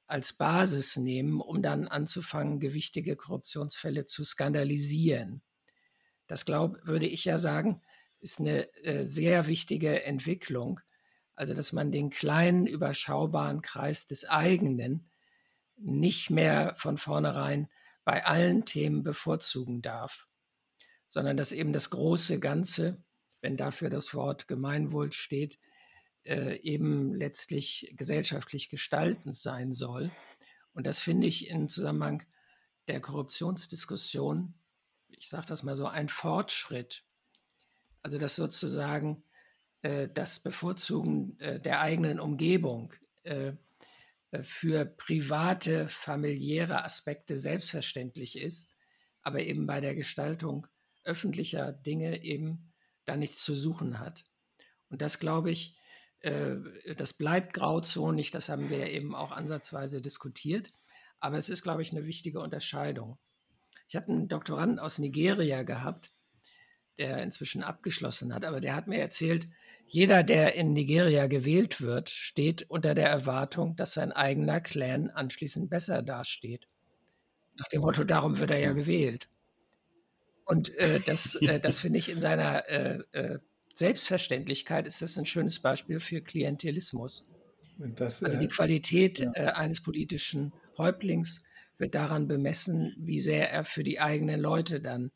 als 0.07 0.33
Basis 0.33 0.95
nehmen, 0.95 1.41
um 1.41 1.61
dann 1.61 1.87
anzufangen, 1.87 2.59
gewichtige 2.59 3.15
Korruptionsfälle 3.15 4.05
zu 4.05 4.23
skandalisieren. 4.23 5.43
Das 6.27 6.45
glaube, 6.45 6.79
würde 6.83 7.07
ich 7.07 7.25
ja 7.25 7.37
sagen, 7.37 7.81
ist 8.19 8.39
eine 8.39 8.73
äh, 8.83 9.03
sehr 9.03 9.47
wichtige 9.47 10.03
Entwicklung, 10.03 10.79
also 11.39 11.53
dass 11.53 11.71
man 11.71 11.89
den 11.89 12.09
kleinen, 12.09 12.67
überschaubaren 12.67 13.61
Kreis 13.61 14.07
des 14.07 14.27
eigenen 14.27 15.09
nicht 15.77 16.29
mehr 16.29 16.75
von 16.75 16.97
vornherein 16.97 17.69
bei 18.03 18.25
allen 18.25 18.65
Themen 18.65 19.03
bevorzugen 19.03 19.81
darf, 19.81 20.27
sondern 21.07 21.37
dass 21.37 21.53
eben 21.53 21.71
das 21.71 21.91
große 21.91 22.41
Ganze, 22.41 23.01
wenn 23.39 23.55
dafür 23.55 23.89
das 23.89 24.13
Wort 24.13 24.49
Gemeinwohl 24.49 25.13
steht, 25.13 25.59
äh, 26.25 26.57
eben 26.57 27.13
letztlich 27.13 27.93
gesellschaftlich 27.95 28.67
gestaltend 28.69 29.33
sein 29.33 29.71
soll. 29.71 30.11
Und 30.73 30.85
das 30.87 30.99
finde 30.99 31.27
ich 31.27 31.47
im 31.47 31.69
Zusammenhang 31.69 32.21
der 32.89 32.99
Korruptionsdiskussion, 32.99 34.55
ich 35.07 35.29
sage 35.29 35.45
das 35.45 35.63
mal 35.63 35.77
so, 35.77 35.87
ein 35.87 36.09
Fortschritt. 36.09 37.05
Also 38.01 38.17
dass 38.17 38.35
sozusagen 38.35 39.23
äh, 39.81 40.09
das 40.13 40.41
Bevorzugen 40.41 41.39
äh, 41.39 41.59
der 41.59 41.79
eigenen 41.79 42.19
Umgebung 42.19 42.93
äh, 43.23 43.53
für 44.43 44.85
private, 44.85 45.87
familiäre 45.87 46.83
Aspekte 46.83 47.35
selbstverständlich 47.35 48.37
ist, 48.37 48.69
aber 49.21 49.39
eben 49.39 49.65
bei 49.65 49.81
der 49.81 49.95
Gestaltung 49.95 50.67
öffentlicher 51.03 51.71
Dinge 51.71 52.23
eben 52.23 52.71
da 53.05 53.17
nichts 53.17 53.43
zu 53.43 53.55
suchen 53.55 53.99
hat. 53.99 54.23
Und 54.89 55.01
das 55.01 55.19
glaube 55.19 55.49
ich, 55.49 55.75
das 56.21 57.13
bleibt 57.13 57.53
grauzonig, 57.53 58.29
das 58.29 58.49
haben 58.49 58.69
wir 58.69 58.91
eben 58.91 59.15
auch 59.15 59.31
ansatzweise 59.31 59.99
diskutiert. 59.99 60.71
Aber 61.19 61.37
es 61.37 61.49
ist, 61.49 61.63
glaube 61.63 61.81
ich, 61.81 61.91
eine 61.91 62.05
wichtige 62.05 62.39
Unterscheidung. 62.39 63.17
Ich 63.87 63.95
habe 63.95 64.09
einen 64.09 64.27
Doktoranden 64.27 64.77
aus 64.77 64.99
Nigeria 64.99 65.63
gehabt, 65.63 66.11
der 66.99 67.23
inzwischen 67.23 67.63
abgeschlossen 67.63 68.31
hat, 68.31 68.45
aber 68.45 68.59
der 68.59 68.75
hat 68.75 68.85
mir 68.85 68.99
erzählt, 68.99 69.47
jeder, 69.91 70.21
der 70.21 70.53
in 70.53 70.73
Nigeria 70.73 71.25
gewählt 71.25 71.81
wird, 71.81 72.09
steht 72.09 72.69
unter 72.69 72.93
der 72.93 73.09
Erwartung, 73.09 73.75
dass 73.75 73.93
sein 73.93 74.11
eigener 74.11 74.61
Clan 74.61 75.09
anschließend 75.09 75.67
besser 75.67 76.03
dasteht. 76.03 76.67
Nach 77.57 77.67
dem 77.69 77.81
Motto, 77.81 78.03
darum 78.03 78.37
wird 78.37 78.51
er 78.51 78.59
ja 78.59 78.73
gewählt. 78.73 79.27
Und 80.45 80.75
äh, 80.77 80.99
das, 80.99 81.35
äh, 81.41 81.59
das 81.59 81.79
finde 81.79 81.97
ich 81.97 82.09
in 82.09 82.21
seiner 82.21 82.69
äh, 82.69 82.99
äh, 83.13 83.39
Selbstverständlichkeit 83.73 84.85
ist 84.85 85.01
das 85.01 85.17
ein 85.17 85.25
schönes 85.25 85.59
Beispiel 85.59 85.99
für 85.99 86.21
Klientelismus. 86.21 87.25
Das, 87.77 88.21
also 88.23 88.37
die 88.37 88.45
äh, 88.45 88.49
Qualität 88.49 89.19
ja. 89.19 89.31
Äh, 89.33 89.45
eines 89.53 89.81
politischen 89.81 90.53
Häuptlings 90.77 91.43
wird 91.79 91.95
daran 91.95 92.27
bemessen, 92.27 92.93
wie 92.99 93.19
sehr 93.19 93.49
er 93.49 93.63
für 93.63 93.83
die 93.83 93.99
eigenen 93.99 94.39
Leute 94.39 94.81
dann 94.81 95.11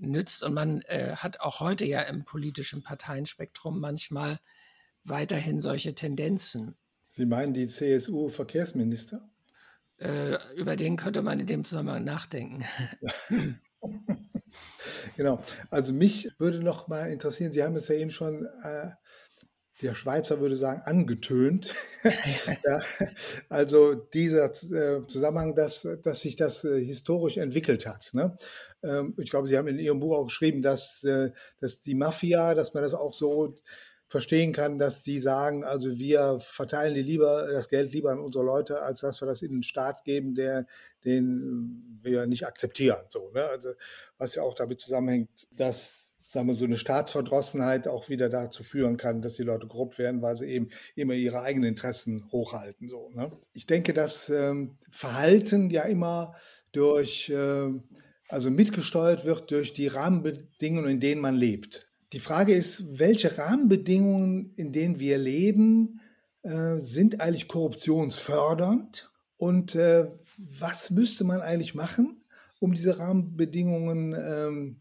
nützt. 0.00 0.42
Und 0.42 0.54
man 0.54 0.82
äh, 0.82 1.16
hat 1.16 1.40
auch 1.40 1.60
heute 1.60 1.84
ja 1.84 2.02
im 2.02 2.24
politischen 2.24 2.82
Parteienspektrum 2.82 3.80
manchmal 3.80 4.40
weiterhin 5.04 5.60
solche 5.60 5.94
Tendenzen. 5.94 6.76
Sie 7.16 7.26
meinen 7.26 7.54
die 7.54 7.66
CSU-Verkehrsminister? 7.66 9.20
Äh, 9.98 10.36
über 10.54 10.76
den 10.76 10.96
könnte 10.96 11.22
man 11.22 11.40
in 11.40 11.46
dem 11.46 11.64
Zusammenhang 11.64 12.04
nachdenken. 12.04 12.64
genau. 15.16 15.42
Also 15.70 15.92
mich 15.92 16.30
würde 16.38 16.62
noch 16.62 16.88
mal 16.88 17.10
interessieren, 17.10 17.52
Sie 17.52 17.62
haben 17.62 17.76
es 17.76 17.88
ja 17.88 17.96
eben 17.96 18.10
schon 18.10 18.46
äh, 18.62 18.90
der 19.82 19.94
Schweizer 19.94 20.40
würde 20.40 20.56
sagen, 20.56 20.82
angetönt. 20.84 21.74
ja, 22.64 22.80
also 23.48 23.94
dieser 23.94 24.46
äh, 24.46 25.06
Zusammenhang, 25.06 25.54
dass, 25.54 25.88
dass 26.02 26.20
sich 26.20 26.36
das 26.36 26.64
äh, 26.64 26.84
historisch 26.84 27.36
entwickelt 27.36 27.86
hat. 27.86 28.10
Ne? 28.12 28.36
Ähm, 28.82 29.14
ich 29.18 29.30
glaube, 29.30 29.48
Sie 29.48 29.56
haben 29.56 29.68
in 29.68 29.78
Ihrem 29.78 30.00
Buch 30.00 30.16
auch 30.16 30.24
geschrieben, 30.24 30.62
dass, 30.62 31.02
äh, 31.04 31.30
dass 31.60 31.80
die 31.80 31.94
Mafia, 31.94 32.54
dass 32.54 32.74
man 32.74 32.82
das 32.82 32.94
auch 32.94 33.14
so 33.14 33.56
verstehen 34.06 34.52
kann, 34.52 34.76
dass 34.76 35.04
die 35.04 35.20
sagen, 35.20 35.62
also 35.62 35.98
wir 35.98 36.38
verteilen 36.40 36.94
die 36.94 37.02
lieber 37.02 37.48
das 37.52 37.68
Geld 37.68 37.92
lieber 37.92 38.10
an 38.10 38.18
unsere 38.18 38.44
Leute, 38.44 38.82
als 38.82 39.00
dass 39.00 39.22
wir 39.22 39.26
das 39.26 39.40
in 39.42 39.52
den 39.52 39.62
Staat 39.62 40.02
geben, 40.04 40.34
der 40.34 40.66
den 41.04 41.98
wir 42.02 42.26
nicht 42.26 42.46
akzeptieren. 42.46 43.04
So, 43.08 43.30
ne? 43.32 43.44
also, 43.44 43.72
was 44.18 44.34
ja 44.34 44.42
auch 44.42 44.54
damit 44.54 44.80
zusammenhängt, 44.80 45.48
dass 45.52 46.09
sagen 46.30 46.46
wir, 46.46 46.54
so 46.54 46.64
eine 46.64 46.78
Staatsverdrossenheit 46.78 47.88
auch 47.88 48.08
wieder 48.08 48.28
dazu 48.28 48.62
führen 48.62 48.96
kann, 48.96 49.20
dass 49.20 49.32
die 49.32 49.42
Leute 49.42 49.66
grob 49.66 49.98
werden, 49.98 50.22
weil 50.22 50.36
sie 50.36 50.46
eben 50.46 50.68
immer 50.94 51.14
ihre 51.14 51.42
eigenen 51.42 51.70
Interessen 51.70 52.30
hochhalten. 52.30 52.88
So, 52.88 53.10
ne? 53.12 53.32
Ich 53.52 53.66
denke, 53.66 53.92
dass 53.92 54.28
ähm, 54.28 54.78
Verhalten 54.92 55.70
ja 55.70 55.82
immer 55.82 56.36
durch, 56.70 57.30
äh, 57.30 57.70
also 58.28 58.48
mitgesteuert 58.48 59.24
wird 59.24 59.50
durch 59.50 59.74
die 59.74 59.88
Rahmenbedingungen, 59.88 60.88
in 60.88 61.00
denen 61.00 61.20
man 61.20 61.34
lebt. 61.34 61.90
Die 62.12 62.20
Frage 62.20 62.54
ist, 62.54 63.00
welche 63.00 63.36
Rahmenbedingungen, 63.36 64.52
in 64.54 64.70
denen 64.70 65.00
wir 65.00 65.18
leben, 65.18 66.00
äh, 66.42 66.78
sind 66.78 67.20
eigentlich 67.20 67.48
korruptionsfördernd 67.48 69.10
und 69.36 69.74
äh, 69.74 70.08
was 70.38 70.90
müsste 70.90 71.24
man 71.24 71.40
eigentlich 71.40 71.74
machen, 71.74 72.22
um 72.60 72.72
diese 72.72 73.00
Rahmenbedingungen 73.00 74.14
ähm, 74.16 74.80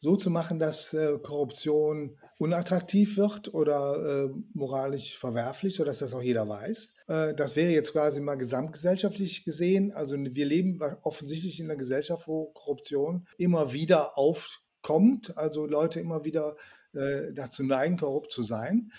so 0.00 0.16
zu 0.16 0.30
machen, 0.30 0.58
dass 0.58 0.94
äh, 0.94 1.18
Korruption 1.18 2.16
unattraktiv 2.38 3.16
wird 3.16 3.52
oder 3.52 4.26
äh, 4.26 4.30
moralisch 4.54 5.18
verwerflich, 5.18 5.74
sodass 5.76 5.98
das 5.98 6.14
auch 6.14 6.22
jeder 6.22 6.48
weiß. 6.48 6.94
Äh, 7.08 7.34
das 7.34 7.56
wäre 7.56 7.72
jetzt 7.72 7.92
quasi 7.92 8.20
mal 8.20 8.36
gesamtgesellschaftlich 8.36 9.44
gesehen. 9.44 9.92
Also 9.92 10.16
wir 10.16 10.46
leben 10.46 10.80
offensichtlich 11.02 11.58
in 11.58 11.66
einer 11.66 11.76
Gesellschaft, 11.76 12.28
wo 12.28 12.46
Korruption 12.52 13.26
immer 13.38 13.72
wieder 13.72 14.16
aufkommt, 14.16 15.36
also 15.36 15.66
Leute 15.66 15.98
immer 15.98 16.24
wieder 16.24 16.56
äh, 16.94 17.32
dazu 17.32 17.64
neigen, 17.64 17.96
korrupt 17.96 18.30
zu 18.30 18.44
sein. 18.44 18.92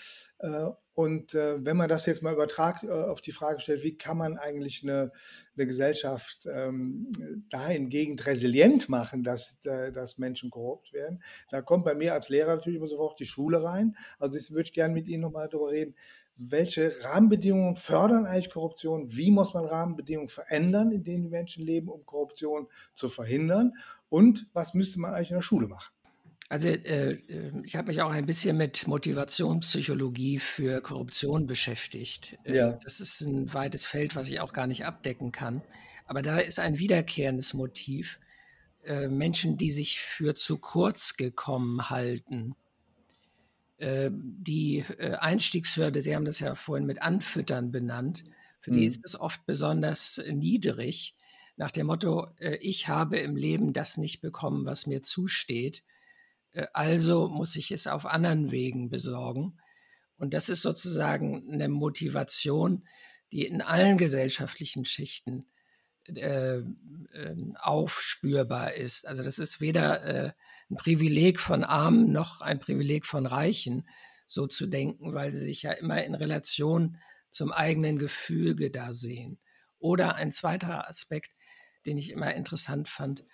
Und 1.00 1.34
äh, 1.34 1.64
wenn 1.64 1.78
man 1.78 1.88
das 1.88 2.04
jetzt 2.04 2.22
mal 2.22 2.34
übertragt 2.34 2.84
äh, 2.84 2.90
auf 2.90 3.22
die 3.22 3.32
Frage 3.32 3.58
stellt, 3.58 3.82
wie 3.82 3.96
kann 3.96 4.18
man 4.18 4.36
eigentlich 4.36 4.82
eine, 4.82 5.12
eine 5.56 5.66
Gesellschaft 5.66 6.46
ähm, 6.52 7.10
dahingegen 7.48 8.18
resilient 8.18 8.90
machen, 8.90 9.22
dass, 9.22 9.64
äh, 9.64 9.92
dass 9.92 10.18
Menschen 10.18 10.50
korrupt 10.50 10.92
werden, 10.92 11.22
da 11.50 11.62
kommt 11.62 11.86
bei 11.86 11.94
mir 11.94 12.12
als 12.12 12.28
Lehrer 12.28 12.54
natürlich 12.56 12.76
immer 12.76 12.86
sofort 12.86 13.18
die 13.18 13.24
Schule 13.24 13.64
rein. 13.64 13.96
Also 14.18 14.36
ich 14.36 14.50
würde 14.50 14.72
gerne 14.72 14.92
mit 14.92 15.08
Ihnen 15.08 15.22
nochmal 15.22 15.48
darüber 15.48 15.70
reden, 15.70 15.94
welche 16.36 16.92
Rahmenbedingungen 17.02 17.76
fördern 17.76 18.26
eigentlich 18.26 18.50
Korruption? 18.50 19.06
Wie 19.08 19.30
muss 19.30 19.54
man 19.54 19.64
Rahmenbedingungen 19.64 20.28
verändern, 20.28 20.92
in 20.92 21.02
denen 21.02 21.22
die 21.22 21.30
Menschen 21.30 21.64
leben, 21.64 21.88
um 21.88 22.04
Korruption 22.04 22.68
zu 22.92 23.08
verhindern? 23.08 23.72
Und 24.10 24.48
was 24.52 24.74
müsste 24.74 25.00
man 25.00 25.14
eigentlich 25.14 25.30
in 25.30 25.38
der 25.38 25.42
Schule 25.42 25.66
machen? 25.66 25.94
Also 26.50 26.68
äh, 26.68 27.12
äh, 27.12 27.52
ich 27.62 27.76
habe 27.76 27.88
mich 27.88 28.02
auch 28.02 28.10
ein 28.10 28.26
bisschen 28.26 28.56
mit 28.56 28.88
Motivationspsychologie 28.88 30.40
für 30.40 30.80
Korruption 30.80 31.46
beschäftigt. 31.46 32.38
Äh, 32.42 32.56
ja. 32.56 32.72
Das 32.82 33.00
ist 33.00 33.20
ein 33.20 33.54
weites 33.54 33.86
Feld, 33.86 34.16
was 34.16 34.28
ich 34.28 34.40
auch 34.40 34.52
gar 34.52 34.66
nicht 34.66 34.84
abdecken 34.84 35.30
kann. 35.30 35.62
Aber 36.06 36.22
da 36.22 36.40
ist 36.40 36.58
ein 36.58 36.78
wiederkehrendes 36.78 37.54
Motiv. 37.54 38.18
Äh, 38.82 39.06
Menschen, 39.06 39.58
die 39.58 39.70
sich 39.70 40.00
für 40.00 40.34
zu 40.34 40.58
kurz 40.58 41.16
gekommen 41.16 41.88
halten. 41.88 42.56
Äh, 43.78 44.10
die 44.12 44.84
äh, 44.98 45.12
Einstiegshürde, 45.12 46.00
Sie 46.02 46.16
haben 46.16 46.24
das 46.24 46.40
ja 46.40 46.56
vorhin 46.56 46.84
mit 46.84 47.00
Anfüttern 47.00 47.70
benannt, 47.70 48.24
für 48.58 48.72
mhm. 48.72 48.78
die 48.78 48.84
ist 48.86 49.00
es 49.04 49.18
oft 49.18 49.46
besonders 49.46 50.20
niedrig. 50.28 51.14
Nach 51.56 51.70
dem 51.70 51.86
Motto, 51.86 52.26
ich 52.60 52.88
habe 52.88 53.18
im 53.18 53.36
Leben 53.36 53.74
das 53.74 53.98
nicht 53.98 54.22
bekommen, 54.22 54.64
was 54.64 54.86
mir 54.86 55.02
zusteht 55.02 55.84
äh, 55.84 55.99
also 56.72 57.28
muss 57.28 57.56
ich 57.56 57.70
es 57.70 57.86
auf 57.86 58.06
anderen 58.06 58.50
Wegen 58.50 58.90
besorgen. 58.90 59.58
Und 60.16 60.34
das 60.34 60.48
ist 60.48 60.62
sozusagen 60.62 61.50
eine 61.50 61.68
Motivation, 61.68 62.86
die 63.32 63.46
in 63.46 63.62
allen 63.62 63.96
gesellschaftlichen 63.96 64.84
Schichten 64.84 65.46
äh, 66.08 66.58
äh, 66.58 66.64
aufspürbar 67.56 68.74
ist. 68.74 69.06
Also 69.06 69.22
das 69.22 69.38
ist 69.38 69.60
weder 69.60 70.02
äh, 70.02 70.32
ein 70.70 70.76
Privileg 70.76 71.38
von 71.38 71.62
Armen 71.64 72.12
noch 72.12 72.40
ein 72.40 72.58
Privileg 72.58 73.04
von 73.06 73.26
Reichen, 73.26 73.86
so 74.26 74.46
zu 74.46 74.66
denken, 74.66 75.14
weil 75.14 75.32
sie 75.32 75.44
sich 75.44 75.62
ja 75.62 75.72
immer 75.72 76.02
in 76.04 76.14
Relation 76.14 76.98
zum 77.30 77.52
eigenen 77.52 77.98
Gefüge 77.98 78.70
da 78.70 78.92
sehen. 78.92 79.38
Oder 79.78 80.14
ein 80.16 80.32
zweiter 80.32 80.88
Aspekt, 80.88 81.36
den 81.86 81.98
ich 81.98 82.10
immer 82.10 82.34
interessant 82.34 82.88
fand, 82.88 83.24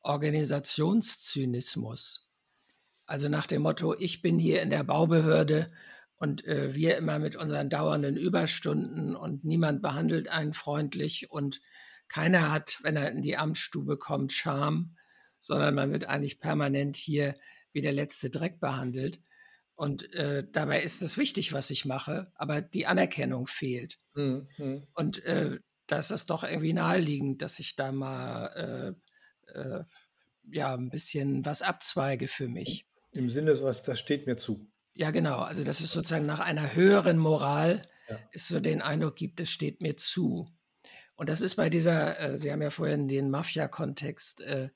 Organisationszynismus. 0.00 2.29
Also 3.10 3.28
nach 3.28 3.48
dem 3.48 3.62
Motto, 3.62 3.96
ich 3.98 4.22
bin 4.22 4.38
hier 4.38 4.62
in 4.62 4.70
der 4.70 4.84
Baubehörde 4.84 5.66
und 6.14 6.46
äh, 6.46 6.76
wir 6.76 6.96
immer 6.96 7.18
mit 7.18 7.34
unseren 7.34 7.68
dauernden 7.68 8.16
Überstunden 8.16 9.16
und 9.16 9.44
niemand 9.44 9.82
behandelt 9.82 10.28
einen 10.28 10.52
freundlich 10.52 11.28
und 11.28 11.60
keiner 12.06 12.52
hat, 12.52 12.78
wenn 12.82 12.94
er 12.94 13.10
in 13.10 13.20
die 13.20 13.36
Amtsstube 13.36 13.98
kommt, 13.98 14.32
Scham, 14.32 14.96
sondern 15.40 15.74
man 15.74 15.90
wird 15.90 16.04
eigentlich 16.04 16.38
permanent 16.38 16.96
hier 16.96 17.34
wie 17.72 17.80
der 17.80 17.90
letzte 17.90 18.30
Dreck 18.30 18.60
behandelt. 18.60 19.20
Und 19.74 20.14
äh, 20.14 20.46
dabei 20.48 20.80
ist 20.80 21.02
es 21.02 21.18
wichtig, 21.18 21.52
was 21.52 21.70
ich 21.70 21.84
mache, 21.84 22.30
aber 22.36 22.62
die 22.62 22.86
Anerkennung 22.86 23.48
fehlt. 23.48 23.98
Mhm. 24.14 24.86
Und 24.94 25.24
äh, 25.24 25.58
da 25.88 25.98
ist 25.98 26.12
es 26.12 26.26
doch 26.26 26.44
irgendwie 26.44 26.74
naheliegend, 26.74 27.42
dass 27.42 27.58
ich 27.58 27.74
da 27.74 27.90
mal 27.90 28.94
äh, 29.48 29.58
äh, 29.58 29.84
ja 30.52 30.74
ein 30.74 30.90
bisschen 30.90 31.44
was 31.44 31.62
abzweige 31.62 32.28
für 32.28 32.46
mich. 32.46 32.86
Im 33.12 33.28
Sinne, 33.28 33.60
was 33.62 33.82
das 33.82 33.98
steht 33.98 34.26
mir 34.26 34.36
zu. 34.36 34.70
Ja, 34.94 35.10
genau. 35.10 35.38
Also, 35.38 35.64
dass 35.64 35.80
es 35.80 35.92
sozusagen 35.92 36.26
nach 36.26 36.40
einer 36.40 36.74
höheren 36.74 37.18
Moral 37.18 37.88
ja. 38.08 38.18
es 38.32 38.48
so 38.48 38.60
den 38.60 38.82
Eindruck 38.82 39.16
gibt, 39.16 39.40
es 39.40 39.50
steht 39.50 39.80
mir 39.80 39.96
zu. 39.96 40.48
Und 41.16 41.28
das 41.28 41.40
ist 41.40 41.56
bei 41.56 41.68
dieser, 41.70 42.18
äh, 42.18 42.38
Sie 42.38 42.50
haben 42.50 42.62
ja 42.62 42.70
vorhin 42.70 43.08
den 43.08 43.30
Mafia-Kontext 43.30 44.40
äh, 44.40 44.70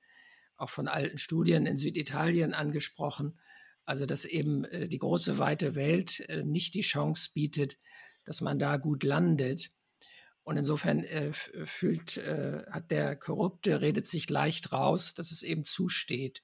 auch 0.56 0.70
von 0.70 0.88
alten 0.88 1.18
Studien 1.18 1.66
in 1.66 1.76
Süditalien 1.76 2.54
angesprochen. 2.54 3.38
Also 3.84 4.06
dass 4.06 4.24
eben 4.24 4.64
äh, 4.64 4.88
die 4.88 4.98
große 4.98 5.38
weite 5.38 5.74
Welt 5.74 6.20
äh, 6.28 6.42
nicht 6.42 6.74
die 6.74 6.82
Chance 6.82 7.30
bietet, 7.34 7.76
dass 8.24 8.40
man 8.40 8.58
da 8.58 8.76
gut 8.76 9.04
landet. 9.04 9.70
Und 10.42 10.58
insofern 10.58 11.02
äh, 11.04 11.32
fühlt, 11.32 12.18
äh, 12.18 12.62
hat 12.70 12.90
der 12.90 13.16
Korrupte, 13.16 13.80
redet 13.80 14.06
sich 14.06 14.28
leicht 14.28 14.72
raus, 14.72 15.14
dass 15.14 15.32
es 15.32 15.42
eben 15.42 15.64
zusteht. 15.64 16.42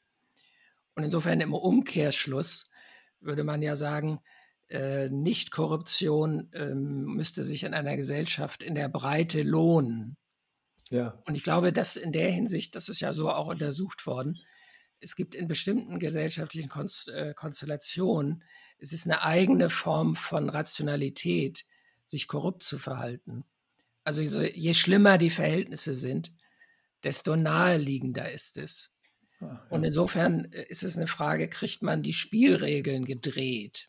Und 0.95 1.05
insofern 1.05 1.41
im 1.41 1.55
Umkehrschluss 1.55 2.71
würde 3.21 3.45
man 3.45 3.63
ja 3.63 3.75
sagen, 3.75 4.21
äh, 4.69 5.09
Nicht-Korruption 5.09 6.51
ähm, 6.53 7.05
müsste 7.05 7.45
sich 7.45 7.65
in 7.65 7.75
einer 7.75 7.97
Gesellschaft 7.97 8.63
in 8.63 8.75
der 8.75 8.89
Breite 8.89 9.43
lohnen. 9.43 10.17
Ja. 10.91 11.21
Und 11.27 11.37
ich 11.37 11.45
glaube, 11.45 11.73
dass 11.73 11.97
in 11.97 12.13
der 12.13 12.31
Hinsicht, 12.31 12.75
das 12.75 12.89
ist 12.89 13.01
ja 13.01 13.13
so 13.13 13.31
auch 13.31 13.47
untersucht 13.47 14.07
worden, 14.07 14.41
es 15.01 15.17
gibt 15.17 15.35
in 15.35 15.49
bestimmten 15.49 15.99
gesellschaftlichen 15.99 16.69
Konst 16.69 17.09
äh, 17.09 17.35
Konstellationen, 17.35 18.45
es 18.79 18.93
ist 18.93 19.07
eine 19.07 19.23
eigene 19.23 19.71
Form 19.71 20.17
von 20.17 20.49
Rationalität, 20.49 21.65
sich 22.07 22.29
korrupt 22.29 22.63
zu 22.63 22.79
verhalten. 22.79 23.45
Also 24.05 24.23
je 24.23 24.75
schlimmer 24.75 25.19
die 25.19 25.31
Verhältnisse 25.31 25.95
sind, 25.95 26.33
desto 27.05 27.37
naheliegender 27.37 28.31
ist 28.33 28.57
es. 28.57 28.90
Ah, 29.41 29.47
ja. 29.47 29.67
Und 29.71 29.85
insofern 29.85 30.53
äh, 30.53 30.67
ist 30.69 30.83
es 30.83 30.97
eine 30.97 31.07
Frage, 31.07 31.49
kriegt 31.49 31.83
man 31.83 32.03
die 32.03 32.13
Spielregeln 32.13 33.05
gedreht? 33.05 33.89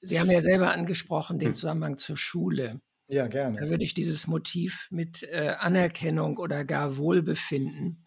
Sie 0.00 0.20
haben 0.20 0.30
ja 0.30 0.42
selber 0.42 0.72
angesprochen 0.72 1.38
den 1.38 1.48
hm. 1.48 1.54
Zusammenhang 1.54 1.98
zur 1.98 2.16
Schule. 2.16 2.80
Ja, 3.06 3.26
gerne. 3.26 3.60
Da 3.60 3.68
würde 3.68 3.84
ich 3.84 3.94
dieses 3.94 4.26
Motiv 4.26 4.88
mit 4.90 5.22
äh, 5.22 5.54
Anerkennung 5.58 6.38
oder 6.38 6.64
gar 6.64 6.96
Wohlbefinden, 6.96 8.06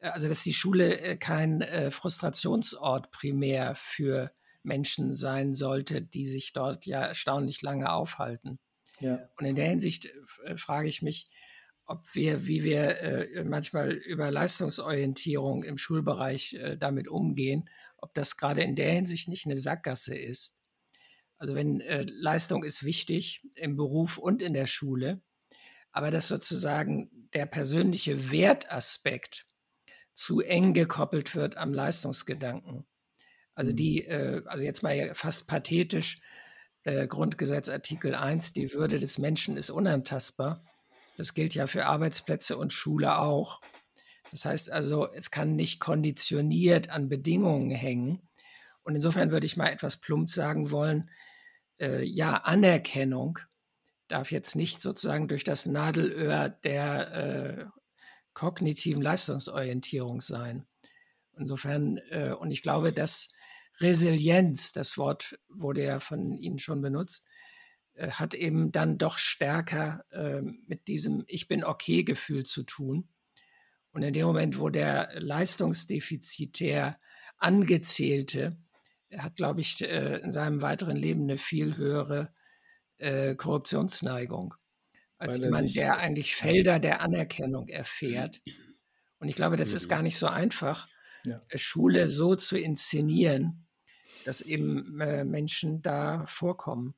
äh, 0.00 0.08
also 0.08 0.28
dass 0.28 0.42
die 0.42 0.54
Schule 0.54 0.98
äh, 0.98 1.16
kein 1.16 1.60
äh, 1.60 1.90
Frustrationsort 1.90 3.10
primär 3.10 3.74
für 3.76 4.32
Menschen 4.62 5.12
sein 5.12 5.54
sollte, 5.54 6.02
die 6.02 6.26
sich 6.26 6.52
dort 6.52 6.86
ja 6.86 7.00
erstaunlich 7.00 7.62
lange 7.62 7.92
aufhalten. 7.92 8.58
Ja. 9.00 9.28
Und 9.38 9.46
in 9.46 9.56
der 9.56 9.68
Hinsicht 9.68 10.08
äh, 10.44 10.56
frage 10.56 10.88
ich 10.88 11.02
mich, 11.02 11.28
ob 11.86 12.14
wir, 12.14 12.46
wie 12.46 12.64
wir 12.64 13.00
äh, 13.00 13.44
manchmal 13.44 13.92
über 13.92 14.30
Leistungsorientierung 14.30 15.62
im 15.62 15.78
Schulbereich 15.78 16.54
äh, 16.54 16.76
damit 16.76 17.08
umgehen, 17.08 17.70
ob 17.96 18.12
das 18.14 18.36
gerade 18.36 18.62
in 18.62 18.76
der 18.76 18.92
Hinsicht 18.92 19.28
nicht 19.28 19.46
eine 19.46 19.56
Sackgasse 19.56 20.16
ist. 20.16 20.56
Also 21.38 21.54
wenn 21.54 21.80
äh, 21.80 22.04
Leistung 22.08 22.64
ist 22.64 22.84
wichtig 22.84 23.42
im 23.54 23.76
Beruf 23.76 24.18
und 24.18 24.42
in 24.42 24.54
der 24.54 24.66
Schule, 24.66 25.22
aber 25.92 26.10
dass 26.10 26.28
sozusagen 26.28 27.10
der 27.32 27.46
persönliche 27.46 28.30
Wertaspekt 28.30 29.46
zu 30.14 30.40
eng 30.40 30.74
gekoppelt 30.74 31.34
wird 31.34 31.56
am 31.56 31.72
Leistungsgedanken. 31.72 32.86
Also 33.54 33.72
mhm. 33.72 33.76
die, 33.76 34.04
äh, 34.04 34.42
also 34.46 34.64
jetzt 34.64 34.82
mal 34.82 35.14
fast 35.14 35.46
pathetisch, 35.46 36.20
äh, 36.82 37.06
Grundgesetz 37.06 37.68
Artikel 37.68 38.14
1, 38.14 38.52
die 38.54 38.72
Würde 38.72 38.98
des 38.98 39.18
Menschen 39.18 39.56
ist 39.56 39.70
unantastbar. 39.70 40.62
Das 41.16 41.34
gilt 41.34 41.54
ja 41.54 41.66
für 41.66 41.86
Arbeitsplätze 41.86 42.56
und 42.56 42.72
Schule 42.72 43.18
auch. 43.18 43.60
Das 44.30 44.44
heißt 44.44 44.70
also, 44.70 45.10
es 45.12 45.30
kann 45.30 45.56
nicht 45.56 45.80
konditioniert 45.80 46.90
an 46.90 47.08
Bedingungen 47.08 47.70
hängen. 47.70 48.28
Und 48.82 48.94
insofern 48.94 49.30
würde 49.30 49.46
ich 49.46 49.56
mal 49.56 49.68
etwas 49.68 49.96
plump 49.96 50.30
sagen 50.30 50.70
wollen, 50.70 51.10
äh, 51.80 52.04
ja, 52.04 52.36
Anerkennung 52.36 53.38
darf 54.08 54.30
jetzt 54.30 54.54
nicht 54.54 54.80
sozusagen 54.80 55.28
durch 55.28 55.44
das 55.44 55.66
Nadelöhr 55.66 56.48
der 56.48 57.12
äh, 57.12 57.64
kognitiven 58.34 59.02
Leistungsorientierung 59.02 60.20
sein. 60.20 60.66
Insofern, 61.36 61.98
äh, 62.10 62.32
und 62.32 62.50
ich 62.50 62.62
glaube, 62.62 62.92
dass 62.92 63.32
Resilienz, 63.80 64.72
das 64.72 64.96
Wort 64.96 65.38
wurde 65.48 65.84
ja 65.84 66.00
von 66.00 66.36
Ihnen 66.36 66.58
schon 66.58 66.80
benutzt, 66.80 67.26
äh, 67.96 68.10
hat 68.10 68.34
eben 68.34 68.72
dann 68.72 68.98
doch 68.98 69.18
stärker 69.18 70.04
äh, 70.10 70.42
mit 70.66 70.88
diesem 70.88 71.24
Ich 71.26 71.48
bin 71.48 71.64
okay 71.64 72.04
Gefühl 72.04 72.44
zu 72.44 72.62
tun. 72.62 73.08
Und 73.92 74.02
in 74.02 74.12
dem 74.12 74.26
Moment, 74.26 74.58
wo 74.58 74.68
der 74.68 75.10
Leistungsdefizitär 75.14 76.98
angezählte, 77.38 78.50
hat, 79.16 79.36
glaube 79.36 79.60
ich, 79.60 79.80
äh, 79.80 80.18
in 80.18 80.32
seinem 80.32 80.62
weiteren 80.62 80.96
Leben 80.96 81.22
eine 81.22 81.38
viel 81.38 81.76
höhere 81.76 82.32
äh, 82.98 83.34
Korruptionsneigung 83.34 84.54
als 85.18 85.38
jemand, 85.38 85.74
der 85.74 85.96
eigentlich 85.96 86.36
Felder 86.36 86.78
der 86.78 87.00
Anerkennung 87.00 87.68
erfährt. 87.68 88.42
Und 89.18 89.28
ich 89.28 89.36
glaube, 89.36 89.56
das 89.56 89.72
ist 89.72 89.88
gar 89.88 90.02
nicht 90.02 90.18
so 90.18 90.26
einfach, 90.26 90.86
ja. 91.24 91.40
Schule 91.54 92.08
so 92.08 92.36
zu 92.36 92.58
inszenieren, 92.58 93.66
dass 94.26 94.42
eben 94.42 95.00
äh, 95.00 95.24
Menschen 95.24 95.80
da 95.80 96.26
vorkommen. 96.26 96.94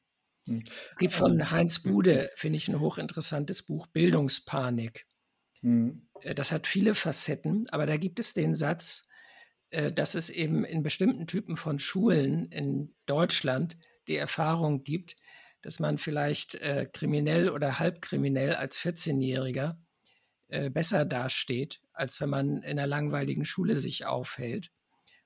Hm. 0.49 0.65
Es 0.93 0.99
gibt 0.99 1.13
von 1.13 1.41
also 1.41 1.51
Heinz 1.51 1.81
Bude, 1.81 2.31
finde 2.37 2.57
ich, 2.57 2.69
ein 2.69 2.81
hochinteressantes 2.81 3.63
Buch, 3.63 3.87
Bildungspanik. 3.89 5.07
Hm. 5.61 6.09
Äh, 6.23 6.35
das 6.35 6.53
hat 6.53 6.67
viele 6.67 6.95
Facetten, 6.95 7.65
aber 7.71 7.87
da 7.87 7.97
gibt 7.97 8.19
es 8.19 8.35
den 8.35 8.55
Satz, 8.55 9.09
äh, 9.71 9.93
dass 9.93 10.15
es 10.15 10.31
eben 10.31 10.65
in 10.65 10.83
bestimmten 10.83 11.27
Typen 11.27 11.57
von 11.57 11.79
Schulen 11.79 12.47
in 12.47 12.95
Deutschland 13.07 13.77
die 14.09 14.17
Erfahrung 14.17 14.83
gibt, 14.83 15.17
dass 15.63 15.81
man 15.81 15.99
vielleicht 15.99 16.55
äh, 16.57 16.89
kriminell 16.91 17.51
oder 17.51 17.79
halbkriminell 17.79 18.55
als 18.55 18.79
14-Jähriger 18.79 19.77
äh, 20.49 20.71
besser 20.71 21.05
dasteht, 21.05 21.81
als 21.93 22.21
wenn 22.21 22.31
man 22.31 22.63
in 22.63 22.79
einer 22.79 22.87
langweiligen 22.87 23.45
Schule 23.45 23.77
sich 23.77 24.07
aufhält. 24.07 24.71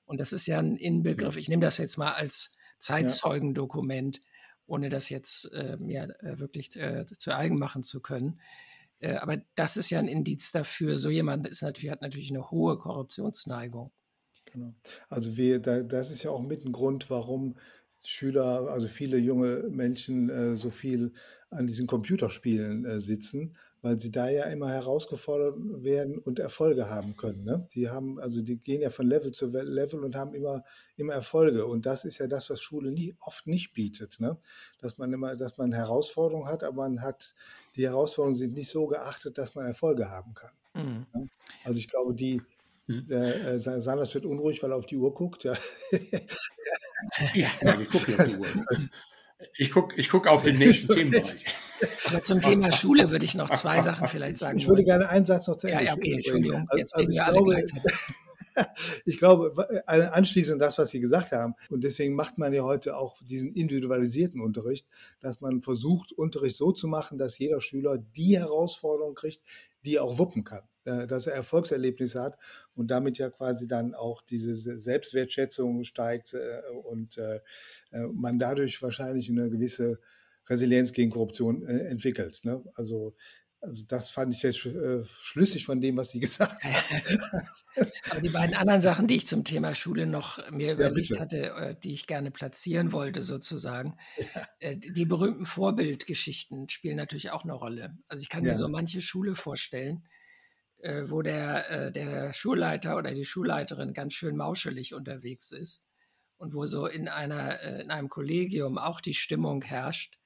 Und 0.05 0.19
das 0.19 0.33
ist 0.33 0.47
ja 0.47 0.59
ein 0.59 0.75
Inbegriff. 0.75 1.37
Ich 1.37 1.47
nehme 1.47 1.61
das 1.61 1.77
jetzt 1.77 1.97
mal 1.97 2.11
als 2.13 2.55
Zeitzeugendokument, 2.79 4.19
ohne 4.65 4.89
das 4.89 5.09
jetzt 5.09 5.51
äh, 5.53 5.77
mir 5.77 6.15
äh, 6.21 6.39
wirklich 6.39 6.75
äh, 6.75 7.05
zu 7.05 7.35
eigen 7.35 7.57
machen 7.57 7.83
zu 7.83 7.99
können. 7.99 8.39
Äh, 8.99 9.15
aber 9.15 9.41
das 9.55 9.77
ist 9.77 9.89
ja 9.89 9.99
ein 9.99 10.07
Indiz 10.07 10.51
dafür. 10.51 10.97
So 10.97 11.09
jemand 11.09 11.47
ist 11.47 11.61
natürlich, 11.61 11.91
hat 11.91 12.01
natürlich 12.01 12.31
eine 12.31 12.51
hohe 12.51 12.77
Korruptionsneigung. 12.77 13.91
Genau. 14.45 14.73
Also 15.09 15.35
wir, 15.35 15.59
da, 15.59 15.83
das 15.83 16.11
ist 16.11 16.23
ja 16.23 16.31
auch 16.31 16.41
mit 16.41 16.65
ein 16.65 16.71
Grund, 16.71 17.09
warum 17.09 17.55
Schüler, 18.05 18.67
also 18.69 18.87
viele 18.87 19.17
junge 19.17 19.69
Menschen 19.69 20.29
äh, 20.29 20.55
so 20.55 20.69
viel 20.69 21.13
an 21.49 21.67
diesen 21.67 21.87
Computerspielen 21.87 22.85
äh, 22.85 22.99
sitzen, 22.99 23.55
weil 23.83 23.99
sie 23.99 24.11
da 24.11 24.29
ja 24.29 24.45
immer 24.45 24.69
herausgefordert 24.69 25.55
werden 25.83 26.17
und 26.17 26.39
Erfolge 26.39 26.89
haben 26.89 27.17
können. 27.17 27.43
Ne? 27.43 27.65
Sie 27.67 27.89
haben, 27.89 28.17
also 28.17 28.41
die 28.41 28.57
gehen 28.57 28.81
ja 28.81 28.89
von 28.89 29.05
Level 29.05 29.33
zu 29.33 29.47
Level 29.47 30.05
und 30.05 30.15
haben 30.15 30.33
immer, 30.33 30.63
immer 30.95 31.13
Erfolge. 31.13 31.65
Und 31.65 31.85
das 31.85 32.05
ist 32.05 32.17
ja 32.17 32.27
das, 32.27 32.49
was 32.49 32.61
Schule 32.61 32.91
nie, 32.91 33.13
oft 33.19 33.45
nicht 33.45 33.73
bietet. 33.73 34.21
Ne? 34.21 34.37
Dass 34.79 34.97
man 34.97 35.11
immer, 35.11 35.35
dass 35.35 35.57
man 35.57 35.73
Herausforderungen 35.73 36.47
hat, 36.47 36.63
aber 36.63 36.87
man 36.87 37.01
hat, 37.01 37.35
die 37.75 37.85
Herausforderungen 37.85 38.37
sind 38.37 38.53
nicht 38.53 38.69
so 38.69 38.87
geachtet, 38.87 39.37
dass 39.37 39.53
man 39.53 39.65
Erfolge 39.65 40.09
haben 40.09 40.33
kann. 40.33 40.51
Mhm. 40.75 41.05
Ne? 41.13 41.27
Also 41.65 41.79
ich 41.79 41.89
glaube, 41.89 42.15
die, 42.15 42.41
hm. 42.87 43.11
Äh, 43.11 43.59
Sanders 43.59 44.13
wird 44.13 44.25
unruhig, 44.25 44.63
weil 44.63 44.71
er 44.71 44.77
auf 44.77 44.85
die 44.85 44.97
Uhr 44.97 45.13
guckt. 45.13 45.43
Ja. 45.43 45.57
ja, 47.33 47.79
ich 47.79 47.89
gucke 47.89 48.17
auf 48.17 48.27
die 48.27 48.37
Uhr. 48.37 48.47
Ich 49.57 49.71
gucke 49.71 49.95
ich 49.95 50.09
guck 50.09 50.27
auf 50.27 50.43
den 50.43 50.57
nächsten 50.57 50.87
Themenbereich. 50.95 51.45
Aber 52.07 52.23
zum 52.23 52.41
Thema 52.41 52.71
Schule 52.71 53.11
würde 53.11 53.25
ich 53.25 53.35
noch 53.35 53.49
zwei 53.49 53.81
Sachen 53.81 54.07
vielleicht 54.07 54.37
sagen. 54.37 54.57
Ich 54.57 54.67
würde 54.67 54.83
gerne 54.83 55.09
einen 55.09 55.25
Satz 55.25 55.47
noch 55.47 55.57
zu 55.57 55.67
Ende 55.67 55.83
Ja, 55.83 55.91
ja 55.91 55.97
okay, 55.97 56.13
Entschuldigung. 56.13 56.67
Jetzt 56.75 56.95
also, 56.95 57.07
also 57.07 57.13
wir 57.13 57.25
alle 57.25 57.33
glaube, 57.37 57.51
gleichzeitig. 57.51 58.15
ich 59.05 59.17
glaube, 59.17 59.83
anschließend 59.87 60.61
das, 60.61 60.77
was 60.77 60.89
Sie 60.89 60.99
gesagt 60.99 61.31
haben, 61.31 61.55
und 61.69 61.83
deswegen 61.83 62.15
macht 62.15 62.37
man 62.37 62.53
ja 62.53 62.63
heute 62.63 62.97
auch 62.97 63.21
diesen 63.23 63.53
individualisierten 63.53 64.41
Unterricht, 64.41 64.87
dass 65.19 65.41
man 65.41 65.61
versucht, 65.61 66.11
Unterricht 66.11 66.55
so 66.55 66.71
zu 66.71 66.87
machen, 66.87 67.17
dass 67.17 67.37
jeder 67.37 67.61
Schüler 67.61 67.97
die 67.97 68.37
Herausforderung 68.37 69.15
kriegt, 69.15 69.41
die 69.85 69.95
er 69.95 70.03
auch 70.03 70.17
wuppen 70.17 70.43
kann, 70.43 70.61
äh, 70.61 70.72
dass 70.83 71.27
er 71.27 71.33
Erfolgserlebnisse 71.33 72.21
hat 72.21 72.37
und 72.75 72.87
damit 72.87 73.17
ja 73.17 73.29
quasi 73.29 73.67
dann 73.67 73.93
auch 73.93 74.21
diese 74.21 74.55
Selbstwertschätzung 74.55 75.83
steigt 75.83 76.33
äh, 76.33 76.61
und 76.83 77.17
äh, 77.17 77.39
man 78.13 78.39
dadurch 78.39 78.81
wahrscheinlich 78.81 79.29
eine 79.29 79.49
gewisse 79.49 79.99
Resilienz 80.49 80.91
gegen 80.91 81.11
Korruption 81.11 81.65
entwickelt. 81.65 82.41
Ne? 82.43 82.63
Also 82.73 83.15
also 83.63 83.85
das 83.87 84.11
fand 84.11 84.33
ich 84.33 84.43
jetzt 84.43 84.65
äh, 84.65 85.05
schlüssig 85.05 85.65
von 85.65 85.79
dem, 85.79 85.95
was 85.95 86.11
Sie 86.11 86.19
gesagt 86.19 86.63
haben. 86.63 87.47
Aber 88.11 88.21
die 88.21 88.29
beiden 88.29 88.55
anderen 88.55 88.81
Sachen, 88.81 89.07
die 89.07 89.15
ich 89.15 89.25
zum 89.25 89.45
Thema 89.45 89.73
Schule 89.73 90.05
noch 90.05 90.51
mir 90.51 90.73
überlegt 90.73 91.11
ja, 91.11 91.21
hatte, 91.21 91.37
äh, 91.55 91.75
die 91.81 91.93
ich 91.93 92.05
gerne 92.05 92.29
platzieren 92.29 92.91
wollte 92.91 93.23
sozusagen, 93.23 93.97
ja. 94.17 94.47
äh, 94.59 94.77
die 94.77 95.05
berühmten 95.05 95.45
Vorbildgeschichten 95.45 96.67
spielen 96.69 96.97
natürlich 96.97 97.31
auch 97.31 97.45
eine 97.45 97.53
Rolle. 97.53 97.97
Also 98.07 98.21
ich 98.21 98.29
kann 98.29 98.43
ja. 98.43 98.49
mir 98.49 98.55
so 98.55 98.67
manche 98.67 99.01
Schule 99.01 99.35
vorstellen, 99.35 100.03
äh, 100.83 101.09
wo 101.09 101.21
der, 101.21 101.69
äh, 101.69 101.91
der 101.91 102.33
Schulleiter 102.33 102.97
oder 102.97 103.13
die 103.13 103.25
Schulleiterin 103.25 103.93
ganz 103.93 104.13
schön 104.13 104.35
mauschelig 104.35 104.93
unterwegs 104.93 105.51
ist 105.51 105.87
und 106.37 106.53
wo 106.53 106.65
so 106.65 106.87
in, 106.87 107.07
einer, 107.07 107.61
äh, 107.61 107.81
in 107.81 107.89
einem 107.89 108.09
Kollegium 108.09 108.77
auch 108.77 108.99
die 108.99 109.13
Stimmung 109.13 109.61
herrscht, 109.61 110.19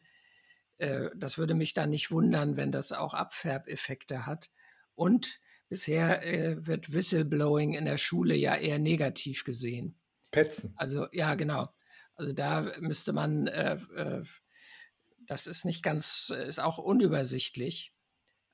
äh, 0.80 1.10
das 1.16 1.38
würde 1.38 1.53
mich 1.53 1.76
dann 1.76 1.91
nicht 1.91 2.10
wundern, 2.10 2.58
wenn 2.58 2.72
das 2.72 2.91
auch 2.91 3.14
Abfärbeffekte 3.14 4.26
hat. 4.26 4.49
Und 4.95 5.39
bisher 5.70 6.26
äh, 6.26 6.66
wird 6.66 6.91
Whistleblowing 6.91 7.74
in 7.74 7.86
der 7.86 7.97
Schule 7.97 8.36
ja 8.36 8.55
eher 8.55 8.80
negativ 8.80 9.43
gesehen. 9.43 9.99
Petzen. 10.32 10.74
Also 10.76 11.05
ja, 11.12 11.36
genau. 11.36 11.70
Also 12.16 12.34
da 12.34 12.62
müsste 12.80 13.14
man, 13.14 13.45
äh, 13.45 13.78
das 15.28 15.45
ist 15.45 15.66
nicht 15.66 15.84
ganz, 15.84 16.34
ist 16.47 16.60
auch 16.60 16.80
unübersichtlich. 16.80 17.93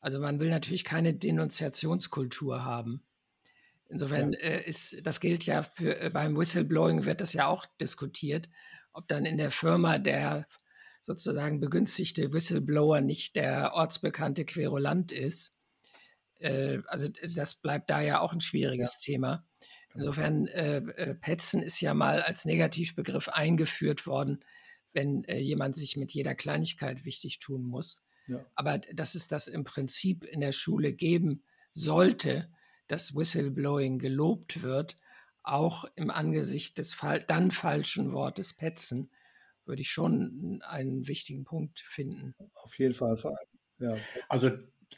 Also 0.04 0.20
man 0.20 0.41
will 0.41 0.49
natürlich 0.49 0.84
keine 0.84 1.14
Denunziationskultur 1.14 2.66
haben. 2.66 3.01
Insofern 3.88 4.34
ja. 4.34 4.39
äh, 4.39 4.68
ist, 4.68 4.97
das 5.08 5.22
gilt 5.22 5.45
ja 5.45 5.64
für, 5.64 5.97
äh, 5.97 6.10
beim 6.10 6.38
Whistleblowing 6.38 7.06
wird 7.06 7.22
das 7.22 7.32
ja 7.32 7.47
auch 7.47 7.66
diskutiert, 7.80 8.49
ob 8.91 9.08
dann 9.08 9.24
in 9.24 9.38
der 9.38 9.49
Firma 9.49 9.99
der 9.99 10.45
sozusagen 11.04 11.62
begünstigte 11.62 12.34
Whistleblower 12.34 12.99
nicht 12.99 13.38
der 13.38 13.72
ortsbekannte 13.76 14.43
Querulant 14.43 15.14
ist. 15.14 15.58
Äh, 16.39 16.80
also 16.88 17.08
das 17.34 17.56
bleibt 17.56 17.89
da 17.89 18.01
ja 18.01 18.20
auch 18.20 18.34
ein 18.34 18.41
schwieriges 18.41 18.97
ja. 18.99 19.14
Thema. 19.14 19.45
Insofern, 19.95 20.47
äh, 20.47 20.80
äh, 20.80 21.16
Petzen 21.16 21.64
ist 21.64 21.80
ja 21.80 21.93
mal 21.93 22.22
als 22.22 22.43
Negativbegriff 22.43 23.30
eingeführt 23.30 24.06
worden, 24.06 24.43
wenn 24.91 25.24
äh, 25.26 25.38
jemand 25.38 25.78
sich 25.78 25.95
mit 25.95 26.12
jeder 26.12 26.36
Kleinigkeit 26.36 27.06
wichtig 27.06 27.39
tun 27.39 27.64
muss. 27.64 28.03
Ja. 28.28 28.45
Aber 28.55 28.78
dass 28.78 29.15
es 29.15 29.28
das 29.28 29.47
im 29.47 29.63
Prinzip 29.63 30.24
in 30.24 30.41
der 30.41 30.51
Schule 30.51 30.93
geben 30.93 31.43
sollte, 31.74 32.49
dass 32.88 33.15
Whistleblowing 33.15 33.99
gelobt 33.99 34.61
wird, 34.61 34.95
auch 35.43 35.86
im 35.95 36.09
Angesicht 36.09 36.78
des 36.78 36.97
dann 37.28 37.51
falschen 37.51 38.13
Wortes 38.13 38.53
Petzen, 38.53 39.11
würde 39.65 39.82
ich 39.82 39.91
schon 39.91 40.61
einen 40.65 41.07
wichtigen 41.07 41.43
Punkt 41.43 41.80
finden. 41.80 42.36
Auf 42.55 42.78
jeden 42.80 42.93
Fall. 42.93 43.17
Ja. 43.80 43.97
Also, 44.30 44.51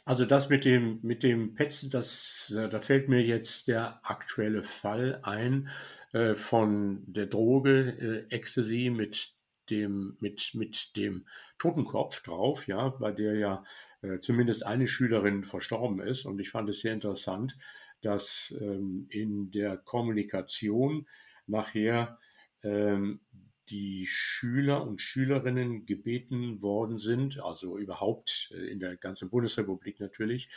also 0.04 0.24
das 0.24 0.48
mit 0.48 0.64
dem, 0.64 1.00
mit 1.02 1.22
dem 1.22 1.54
Petzen, 1.54 1.90
das, 1.90 2.52
äh, 2.56 2.68
da 2.68 2.80
fällt 2.80 3.08
mir 3.08 3.22
jetzt 3.22 3.68
der 3.68 4.00
aktuelle 4.04 4.62
Fall 4.62 5.20
ein 5.22 5.68
äh, 6.12 6.34
von 6.34 7.02
der 7.06 7.26
Droge 7.26 8.26
äh, 8.30 8.34
Ecstasy 8.34 8.90
mit 8.90 9.35
dem, 9.70 10.16
mit, 10.20 10.52
mit 10.54 10.96
dem 10.96 11.26
Totenkopf 11.58 12.22
drauf, 12.22 12.66
ja, 12.66 12.88
bei 12.90 13.12
der 13.12 13.36
ja 13.36 13.64
äh, 14.02 14.18
zumindest 14.18 14.64
eine 14.64 14.86
Schülerin 14.86 15.44
verstorben 15.44 16.00
ist. 16.00 16.24
Und 16.24 16.40
ich 16.40 16.50
fand 16.50 16.68
es 16.68 16.80
sehr 16.80 16.92
interessant, 16.92 17.56
dass 18.02 18.54
ähm, 18.60 19.06
in 19.10 19.50
der 19.50 19.76
Kommunikation 19.76 21.06
nachher 21.46 22.18
ähm, 22.62 23.20
die 23.68 24.06
Schüler 24.06 24.86
und 24.86 25.00
Schülerinnen 25.00 25.86
gebeten 25.86 26.62
worden 26.62 26.98
sind, 26.98 27.40
also 27.40 27.78
überhaupt 27.78 28.52
äh, 28.54 28.66
in 28.70 28.78
der 28.78 28.96
ganzen 28.96 29.30
Bundesrepublik 29.30 30.00
natürlich, 30.00 30.48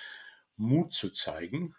Mut 0.58 0.94
zu 0.94 1.10
zeigen, 1.10 1.74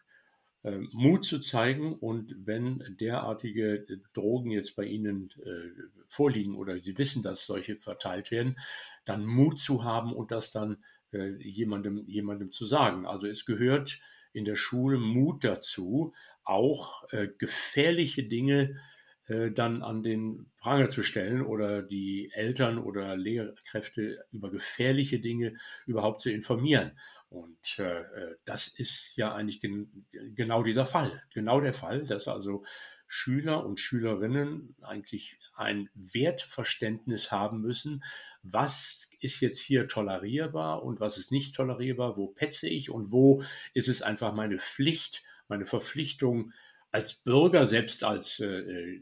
Mut 0.92 1.24
zu 1.24 1.38
zeigen 1.38 1.94
und 1.94 2.34
wenn 2.44 2.96
derartige 3.00 3.86
äh, 3.88 3.98
Drogen 4.12 4.50
jetzt 4.50 4.76
bei 4.76 4.84
Ihnen 4.84 5.30
äh, 5.42 5.70
vorliegen 6.06 6.54
oder 6.54 6.78
Sie 6.78 6.98
wissen, 6.98 7.22
dass 7.22 7.46
solche 7.46 7.76
verteilt 7.76 8.30
werden, 8.30 8.58
dann 9.04 9.24
Mut 9.24 9.58
zu 9.58 9.84
haben 9.84 10.12
und 10.12 10.30
das 10.30 10.52
dann 10.52 10.84
äh, 11.12 11.30
jemandem, 11.42 12.04
jemandem 12.06 12.52
zu 12.52 12.66
sagen. 12.66 13.06
Also 13.06 13.26
es 13.26 13.46
gehört 13.46 13.98
in 14.32 14.44
der 14.44 14.56
Schule 14.56 14.98
Mut 14.98 15.44
dazu, 15.44 16.12
auch 16.44 17.04
äh, 17.11 17.28
gefährliche 17.38 18.24
Dinge 18.24 18.80
äh, 19.26 19.50
dann 19.50 19.82
an 19.82 20.02
den 20.02 20.50
Pranger 20.58 20.90
zu 20.90 21.02
stellen 21.02 21.42
oder 21.42 21.82
die 21.82 22.30
Eltern 22.32 22.78
oder 22.78 23.16
Lehrkräfte 23.16 24.24
über 24.32 24.50
gefährliche 24.50 25.20
Dinge 25.20 25.56
überhaupt 25.86 26.20
zu 26.20 26.30
informieren. 26.30 26.92
Und 27.31 27.78
äh, 27.78 28.01
äh, 28.01 28.37
das 28.45 28.66
ist 28.66 29.16
ja 29.16 29.33
eigentlich 29.33 29.61
gen 29.61 30.07
genau 30.35 30.64
dieser 30.64 30.85
Fall, 30.85 31.22
genau 31.33 31.61
der 31.61 31.72
Fall, 31.72 32.05
dass 32.05 32.26
also 32.26 32.64
Schüler 33.07 33.64
und 33.64 33.78
Schülerinnen 33.78 34.74
eigentlich 34.83 35.39
ein 35.55 35.89
Wertverständnis 35.95 37.31
haben 37.31 37.61
müssen, 37.61 38.03
was 38.43 39.09
ist 39.20 39.41
jetzt 39.41 39.61
hier 39.61 39.87
tolerierbar 39.87 40.83
und 40.83 40.99
was 40.99 41.18
ist 41.18 41.31
nicht 41.31 41.55
tolerierbar, 41.55 42.16
wo 42.16 42.26
petze 42.28 42.68
ich 42.68 42.91
und 42.91 43.12
wo 43.12 43.43
ist 43.74 43.89
es 43.89 44.03
einfach 44.03 44.33
meine 44.35 44.59
Pflicht, 44.59 45.22
meine 45.47 45.66
Verpflichtung 45.66 46.53
als 46.93 47.14
Bürger, 47.14 47.66
selbst 47.66 48.03
als, 48.03 48.41
äh, 48.41 49.01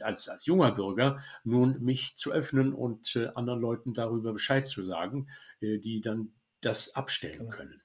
als, 0.00 0.28
als 0.28 0.46
junger 0.46 0.72
Bürger, 0.72 1.22
nun 1.44 1.82
mich 1.82 2.16
zu 2.16 2.32
öffnen 2.32 2.72
und 2.72 3.14
äh, 3.16 3.28
anderen 3.34 3.60
Leuten 3.60 3.92
darüber 3.92 4.32
Bescheid 4.32 4.66
zu 4.66 4.82
sagen, 4.82 5.28
äh, 5.60 5.78
die 5.78 6.00
dann 6.00 6.32
das 6.60 6.94
abstellen 6.94 7.38
genau. 7.38 7.50
können. 7.50 7.82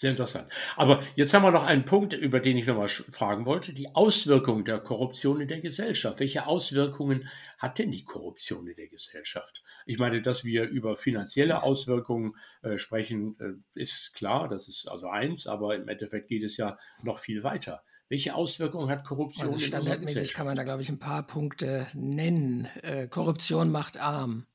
Sehr 0.00 0.12
interessant. 0.12 0.50
Aber 0.76 1.02
jetzt 1.14 1.34
haben 1.34 1.42
wir 1.42 1.50
noch 1.50 1.66
einen 1.66 1.84
Punkt, 1.84 2.14
über 2.14 2.40
den 2.40 2.56
ich 2.56 2.66
nochmal 2.66 2.88
fragen 2.88 3.44
wollte. 3.44 3.74
Die 3.74 3.94
Auswirkungen 3.94 4.64
der 4.64 4.78
Korruption 4.78 5.42
in 5.42 5.48
der 5.48 5.60
Gesellschaft. 5.60 6.20
Welche 6.20 6.46
Auswirkungen 6.46 7.28
hat 7.58 7.78
denn 7.78 7.90
die 7.90 8.04
Korruption 8.04 8.66
in 8.66 8.76
der 8.76 8.88
Gesellschaft? 8.88 9.62
Ich 9.84 9.98
meine, 9.98 10.22
dass 10.22 10.42
wir 10.42 10.66
über 10.66 10.96
finanzielle 10.96 11.62
Auswirkungen 11.62 12.34
äh, 12.62 12.78
sprechen, 12.78 13.36
äh, 13.40 13.78
ist 13.78 14.14
klar. 14.14 14.48
Das 14.48 14.68
ist 14.68 14.88
also 14.88 15.06
eins. 15.10 15.46
Aber 15.46 15.76
im 15.76 15.86
Endeffekt 15.86 16.28
geht 16.28 16.44
es 16.44 16.56
ja 16.56 16.78
noch 17.02 17.18
viel 17.18 17.42
weiter. 17.42 17.82
Welche 18.08 18.34
Auswirkungen 18.34 18.88
hat 18.88 19.04
Korruption? 19.04 19.48
Also 19.48 19.58
standardmäßig 19.58 20.32
kann 20.32 20.46
man 20.46 20.56
da, 20.56 20.62
glaube 20.62 20.80
ich, 20.80 20.88
ein 20.88 20.98
paar 20.98 21.26
Punkte 21.26 21.88
nennen. 21.92 22.64
Äh, 22.80 23.06
Korruption 23.06 23.70
macht 23.70 23.98
arm. 23.98 24.46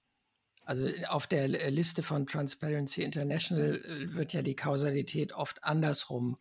Also 0.65 0.87
äh, 0.87 1.05
auf 1.05 1.27
der 1.27 1.43
äh, 1.43 1.69
Liste 1.69 2.03
von 2.03 2.27
Transparency 2.27 3.03
International 3.03 3.75
äh, 3.75 4.13
wird 4.13 4.33
ja 4.33 4.41
die 4.41 4.55
Kausalität 4.55 5.31
oft 5.33 5.63
andersrum 5.63 6.37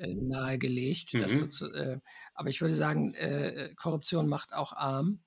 nahegelegt. 0.00 1.14
Mhm. 1.14 1.50
So, 1.50 1.66
äh, 1.72 1.98
aber 2.32 2.50
ich 2.50 2.60
würde 2.60 2.76
sagen, 2.76 3.14
äh, 3.14 3.74
Korruption 3.74 4.28
macht 4.28 4.52
auch 4.52 4.72
arm. 4.72 5.24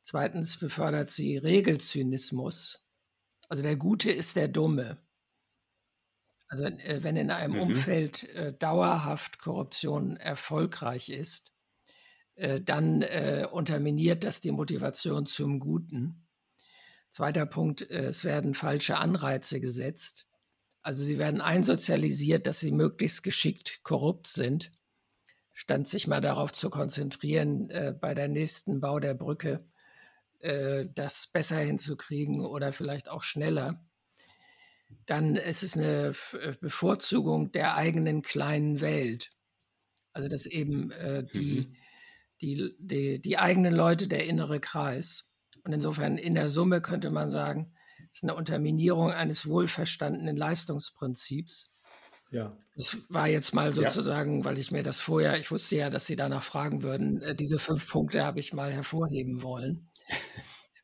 Zweitens 0.00 0.58
befördert 0.58 1.10
sie 1.10 1.36
Regelzynismus. 1.36 2.82
Also 3.50 3.62
der 3.62 3.76
Gute 3.76 4.10
ist 4.10 4.36
der 4.36 4.48
Dumme. 4.48 5.02
Also 6.48 6.64
äh, 6.64 7.02
wenn 7.02 7.16
in 7.16 7.30
einem 7.30 7.56
mhm. 7.56 7.60
Umfeld 7.60 8.26
dauerhaft 8.58 9.38
Korruption 9.38 10.16
erfolgreich 10.16 11.10
ist, 11.10 11.52
dann 12.36 13.04
unterminiert 13.52 14.24
das 14.24 14.40
die 14.40 14.50
Motivation 14.50 15.26
zum 15.26 15.60
Guten. 15.60 16.26
Zweiter 17.12 17.46
Punkt, 17.46 17.90
äh, 17.90 18.06
es 18.06 18.24
werden 18.24 18.54
falsche 18.54 18.98
Anreize 18.98 19.60
gesetzt. 19.60 20.26
Also 20.82 21.04
sie 21.04 21.18
werden 21.18 21.40
einsozialisiert, 21.40 22.46
dass 22.46 22.60
sie 22.60 22.72
möglichst 22.72 23.22
geschickt 23.22 23.82
korrupt 23.82 24.28
sind, 24.28 24.70
stand 25.52 25.88
sich 25.88 26.06
mal 26.06 26.20
darauf 26.20 26.52
zu 26.52 26.70
konzentrieren, 26.70 27.68
äh, 27.70 27.94
bei 27.98 28.14
der 28.14 28.28
nächsten 28.28 28.80
Bau 28.80 28.98
der 28.98 29.14
Brücke 29.14 29.58
äh, 30.40 30.86
das 30.94 31.26
besser 31.26 31.58
hinzukriegen 31.58 32.40
oder 32.40 32.72
vielleicht 32.72 33.10
auch 33.10 33.22
schneller. 33.22 33.84
Dann 35.06 35.36
ist 35.36 35.62
es 35.62 35.76
eine 35.76 36.14
äh, 36.32 36.54
Bevorzugung 36.60 37.52
der 37.52 37.76
eigenen 37.76 38.22
kleinen 38.22 38.80
Welt. 38.80 39.32
Also 40.12 40.28
dass 40.28 40.46
eben 40.46 40.90
äh, 40.92 41.24
die, 41.24 41.60
mhm. 41.60 41.76
die, 42.40 42.74
die, 42.78 43.20
die 43.20 43.38
eigenen 43.38 43.74
Leute, 43.74 44.08
der 44.08 44.24
innere 44.24 44.60
Kreis. 44.60 45.29
Und 45.70 45.74
insofern 45.74 46.18
in 46.18 46.34
der 46.34 46.48
Summe 46.48 46.80
könnte 46.80 47.10
man 47.10 47.30
sagen, 47.30 47.72
es 48.10 48.18
ist 48.18 48.22
eine 48.24 48.34
Unterminierung 48.34 49.12
eines 49.12 49.46
wohlverstandenen 49.46 50.36
Leistungsprinzips. 50.36 51.70
Ja. 52.32 52.58
Das 52.74 52.98
war 53.08 53.28
jetzt 53.28 53.54
mal 53.54 53.72
sozusagen, 53.72 54.38
ja. 54.38 54.44
weil 54.44 54.58
ich 54.58 54.72
mir 54.72 54.82
das 54.82 54.98
vorher, 54.98 55.38
ich 55.38 55.48
wusste 55.52 55.76
ja, 55.76 55.88
dass 55.88 56.06
Sie 56.06 56.16
danach 56.16 56.42
fragen 56.42 56.82
würden, 56.82 57.22
äh, 57.22 57.36
diese 57.36 57.60
fünf 57.60 57.88
Punkte 57.88 58.24
habe 58.24 58.40
ich 58.40 58.52
mal 58.52 58.72
hervorheben 58.72 59.44
wollen. 59.44 59.92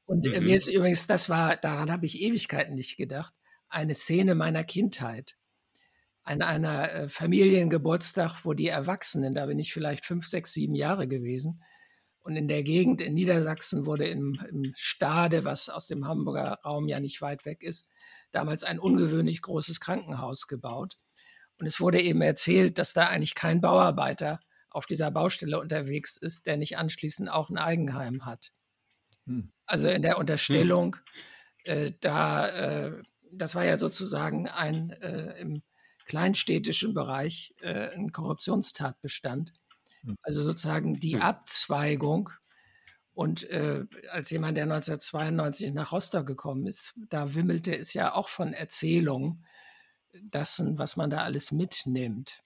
Und 0.05 0.25
äh, 0.25 0.39
mhm. 0.39 0.47
mir 0.47 0.55
ist 0.55 0.69
übrigens, 0.69 1.09
das 1.09 1.29
war, 1.29 1.57
daran 1.57 1.91
habe 1.91 2.07
ich 2.07 2.21
Ewigkeiten 2.21 2.77
nicht 2.77 2.97
gedacht, 2.97 3.35
eine 3.69 3.95
Szene 3.95 4.37
meiner 4.37 4.63
Kindheit. 4.63 5.37
An 6.23 6.43
einer 6.43 6.93
äh, 6.93 7.09
Familiengeburtstag, 7.09 8.45
wo 8.45 8.53
die 8.53 8.69
Erwachsenen, 8.69 9.35
da 9.35 9.47
bin 9.47 9.59
ich 9.59 9.73
vielleicht 9.73 10.07
fünf, 10.07 10.29
sechs, 10.29 10.53
sieben 10.53 10.77
Jahre 10.77 11.09
gewesen, 11.09 11.61
und 12.27 12.35
in 12.35 12.49
der 12.49 12.65
Gegend 12.65 13.01
in 13.01 13.15
Niedersachsen 13.15 13.87
wurde 13.87 14.09
im, 14.09 14.37
im 14.51 14.73
Stade, 14.75 15.45
was 15.45 15.69
aus 15.69 15.87
dem 15.87 16.09
Hamburger 16.09 16.59
Raum 16.65 16.89
ja 16.89 16.99
nicht 16.99 17.23
weit 17.23 17.45
weg 17.45 17.63
ist, 17.63 17.89
damals 18.33 18.65
ein 18.65 18.81
ungewöhnlich 18.81 19.43
großes 19.43 19.79
Krankenhaus 19.79 20.49
gebaut. 20.49 20.97
Und 21.59 21.67
es 21.67 21.79
wurde 21.79 22.03
eben 22.03 22.21
erzählt, 22.21 22.79
dass 22.79 22.93
da 22.93 23.07
eigentlich 23.07 23.37
kein 23.37 23.61
Bauarbeiter 23.61 24.41
auf 24.71 24.87
dieser 24.87 25.13
Baustelle 25.13 25.61
unterwegs 25.61 26.17
ist, 26.17 26.47
der 26.47 26.57
nicht 26.57 26.77
anschließend 26.77 27.31
auch 27.31 27.49
ein 27.49 27.59
Eigenheim 27.59 28.27
hat. 28.27 28.51
Hm. 29.27 29.53
Also 29.65 29.87
in 29.87 30.03
der 30.03 30.19
Unterstellung, 30.19 30.97
hm. 31.65 31.73
äh, 31.73 31.93
da, 32.01 32.49
äh, 32.49 33.03
das 33.31 33.55
war 33.55 33.65
ja 33.65 33.77
sozusagen 33.77 34.49
ein 34.49 34.91
äh, 34.91 35.39
im 35.39 35.63
kleinstädtischen 36.07 36.93
Bereich 36.93 37.55
äh, 37.61 37.95
ein 37.95 38.11
Korruptionstatbestand. 38.11 39.53
Hm. 40.07 40.17
Also 40.23 40.43
sozusagen 40.43 40.99
die 41.01 41.17
hm. 41.17 41.23
Abzweigung. 41.23 42.31
Und 43.15 43.49
äh, 43.51 43.85
als 44.11 44.31
jemand, 44.31 44.57
der 44.57 44.65
1992 44.65 45.73
nach 45.73 45.93
Rostock 45.93 46.27
gekommen 46.27 46.67
ist, 46.67 46.95
da 47.09 47.35
wimmelte 47.35 47.77
es 47.77 47.95
ja 47.95 48.15
auch 48.15 48.29
von 48.29 48.53
Erzählungen, 48.53 49.45
dessen, 50.21 50.79
was 50.79 50.97
man 50.97 51.11
da 51.11 51.23
alles 51.23 51.53
mitnimmt. 51.53 52.43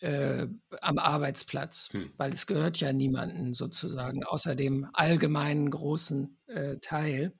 äh, 0.00 0.46
am 0.80 0.98
Arbeitsplatz, 0.98 1.88
hm. 1.92 2.12
weil 2.16 2.32
es 2.32 2.46
gehört 2.46 2.78
ja 2.78 2.92
niemanden 2.92 3.54
sozusagen, 3.54 4.24
außer 4.24 4.54
dem 4.54 4.88
allgemeinen 4.92 5.70
großen 5.70 6.38
äh, 6.46 6.76
Teil. 6.78 7.32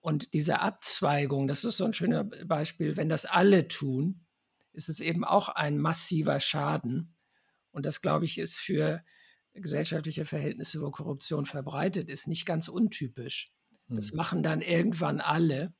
Und 0.00 0.34
diese 0.34 0.60
Abzweigung, 0.60 1.48
das 1.48 1.64
ist 1.64 1.76
so 1.76 1.84
ein 1.84 1.92
schöner 1.92 2.24
Beispiel, 2.24 2.96
wenn 2.96 3.08
das 3.08 3.24
alle 3.26 3.68
tun, 3.68 4.24
ist 4.72 4.88
es 4.88 5.00
eben 5.00 5.24
auch 5.24 5.48
ein 5.50 5.78
massiver 5.78 6.40
Schaden. 6.40 7.11
Und 7.72 7.84
das, 7.84 8.00
glaube 8.00 8.24
ich, 8.24 8.38
ist 8.38 8.58
für 8.58 9.02
gesellschaftliche 9.54 10.24
Verhältnisse, 10.24 10.80
wo 10.80 10.90
Korruption 10.90 11.44
verbreitet 11.44 12.08
ist, 12.08 12.26
nicht 12.26 12.46
ganz 12.46 12.68
untypisch. 12.68 13.52
Das 13.88 14.10
hm. 14.10 14.16
machen 14.16 14.42
dann 14.42 14.60
irgendwann 14.62 15.20
alle. 15.20 15.74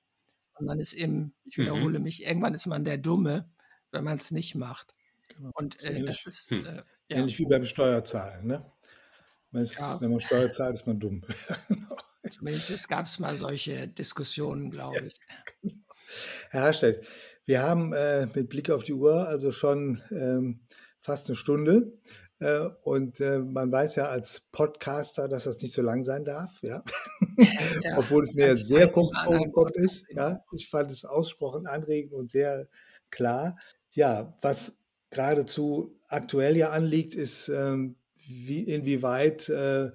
Und 0.55 0.67
man 0.67 0.79
ist 0.79 0.93
eben, 0.93 1.35
ich 1.45 1.57
mhm. 1.57 1.63
wiederhole 1.63 1.99
mhm. 1.99 2.05
mich, 2.05 2.23
irgendwann 2.23 2.55
ist 2.55 2.67
man 2.67 2.85
der 2.85 2.99
Dumme, 2.99 3.51
wenn 3.91 4.05
man 4.05 4.19
es 4.19 4.31
nicht 4.31 4.55
macht. 4.55 4.93
Genau. 5.29 5.51
Und 5.55 5.83
äh, 5.83 6.03
das 6.03 6.27
ist. 6.27 6.51
Hm. 6.51 6.67
Äh, 6.67 6.83
ja. 7.09 7.19
Ähnlich 7.19 7.39
wie 7.39 7.47
beim 7.47 7.65
Steuerzahlen, 7.65 8.47
ne? 8.47 8.71
Man 9.51 9.63
ist, 9.63 9.79
ja. 9.79 10.01
Wenn 10.01 10.11
man 10.11 10.21
Steuer 10.21 10.51
zahlt, 10.51 10.75
ist 10.75 10.87
man 10.87 10.99
dumm. 10.99 11.23
Zumindest 12.31 12.89
gab 12.89 13.07
es 13.07 13.19
mal 13.19 13.35
solche 13.35 13.89
Diskussionen, 13.89 14.71
glaube 14.71 15.07
ich. 15.07 15.21
Genau. 15.63 15.75
Herr 16.51 16.63
Harstedt, 16.63 17.07
wir 17.45 17.63
haben 17.63 17.93
äh, 17.93 18.27
mit 18.27 18.49
Blick 18.49 18.71
auf 18.71 18.85
die 18.85 18.93
Uhr 18.93 19.27
also 19.29 19.53
schon 19.53 20.03
ähm, 20.11 20.61
fast 21.03 21.29
eine 21.29 21.37
Stunde. 21.37 21.93
Äh, 22.39 22.69
und 22.83 23.21
äh, 23.21 23.41
man 23.41 23.71
weiß 23.71 23.97
ja 23.97 24.07
als 24.09 24.49
Podcaster, 24.53 25.29
dass 25.29 25.45
das 25.45 25.61
nicht 25.61 25.75
so 25.75 25.83
lang 25.83 26.03
sein 26.03 26.25
darf, 26.25 26.63
ja. 26.63 26.83
ja 27.83 27.99
Obwohl 27.99 28.23
es 28.23 28.35
mir 28.35 28.57
sehr 28.57 28.89
kurz 28.89 29.19
vorgekommen 29.19 29.75
ist. 29.75 30.11
Ja, 30.11 30.43
ich 30.53 30.69
fand 30.69 30.91
es 30.91 31.05
ausgesprochen 31.05 31.67
anregend 31.67 32.15
und 32.15 32.31
sehr 32.31 32.69
klar. 33.11 33.59
Ja, 33.91 34.35
was 34.41 34.79
geradezu 35.11 36.01
aktuell 36.09 36.57
ja 36.57 36.71
anliegt, 36.71 37.15
ist, 37.15 37.49
ähm, 37.49 37.97
wie, 38.27 38.63
inwieweit 38.63 39.49
äh, 39.49 39.91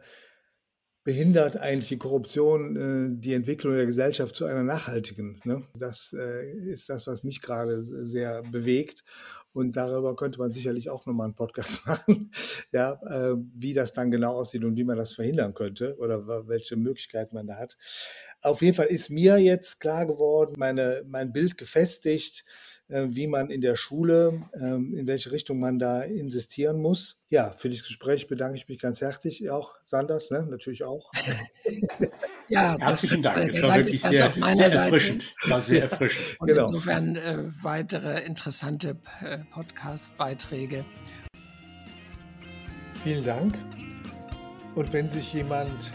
behindert 1.07 1.55
eigentlich 1.55 1.87
die 1.87 1.97
Korruption 1.97 2.75
äh, 2.75 3.21
die 3.21 3.33
Entwicklung 3.33 3.75
der 3.75 3.85
Gesellschaft 3.85 4.35
zu 4.35 4.45
einer 4.45 4.63
nachhaltigen. 4.63 5.39
Ne? 5.45 5.65
Das 5.73 6.13
äh, 6.13 6.51
ist 6.51 6.89
das, 6.89 7.07
was 7.07 7.23
mich 7.23 7.41
gerade 7.41 7.81
sehr 7.81 8.41
bewegt. 8.43 9.05
Und 9.57 9.75
darüber 9.75 10.15
könnte 10.15 10.37
man 10.37 10.53
sicherlich 10.53 10.91
auch 10.91 11.07
nochmal 11.07 11.25
einen 11.25 11.33
Podcast 11.33 11.83
machen, 11.87 12.29
ja, 12.71 12.91
äh, 13.07 13.35
wie 13.55 13.73
das 13.73 13.91
dann 13.91 14.11
genau 14.11 14.35
aussieht 14.35 14.63
und 14.63 14.75
wie 14.75 14.83
man 14.83 14.97
das 14.97 15.13
verhindern 15.13 15.55
könnte 15.55 15.97
oder 15.97 16.47
welche 16.47 16.75
Möglichkeiten 16.75 17.33
man 17.33 17.47
da 17.47 17.57
hat. 17.57 17.75
Auf 18.43 18.61
jeden 18.61 18.75
Fall 18.75 18.85
ist 18.85 19.09
mir 19.09 19.37
jetzt 19.37 19.79
klar 19.79 20.05
geworden, 20.05 20.53
meine, 20.59 21.03
mein 21.07 21.33
Bild 21.33 21.57
gefestigt, 21.57 22.45
wie 22.89 23.27
man 23.27 23.49
in 23.49 23.59
der 23.59 23.75
Schule, 23.75 24.43
ähm, 24.53 24.95
in 24.95 25.07
welche 25.07 25.31
Richtung 25.31 25.59
man 25.59 25.77
da 25.77 26.03
insistieren 26.03 26.81
muss. 26.81 27.19
Ja, 27.29 27.51
für 27.51 27.69
das 27.69 27.83
Gespräch 27.83 28.27
bedanke 28.27 28.57
ich 28.57 28.69
mich 28.69 28.79
ganz 28.79 29.01
herzlich. 29.01 29.49
Auch 29.49 29.75
Sanders, 29.83 30.31
ne? 30.31 30.47
natürlich 30.49 30.85
auch. 30.85 31.11
ja, 32.47 32.77
herzlichen 32.79 33.21
Dank. 33.21 33.37
Äh, 33.37 33.51
das 33.51 33.61
war 33.63 33.75
wirklich 33.75 34.01
sehr, 34.01 34.31
sehr 34.31 34.71
erfrischend. 34.71 35.35
War 35.47 35.59
sehr 35.59 35.81
erfrischend. 35.83 36.37
Und 36.39 36.47
genau. 36.47 36.67
insofern 36.67 37.15
äh, 37.17 37.43
weitere 37.61 38.25
interessante 38.25 38.95
äh, 39.21 39.39
Podcast-Beiträge. 39.51 40.85
Vielen 43.03 43.25
Dank. 43.25 43.53
Und 44.75 44.93
wenn 44.93 45.09
sich 45.09 45.33
jemand 45.33 45.91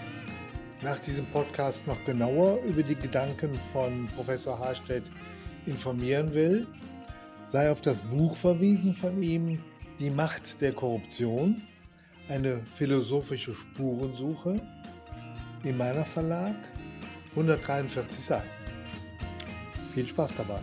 nach 0.82 0.98
diesem 0.98 1.24
Podcast 1.26 1.86
noch 1.86 2.04
genauer 2.04 2.58
über 2.64 2.82
die 2.82 2.96
Gedanken 2.96 3.54
von 3.54 4.08
Professor 4.08 4.58
Harstedt 4.58 5.04
informieren 5.66 6.34
will, 6.34 6.66
sei 7.46 7.70
auf 7.70 7.80
das 7.80 8.02
Buch 8.02 8.36
verwiesen 8.36 8.94
von 8.94 9.22
ihm 9.22 9.58
Die 9.98 10.10
Macht 10.10 10.60
der 10.60 10.72
Korruption, 10.72 11.62
eine 12.28 12.60
philosophische 12.74 13.54
Spurensuche 13.54 14.56
in 15.62 15.76
meiner 15.76 16.04
Verlag, 16.04 16.56
143 17.30 18.20
Seiten. 18.20 18.48
Viel 19.94 20.06
Spaß 20.06 20.34
dabei. 20.34 20.60